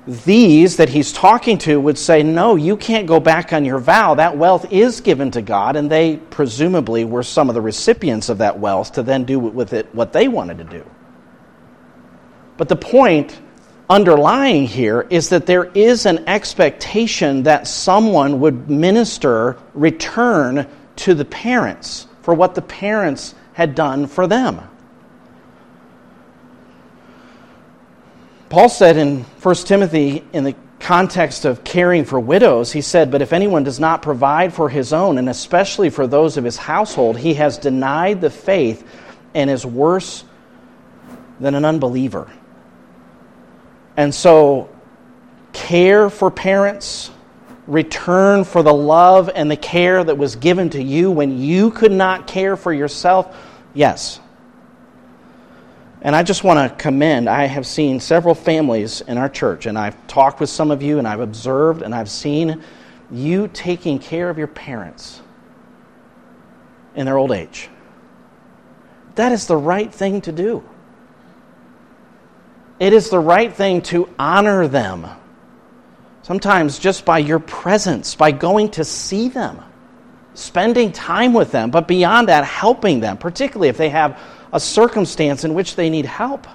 these 0.06 0.76
that 0.76 0.90
he's 0.90 1.12
talking 1.12 1.58
to 1.58 1.80
would 1.80 1.96
say, 1.96 2.22
No, 2.22 2.56
you 2.56 2.76
can't 2.76 3.06
go 3.06 3.20
back 3.20 3.52
on 3.52 3.64
your 3.64 3.78
vow. 3.78 4.14
That 4.14 4.36
wealth 4.36 4.70
is 4.72 5.00
given 5.00 5.30
to 5.32 5.42
God, 5.42 5.76
and 5.76 5.90
they 5.90 6.16
presumably 6.16 7.04
were 7.04 7.22
some 7.22 7.48
of 7.48 7.54
the 7.54 7.60
recipients 7.60 8.28
of 8.28 8.38
that 8.38 8.58
wealth 8.58 8.92
to 8.92 9.02
then 9.02 9.24
do 9.24 9.38
with 9.38 9.72
it 9.72 9.94
what 9.94 10.12
they 10.12 10.28
wanted 10.28 10.58
to 10.58 10.64
do. 10.64 10.84
But 12.56 12.68
the 12.68 12.76
point 12.76 13.40
underlying 13.88 14.66
here 14.66 15.06
is 15.10 15.30
that 15.30 15.46
there 15.46 15.64
is 15.64 16.06
an 16.06 16.28
expectation 16.28 17.44
that 17.44 17.66
someone 17.66 18.40
would 18.40 18.70
minister, 18.70 19.56
return 19.74 20.66
to 20.96 21.14
the 21.14 21.24
parents 21.24 22.06
for 22.22 22.34
what 22.34 22.54
the 22.54 22.62
parents 22.62 23.34
had 23.52 23.74
done 23.74 24.06
for 24.06 24.26
them. 24.26 24.60
Paul 28.54 28.68
said 28.68 28.96
in 28.96 29.24
1 29.24 29.54
Timothy, 29.66 30.22
in 30.32 30.44
the 30.44 30.54
context 30.78 31.44
of 31.44 31.64
caring 31.64 32.04
for 32.04 32.20
widows, 32.20 32.70
he 32.70 32.82
said, 32.82 33.10
But 33.10 33.20
if 33.20 33.32
anyone 33.32 33.64
does 33.64 33.80
not 33.80 34.00
provide 34.00 34.54
for 34.54 34.68
his 34.68 34.92
own, 34.92 35.18
and 35.18 35.28
especially 35.28 35.90
for 35.90 36.06
those 36.06 36.36
of 36.36 36.44
his 36.44 36.56
household, 36.56 37.18
he 37.18 37.34
has 37.34 37.58
denied 37.58 38.20
the 38.20 38.30
faith 38.30 38.86
and 39.34 39.50
is 39.50 39.66
worse 39.66 40.22
than 41.40 41.56
an 41.56 41.64
unbeliever. 41.64 42.30
And 43.96 44.14
so, 44.14 44.68
care 45.52 46.08
for 46.08 46.30
parents, 46.30 47.10
return 47.66 48.44
for 48.44 48.62
the 48.62 48.72
love 48.72 49.28
and 49.34 49.50
the 49.50 49.56
care 49.56 50.04
that 50.04 50.16
was 50.16 50.36
given 50.36 50.70
to 50.70 50.80
you 50.80 51.10
when 51.10 51.40
you 51.40 51.72
could 51.72 51.90
not 51.90 52.28
care 52.28 52.56
for 52.56 52.72
yourself, 52.72 53.36
yes, 53.74 54.20
and 56.04 56.14
I 56.14 56.22
just 56.22 56.44
want 56.44 56.70
to 56.70 56.76
commend, 56.76 57.30
I 57.30 57.46
have 57.46 57.66
seen 57.66 57.98
several 57.98 58.34
families 58.34 59.00
in 59.00 59.16
our 59.16 59.30
church, 59.30 59.64
and 59.64 59.78
I've 59.78 60.06
talked 60.06 60.38
with 60.38 60.50
some 60.50 60.70
of 60.70 60.82
you, 60.82 60.98
and 60.98 61.08
I've 61.08 61.20
observed, 61.20 61.80
and 61.80 61.94
I've 61.94 62.10
seen 62.10 62.62
you 63.10 63.48
taking 63.48 63.98
care 63.98 64.28
of 64.28 64.36
your 64.36 64.46
parents 64.46 65.22
in 66.94 67.06
their 67.06 67.16
old 67.16 67.32
age. 67.32 67.70
That 69.14 69.32
is 69.32 69.46
the 69.46 69.56
right 69.56 69.92
thing 69.92 70.20
to 70.22 70.32
do. 70.32 70.62
It 72.78 72.92
is 72.92 73.08
the 73.08 73.18
right 73.18 73.52
thing 73.52 73.80
to 73.82 74.12
honor 74.18 74.68
them. 74.68 75.06
Sometimes 76.20 76.78
just 76.78 77.06
by 77.06 77.18
your 77.18 77.38
presence, 77.38 78.14
by 78.14 78.30
going 78.30 78.72
to 78.72 78.84
see 78.84 79.30
them, 79.30 79.62
spending 80.34 80.92
time 80.92 81.32
with 81.32 81.50
them, 81.50 81.70
but 81.70 81.88
beyond 81.88 82.28
that, 82.28 82.44
helping 82.44 83.00
them, 83.00 83.16
particularly 83.16 83.68
if 83.68 83.78
they 83.78 83.88
have 83.88 84.20
a 84.54 84.60
circumstance 84.60 85.44
in 85.44 85.52
which 85.52 85.74
they 85.74 85.90
need 85.90 86.06
help. 86.06 86.46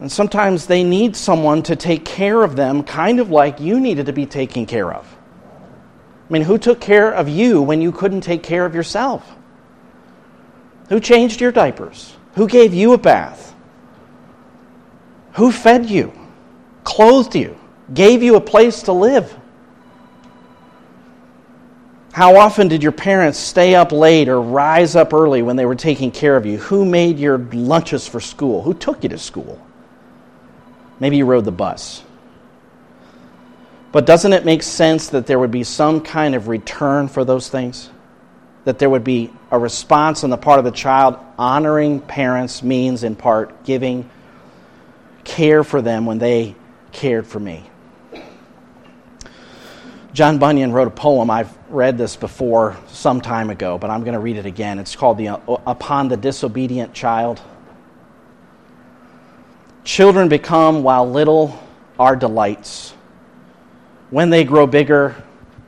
And 0.00 0.10
sometimes 0.10 0.66
they 0.66 0.82
need 0.82 1.14
someone 1.14 1.62
to 1.64 1.76
take 1.76 2.04
care 2.04 2.42
of 2.42 2.56
them, 2.56 2.82
kind 2.82 3.20
of 3.20 3.30
like 3.30 3.60
you 3.60 3.78
needed 3.78 4.06
to 4.06 4.12
be 4.12 4.26
taken 4.26 4.66
care 4.66 4.92
of. 4.92 5.06
I 6.28 6.32
mean, 6.32 6.42
who 6.42 6.58
took 6.58 6.80
care 6.80 7.12
of 7.12 7.28
you 7.28 7.62
when 7.62 7.80
you 7.80 7.92
couldn't 7.92 8.22
take 8.22 8.42
care 8.42 8.66
of 8.66 8.74
yourself? 8.74 9.24
Who 10.88 10.98
changed 10.98 11.40
your 11.40 11.52
diapers? 11.52 12.16
Who 12.34 12.48
gave 12.48 12.74
you 12.74 12.92
a 12.92 12.98
bath? 12.98 13.54
Who 15.34 15.52
fed 15.52 15.88
you, 15.88 16.12
clothed 16.82 17.36
you, 17.36 17.56
gave 17.94 18.22
you 18.22 18.34
a 18.34 18.40
place 18.40 18.82
to 18.84 18.92
live? 18.92 19.36
How 22.12 22.36
often 22.36 22.66
did 22.66 22.82
your 22.82 22.92
parents 22.92 23.38
stay 23.38 23.74
up 23.76 23.92
late 23.92 24.28
or 24.28 24.40
rise 24.40 24.96
up 24.96 25.12
early 25.12 25.42
when 25.42 25.56
they 25.56 25.64
were 25.64 25.76
taking 25.76 26.10
care 26.10 26.36
of 26.36 26.44
you? 26.44 26.58
Who 26.58 26.84
made 26.84 27.18
your 27.18 27.38
lunches 27.38 28.08
for 28.08 28.20
school? 28.20 28.62
Who 28.62 28.74
took 28.74 29.04
you 29.04 29.08
to 29.10 29.18
school? 29.18 29.64
Maybe 30.98 31.18
you 31.18 31.24
rode 31.24 31.44
the 31.44 31.52
bus. 31.52 32.02
But 33.92 34.06
doesn't 34.06 34.32
it 34.32 34.44
make 34.44 34.62
sense 34.62 35.08
that 35.10 35.26
there 35.26 35.38
would 35.38 35.50
be 35.50 35.64
some 35.64 36.00
kind 36.00 36.34
of 36.34 36.48
return 36.48 37.06
for 37.08 37.24
those 37.24 37.48
things? 37.48 37.90
That 38.64 38.78
there 38.78 38.90
would 38.90 39.04
be 39.04 39.32
a 39.50 39.58
response 39.58 40.24
on 40.24 40.30
the 40.30 40.36
part 40.36 40.58
of 40.58 40.64
the 40.64 40.70
child. 40.72 41.16
Honoring 41.38 42.00
parents 42.00 42.62
means, 42.62 43.04
in 43.04 43.14
part, 43.14 43.64
giving 43.64 44.10
care 45.22 45.62
for 45.62 45.80
them 45.80 46.06
when 46.06 46.18
they 46.18 46.56
cared 46.92 47.26
for 47.26 47.40
me. 47.40 47.69
John 50.12 50.38
Bunyan 50.38 50.72
wrote 50.72 50.88
a 50.88 50.92
poem. 50.92 51.30
I've 51.30 51.56
read 51.68 51.96
this 51.96 52.16
before 52.16 52.76
some 52.88 53.20
time 53.20 53.48
ago, 53.50 53.78
but 53.78 53.90
I'm 53.90 54.02
going 54.02 54.14
to 54.14 54.20
read 54.20 54.36
it 54.36 54.46
again. 54.46 54.78
It's 54.78 54.96
called 54.96 55.18
the, 55.18 55.28
uh, 55.28 55.38
Upon 55.66 56.08
the 56.08 56.16
Disobedient 56.16 56.92
Child. 56.92 57.40
Children 59.84 60.28
become, 60.28 60.82
while 60.82 61.08
little, 61.08 61.58
our 61.98 62.16
delights. 62.16 62.92
When 64.10 64.30
they 64.30 64.42
grow 64.42 64.66
bigger, 64.66 65.14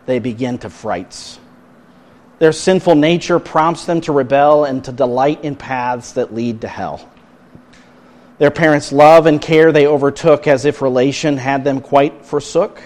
they 0.07 0.19
begin 0.19 0.59
to 0.59 0.71
frights. 0.71 1.39
Their 2.41 2.53
sinful 2.53 2.97
nature 2.97 3.39
prompts 3.39 3.85
them 3.85 4.01
to 4.03 4.13
rebel 4.13 4.65
and 4.65 4.83
to 4.85 4.93
delight 4.93 5.45
in 5.45 5.55
paths 5.55 6.13
that 6.13 6.35
lead 6.35 6.63
to 6.63 6.69
hell. 6.69 7.09
Their 8.39 8.51
parents' 8.51 8.91
love 8.91 9.27
and 9.27 9.41
care 9.41 9.71
they 9.71 9.87
overtook 9.87 10.49
as 10.49 10.65
if 10.65 10.83
relation 10.83 11.37
had 11.37 11.63
them 11.63 11.81
quite 11.81 12.27
forsook. 12.27 12.83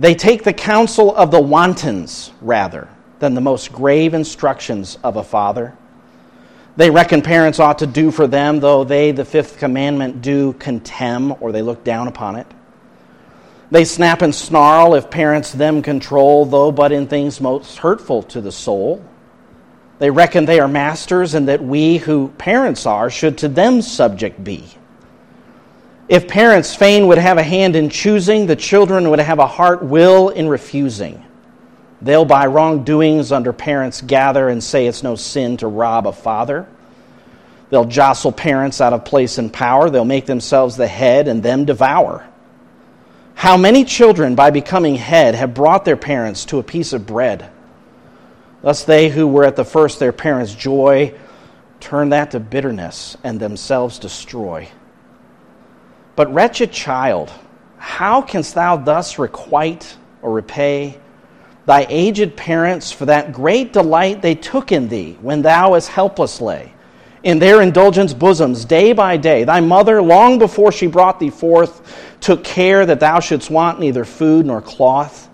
They 0.00 0.14
take 0.14 0.44
the 0.44 0.54
counsel 0.54 1.14
of 1.14 1.30
the 1.30 1.42
wantons 1.42 2.32
rather 2.40 2.88
than 3.18 3.34
the 3.34 3.42
most 3.42 3.70
grave 3.70 4.14
instructions 4.14 4.96
of 5.04 5.16
a 5.16 5.22
father. 5.22 5.76
They 6.78 6.88
reckon 6.88 7.20
parents 7.20 7.60
ought 7.60 7.80
to 7.80 7.86
do 7.86 8.10
for 8.10 8.26
them, 8.26 8.60
though 8.60 8.82
they, 8.82 9.12
the 9.12 9.26
fifth 9.26 9.58
commandment, 9.58 10.22
do 10.22 10.54
contemn 10.54 11.36
or 11.40 11.52
they 11.52 11.60
look 11.60 11.84
down 11.84 12.08
upon 12.08 12.36
it. 12.36 12.46
They 13.70 13.84
snap 13.84 14.22
and 14.22 14.34
snarl 14.34 14.94
if 14.94 15.10
parents 15.10 15.52
them 15.52 15.82
control, 15.82 16.46
though 16.46 16.72
but 16.72 16.92
in 16.92 17.06
things 17.06 17.38
most 17.38 17.76
hurtful 17.76 18.22
to 18.22 18.40
the 18.40 18.52
soul. 18.52 19.04
They 19.98 20.08
reckon 20.08 20.46
they 20.46 20.60
are 20.60 20.68
masters 20.68 21.34
and 21.34 21.46
that 21.48 21.62
we, 21.62 21.98
who 21.98 22.28
parents 22.38 22.86
are, 22.86 23.10
should 23.10 23.36
to 23.38 23.48
them 23.48 23.82
subject 23.82 24.42
be. 24.42 24.78
If 26.10 26.26
parents 26.26 26.74
fain 26.74 27.06
would 27.06 27.18
have 27.18 27.38
a 27.38 27.42
hand 27.44 27.76
in 27.76 27.88
choosing, 27.88 28.46
the 28.46 28.56
children 28.56 29.10
would 29.10 29.20
have 29.20 29.38
a 29.38 29.46
heart 29.46 29.80
will 29.80 30.30
in 30.30 30.48
refusing. 30.48 31.24
They'll 32.02 32.24
by 32.24 32.46
wrongdoings 32.46 33.30
under 33.30 33.52
parents 33.52 34.00
gather 34.00 34.48
and 34.48 34.60
say 34.62 34.88
it's 34.88 35.04
no 35.04 35.14
sin 35.14 35.56
to 35.58 35.68
rob 35.68 36.08
a 36.08 36.12
father. 36.12 36.66
They'll 37.70 37.84
jostle 37.84 38.32
parents 38.32 38.80
out 38.80 38.92
of 38.92 39.04
place 39.04 39.38
and 39.38 39.52
power. 39.52 39.88
They'll 39.88 40.04
make 40.04 40.26
themselves 40.26 40.76
the 40.76 40.88
head 40.88 41.28
and 41.28 41.44
them 41.44 41.64
devour. 41.64 42.28
How 43.36 43.56
many 43.56 43.84
children, 43.84 44.34
by 44.34 44.50
becoming 44.50 44.96
head, 44.96 45.36
have 45.36 45.54
brought 45.54 45.84
their 45.84 45.96
parents 45.96 46.44
to 46.46 46.58
a 46.58 46.64
piece 46.64 46.92
of 46.92 47.06
bread? 47.06 47.48
Thus, 48.62 48.82
they 48.82 49.10
who 49.10 49.28
were 49.28 49.44
at 49.44 49.54
the 49.54 49.64
first 49.64 50.00
their 50.00 50.12
parents' 50.12 50.56
joy 50.56 51.14
turn 51.78 52.08
that 52.08 52.32
to 52.32 52.40
bitterness 52.40 53.16
and 53.22 53.38
themselves 53.38 54.00
destroy. 54.00 54.68
But, 56.20 56.34
wretched 56.34 56.70
child, 56.70 57.32
how 57.78 58.20
canst 58.20 58.54
thou 58.54 58.76
thus 58.76 59.18
requite 59.18 59.96
or 60.20 60.32
repay 60.32 60.98
thy 61.64 61.86
aged 61.88 62.36
parents 62.36 62.92
for 62.92 63.06
that 63.06 63.32
great 63.32 63.72
delight 63.72 64.20
they 64.20 64.34
took 64.34 64.70
in 64.70 64.88
thee 64.88 65.16
when 65.22 65.40
thou 65.40 65.72
as 65.72 65.88
helpless 65.88 66.42
lay? 66.42 66.74
in 67.22 67.38
their 67.38 67.62
indulgence 67.62 68.12
bosoms 68.12 68.66
day 68.66 68.92
by 68.92 69.16
day. 69.16 69.44
Thy 69.44 69.60
mother, 69.60 70.02
long 70.02 70.38
before 70.38 70.72
she 70.72 70.86
brought 70.86 71.18
thee 71.18 71.30
forth, 71.30 71.80
took 72.20 72.44
care 72.44 72.84
that 72.84 73.00
thou 73.00 73.18
shouldst 73.20 73.50
want 73.50 73.80
neither 73.80 74.04
food 74.04 74.44
nor 74.44 74.60
cloth. 74.60 75.30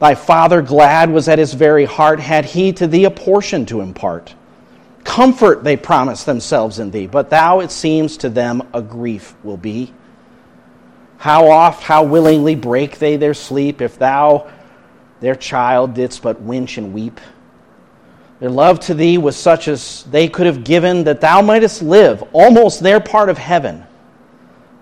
Thy 0.00 0.14
father 0.14 0.60
glad 0.60 1.08
was 1.10 1.28
at 1.28 1.38
his 1.38 1.54
very 1.54 1.86
heart, 1.86 2.20
had 2.20 2.44
he 2.44 2.74
to 2.74 2.86
thee 2.86 3.06
a 3.06 3.10
portion 3.10 3.64
to 3.66 3.80
impart. 3.80 4.34
Comfort 5.04 5.62
they 5.62 5.76
promise 5.76 6.24
themselves 6.24 6.78
in 6.78 6.90
thee, 6.90 7.06
but 7.06 7.30
thou, 7.30 7.60
it 7.60 7.70
seems 7.70 8.16
to 8.18 8.28
them, 8.28 8.66
a 8.72 8.82
grief 8.82 9.34
will 9.44 9.58
be. 9.58 9.92
How 11.18 11.50
oft, 11.50 11.82
how 11.82 12.04
willingly 12.04 12.54
break 12.54 12.98
they 12.98 13.16
their 13.16 13.34
sleep, 13.34 13.80
if 13.80 13.98
thou, 13.98 14.50
their 15.20 15.34
child, 15.34 15.94
didst 15.94 16.22
but 16.22 16.40
winch 16.40 16.78
and 16.78 16.92
weep. 16.92 17.20
Their 18.40 18.50
love 18.50 18.80
to 18.80 18.94
thee 18.94 19.16
was 19.16 19.36
such 19.36 19.68
as 19.68 20.04
they 20.10 20.28
could 20.28 20.46
have 20.46 20.64
given 20.64 21.04
that 21.04 21.20
thou 21.20 21.40
mightest 21.40 21.82
live, 21.82 22.22
almost 22.32 22.80
their 22.80 23.00
part 23.00 23.28
of 23.28 23.38
heaven. 23.38 23.84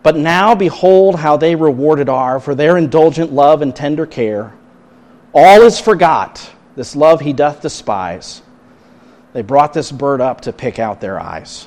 But 0.02 0.16
now 0.16 0.54
behold 0.54 1.16
how 1.16 1.36
they 1.36 1.54
rewarded 1.54 2.08
are 2.08 2.40
for 2.40 2.54
their 2.54 2.76
indulgent 2.76 3.32
love 3.32 3.62
and 3.62 3.74
tender 3.74 4.06
care. 4.06 4.52
All 5.32 5.62
is 5.62 5.78
forgot, 5.78 6.50
this 6.74 6.96
love 6.96 7.20
he 7.20 7.32
doth 7.32 7.60
despise. 7.60 8.41
They 9.32 9.42
brought 9.42 9.72
this 9.72 9.90
bird 9.90 10.20
up 10.20 10.42
to 10.42 10.52
pick 10.52 10.78
out 10.78 11.00
their 11.00 11.18
eyes. 11.18 11.66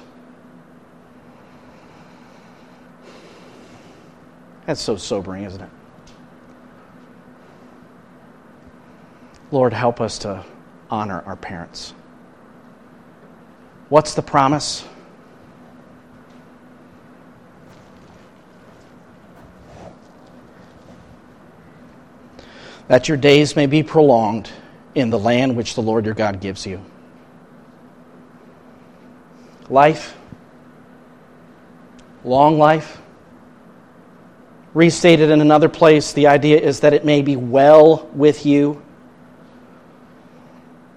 That's 4.66 4.82
so 4.82 4.98
sobering, 4.98 5.44
isn't 5.44 5.62
it? 5.62 5.70
Lord, 9.52 9.74
help 9.74 10.02
us 10.02 10.20
to 10.20 10.44
honor 10.90 11.24
our 11.26 11.36
parents. 11.36 11.94
What's 13.90 14.16
the 14.16 14.22
promise? 14.22 14.86
That 22.88 23.08
your 23.08 23.18
days 23.18 23.56
may 23.56 23.66
be 23.66 23.82
prolonged 23.82 24.50
in 24.94 25.10
the 25.10 25.20
land 25.20 25.56
which 25.56 25.76
the 25.76 25.82
Lord 25.82 26.06
your 26.06 26.14
God 26.14 26.40
gives 26.40 26.66
you. 26.66 26.84
Life, 29.70 30.16
long 32.24 32.58
life. 32.58 33.00
Restated 34.74 35.30
in 35.30 35.40
another 35.40 35.70
place, 35.70 36.12
the 36.12 36.28
idea 36.28 36.60
is 36.60 36.82
that 36.82 36.94
it 36.94 37.06
may 37.06 37.22
be 37.22 37.36
well 37.38 38.10
with 38.14 38.46
you 38.46 38.82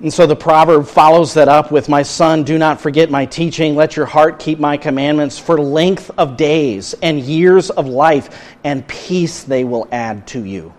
and 0.00 0.12
so 0.14 0.26
the 0.26 0.36
proverb 0.36 0.86
follows 0.86 1.34
that 1.34 1.48
up 1.48 1.72
with 1.72 1.88
My 1.88 2.02
son, 2.02 2.44
do 2.44 2.56
not 2.56 2.80
forget 2.80 3.10
my 3.10 3.26
teaching. 3.26 3.74
Let 3.74 3.96
your 3.96 4.06
heart 4.06 4.38
keep 4.38 4.60
my 4.60 4.76
commandments 4.76 5.40
for 5.40 5.60
length 5.60 6.12
of 6.16 6.36
days 6.36 6.94
and 7.02 7.18
years 7.18 7.70
of 7.70 7.88
life, 7.88 8.46
and 8.62 8.86
peace 8.86 9.42
they 9.42 9.64
will 9.64 9.88
add 9.90 10.24
to 10.28 10.44
you. 10.44 10.72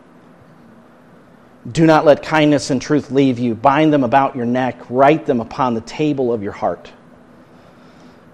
Do 1.70 1.86
not 1.86 2.06
let 2.06 2.24
kindness 2.24 2.70
and 2.70 2.82
truth 2.82 3.12
leave 3.12 3.40
you. 3.40 3.56
Bind 3.56 3.92
them 3.92 4.06
about 4.06 4.38
your 4.38 4.46
neck, 4.46 4.80
write 4.90 5.26
them 5.26 5.42
upon 5.42 5.74
the 5.74 5.82
table 5.82 6.32
of 6.32 6.42
your 6.42 6.54
heart. 6.54 6.90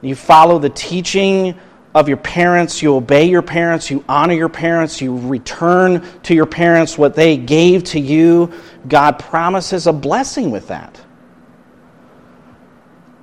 You 0.02 0.16
follow 0.16 0.60
the 0.60 0.70
teaching 0.70 1.58
of 1.96 2.10
your 2.10 2.18
parents, 2.18 2.82
you 2.82 2.94
obey 2.96 3.30
your 3.30 3.42
parents, 3.42 3.90
you 3.90 4.04
honor 4.10 4.34
your 4.34 4.50
parents, 4.50 5.00
you 5.00 5.18
return 5.18 6.06
to 6.24 6.36
your 6.36 6.46
parents 6.46 6.98
what 6.98 7.16
they 7.16 7.38
gave 7.38 7.86
to 7.86 8.00
you, 8.00 8.52
God 8.88 9.18
promises 9.18 9.88
a 9.88 9.94
blessing 9.94 10.52
with 10.52 10.68
that. 10.68 11.00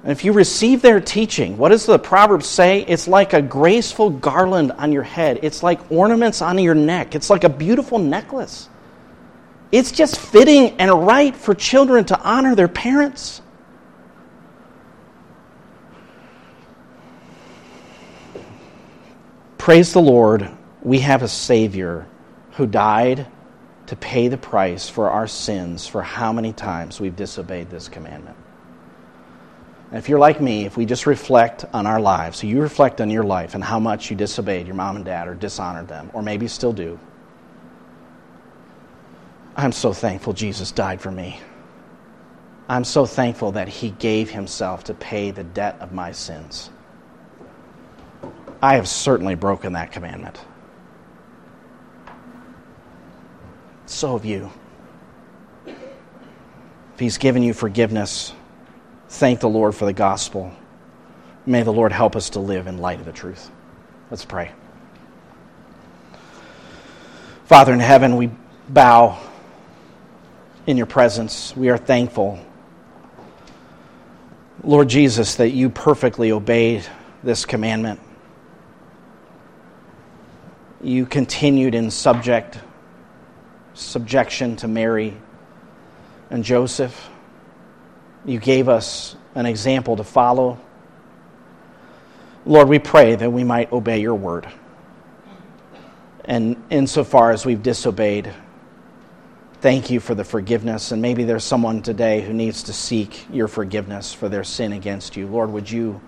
And 0.03 0.11
if 0.11 0.25
you 0.25 0.33
receive 0.33 0.83
their 0.83 1.01
teaching, 1.01 1.59
what 1.59 1.69
does 1.69 1.87
the 1.87 1.99
proverb 1.99 2.43
say? 2.43 2.81
It's 2.81 3.07
like 3.07 3.35
a 3.35 3.43
graceful 3.43 4.11
garland 4.11 4.73
on 4.73 4.91
your 4.91 5.05
head. 5.05 5.41
It's 5.43 5.63
like 5.63 5.93
ornaments 5.93 6.43
on 6.43 6.59
your 6.59 6.75
neck. 6.75 7.15
It's 7.15 7.31
like 7.31 7.45
a 7.45 7.49
beautiful 7.49 7.99
necklace. 7.99 8.69
It's 9.71 9.93
just 9.93 10.19
fitting 10.19 10.81
and 10.81 11.07
right 11.07 11.37
for 11.37 11.55
children 11.55 12.05
to 12.07 12.21
honor 12.21 12.55
their 12.55 12.69
parents. 12.69 13.43
Praise 19.63 19.93
the 19.93 20.03
Lord, 20.03 20.51
we 20.83 20.99
have 20.99 21.23
a 21.23 21.29
Savior 21.29 22.09
who 22.55 22.67
died 22.67 23.29
to 23.87 23.95
pay 23.95 24.27
the 24.27 24.37
price 24.37 24.89
for 24.89 25.09
our 25.09 25.29
sins 25.29 25.87
for 25.87 26.03
how 26.03 26.33
many 26.33 26.53
times 26.53 27.01
we've 27.01 27.15
disobeyed 27.15 27.71
this 27.71 27.87
commandment. 27.87 28.37
And 29.91 29.99
if 29.99 30.09
you're 30.09 30.19
like 30.19 30.41
me, 30.41 30.65
if 30.65 30.77
we 30.77 30.85
just 30.85 31.07
reflect 31.07 31.65
on 31.73 31.87
our 31.87 32.01
lives, 32.01 32.39
so 32.39 32.49
you 32.49 32.61
reflect 32.61 33.01
on 33.01 33.09
your 33.09 33.23
life 33.23 33.55
and 33.55 33.63
how 33.63 33.79
much 33.79 34.11
you 34.11 34.17
disobeyed 34.17 34.67
your 34.67 34.75
mom 34.75 34.97
and 34.97 35.05
dad 35.05 35.29
or 35.29 35.35
dishonored 35.37 35.87
them, 35.87 36.11
or 36.13 36.23
maybe 36.23 36.49
still 36.49 36.73
do, 36.73 36.99
I'm 39.55 39.71
so 39.71 39.93
thankful 39.93 40.33
Jesus 40.33 40.73
died 40.73 41.01
for 41.01 41.13
me. 41.13 41.39
I'm 42.69 42.83
so 42.83 43.07
thankful 43.07 43.53
that 43.53 43.69
he 43.69 43.91
gave 43.91 44.29
himself 44.29 44.83
to 44.83 44.95
pay 44.95 45.31
the 45.31 45.45
debt 45.45 45.77
of 45.79 45.93
my 45.93 46.11
sins. 46.11 46.71
I 48.63 48.77
have 48.77 48.89
certainly 48.89 49.35
broken 49.35 49.73
that 49.73 49.91
commandment. 49.91 50.41
So 53.87 54.13
have 54.17 54.25
you. 54.25 54.53
If 55.67 56.99
He's 56.99 57.19
given 57.19 57.43
you 57.43 57.55
forgiveness, 57.55 58.33
thank 59.09 59.41
the 59.41 59.49
Lord 59.49 59.75
for 59.75 59.85
the 59.85 59.93
gospel. 59.93 60.53
May 61.45 61.65
the 61.65 61.73
Lord 61.73 61.91
help 61.91 62.15
us 62.15 62.31
to 62.31 62.41
live 62.41 62.69
in 62.69 62.79
light 62.79 63.01
of 63.01 63.05
the 63.05 63.13
truth. 63.13 63.51
Let's 64.13 64.25
pray. 64.25 64.53
Father 67.47 67.73
in 67.73 67.81
heaven, 67.81 68.17
we 68.17 68.31
bow 68.69 69.19
in 70.69 70.77
your 70.77 70.87
presence. 70.87 71.57
We 71.57 71.69
are 71.69 71.77
thankful, 71.77 72.39
Lord 74.63 74.89
Jesus, 74.89 75.35
that 75.35 75.51
you 75.51 75.69
perfectly 75.69 76.31
obeyed 76.31 76.87
this 77.25 77.45
commandment 77.45 77.99
you 80.83 81.07
continued 81.07 81.75
in 81.75 81.91
subject 81.91 82.59
subjection 83.75 84.57
to 84.57 84.69
Mary 84.69 85.17
and 86.31 86.45
Joseph. 86.45 87.09
You 88.25 88.39
gave 88.39 88.69
us 88.69 89.17
an 89.35 89.47
example 89.47 89.97
to 89.97 90.05
follow. 90.05 90.59
Lord, 92.45 92.69
we 92.69 92.79
pray 92.79 93.15
that 93.15 93.31
we 93.31 93.45
might 93.45 93.73
obey 93.73 94.01
your 94.01 94.15
word. 94.15 94.49
And 96.25 96.63
insofar 96.71 97.31
as 97.31 97.47
we've 97.47 97.63
disobeyed, 97.63 98.33
thank 99.61 99.91
you 99.91 100.01
for 100.01 100.15
the 100.15 100.25
forgiveness. 100.25 100.93
And 100.93 101.01
maybe 101.01 101.25
there's 101.25 101.45
someone 101.45 101.83
today 101.83 102.21
who 102.21 102.33
needs 102.33 102.65
to 102.65 102.73
seek 102.73 103.27
your 103.33 103.49
forgiveness 103.49 104.13
for 104.13 104.29
their 104.29 104.45
sin 104.45 104.73
against 104.73 105.17
you. 105.17 105.27
Lord, 105.27 105.51
would 105.51 105.71
you 105.71 106.01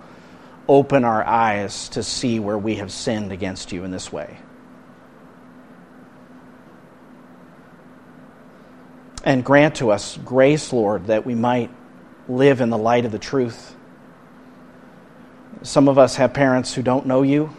open 0.68 1.05
our 1.05 1.25
eyes 1.25 1.89
to 1.91 2.03
see 2.03 2.41
where 2.41 2.59
we 2.59 2.77
have 2.77 2.93
sinned 2.93 3.33
against 3.33 3.72
you 3.72 3.85
in 3.85 3.91
this 3.91 4.12
way? 4.12 4.39
And 9.25 9.43
grant 9.43 9.77
to 9.77 9.91
us 9.91 10.18
grace, 10.18 10.72
Lord, 10.72 11.07
that 11.07 11.25
we 11.25 11.35
might 11.35 11.70
live 12.29 12.61
in 12.61 12.68
the 12.68 12.79
light 12.79 13.07
of 13.07 13.12
the 13.12 13.18
truth. 13.18 13.75
Some 15.62 15.89
of 15.89 15.97
us 15.97 16.16
have 16.16 16.35
parents 16.35 16.75
who 16.75 16.83
don't 16.83 17.07
know 17.07 17.22
you. 17.22 17.51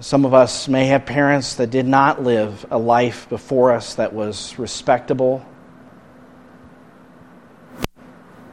Some 0.00 0.26
of 0.26 0.34
us 0.34 0.68
may 0.68 0.86
have 0.86 1.06
parents 1.06 1.54
that 1.54 1.70
did 1.70 1.86
not 1.86 2.22
live 2.22 2.66
a 2.70 2.78
life 2.78 3.28
before 3.30 3.72
us 3.72 3.94
that 3.94 4.12
was 4.12 4.56
respectable. 4.58 5.44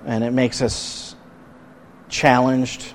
And 0.06 0.24
it 0.24 0.32
makes 0.32 0.62
us 0.62 1.14
challenged 2.08 2.94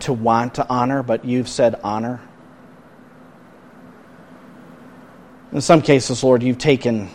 to 0.00 0.12
want 0.14 0.54
to 0.54 0.66
honor, 0.68 1.02
but 1.02 1.24
you've 1.24 1.48
said 1.48 1.78
honor. 1.84 2.20
In 5.52 5.60
some 5.60 5.80
cases, 5.80 6.22
Lord, 6.22 6.42
you've 6.42 6.58
taken 6.58 7.08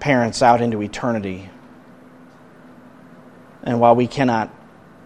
parents 0.00 0.42
out 0.42 0.60
into 0.60 0.82
eternity. 0.82 1.48
And 3.62 3.80
while 3.80 3.94
we 3.94 4.06
cannot 4.06 4.50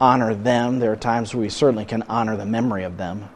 honor 0.00 0.34
them, 0.34 0.78
there 0.78 0.92
are 0.92 0.96
times 0.96 1.34
where 1.34 1.42
we 1.42 1.48
certainly 1.48 1.84
can 1.84 2.02
honor 2.04 2.36
the 2.36 2.46
memory 2.46 2.84
of 2.84 2.96
them. 2.96 3.28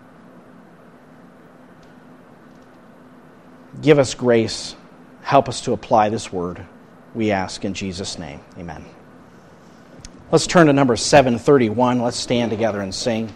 Give 3.81 3.99
us 3.99 4.15
grace. 4.15 4.75
Help 5.23 5.49
us 5.49 5.61
to 5.63 5.73
apply 5.73 6.09
this 6.09 6.33
word, 6.33 6.65
we 7.15 7.33
ask 7.33 7.65
in 7.65 7.75
Jesus' 7.75 8.19
name. 8.19 8.41
Amen. 8.57 8.85
Let's 10.31 10.47
turn 10.47 10.69
to 10.69 10.73
number 10.73 10.97
731. 10.97 12.01
Let's 12.01 12.17
stand 12.17 12.51
together 12.51 12.81
and 12.81 12.95
sing. 12.95 13.33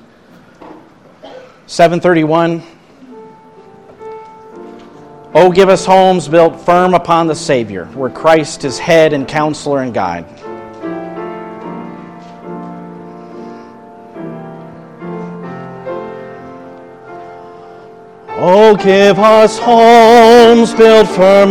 731. 1.67 2.63
Oh, 5.33 5.53
give 5.53 5.69
us 5.69 5.87
homes 5.87 6.27
built 6.27 6.61
firm 6.61 6.93
upon 6.93 7.29
the 7.29 7.37
Savior, 7.37 7.85
where 7.95 8.11
Christ 8.11 8.65
is 8.65 8.81
head 8.81 9.13
and 9.13 9.29
counselor 9.29 9.81
and 9.81 9.95
guide. 9.95 10.25
Oh, 18.43 18.75
give 18.75 19.21
us 19.21 19.57
homes 19.57 20.75
built 20.75 21.07
firm 21.07 21.49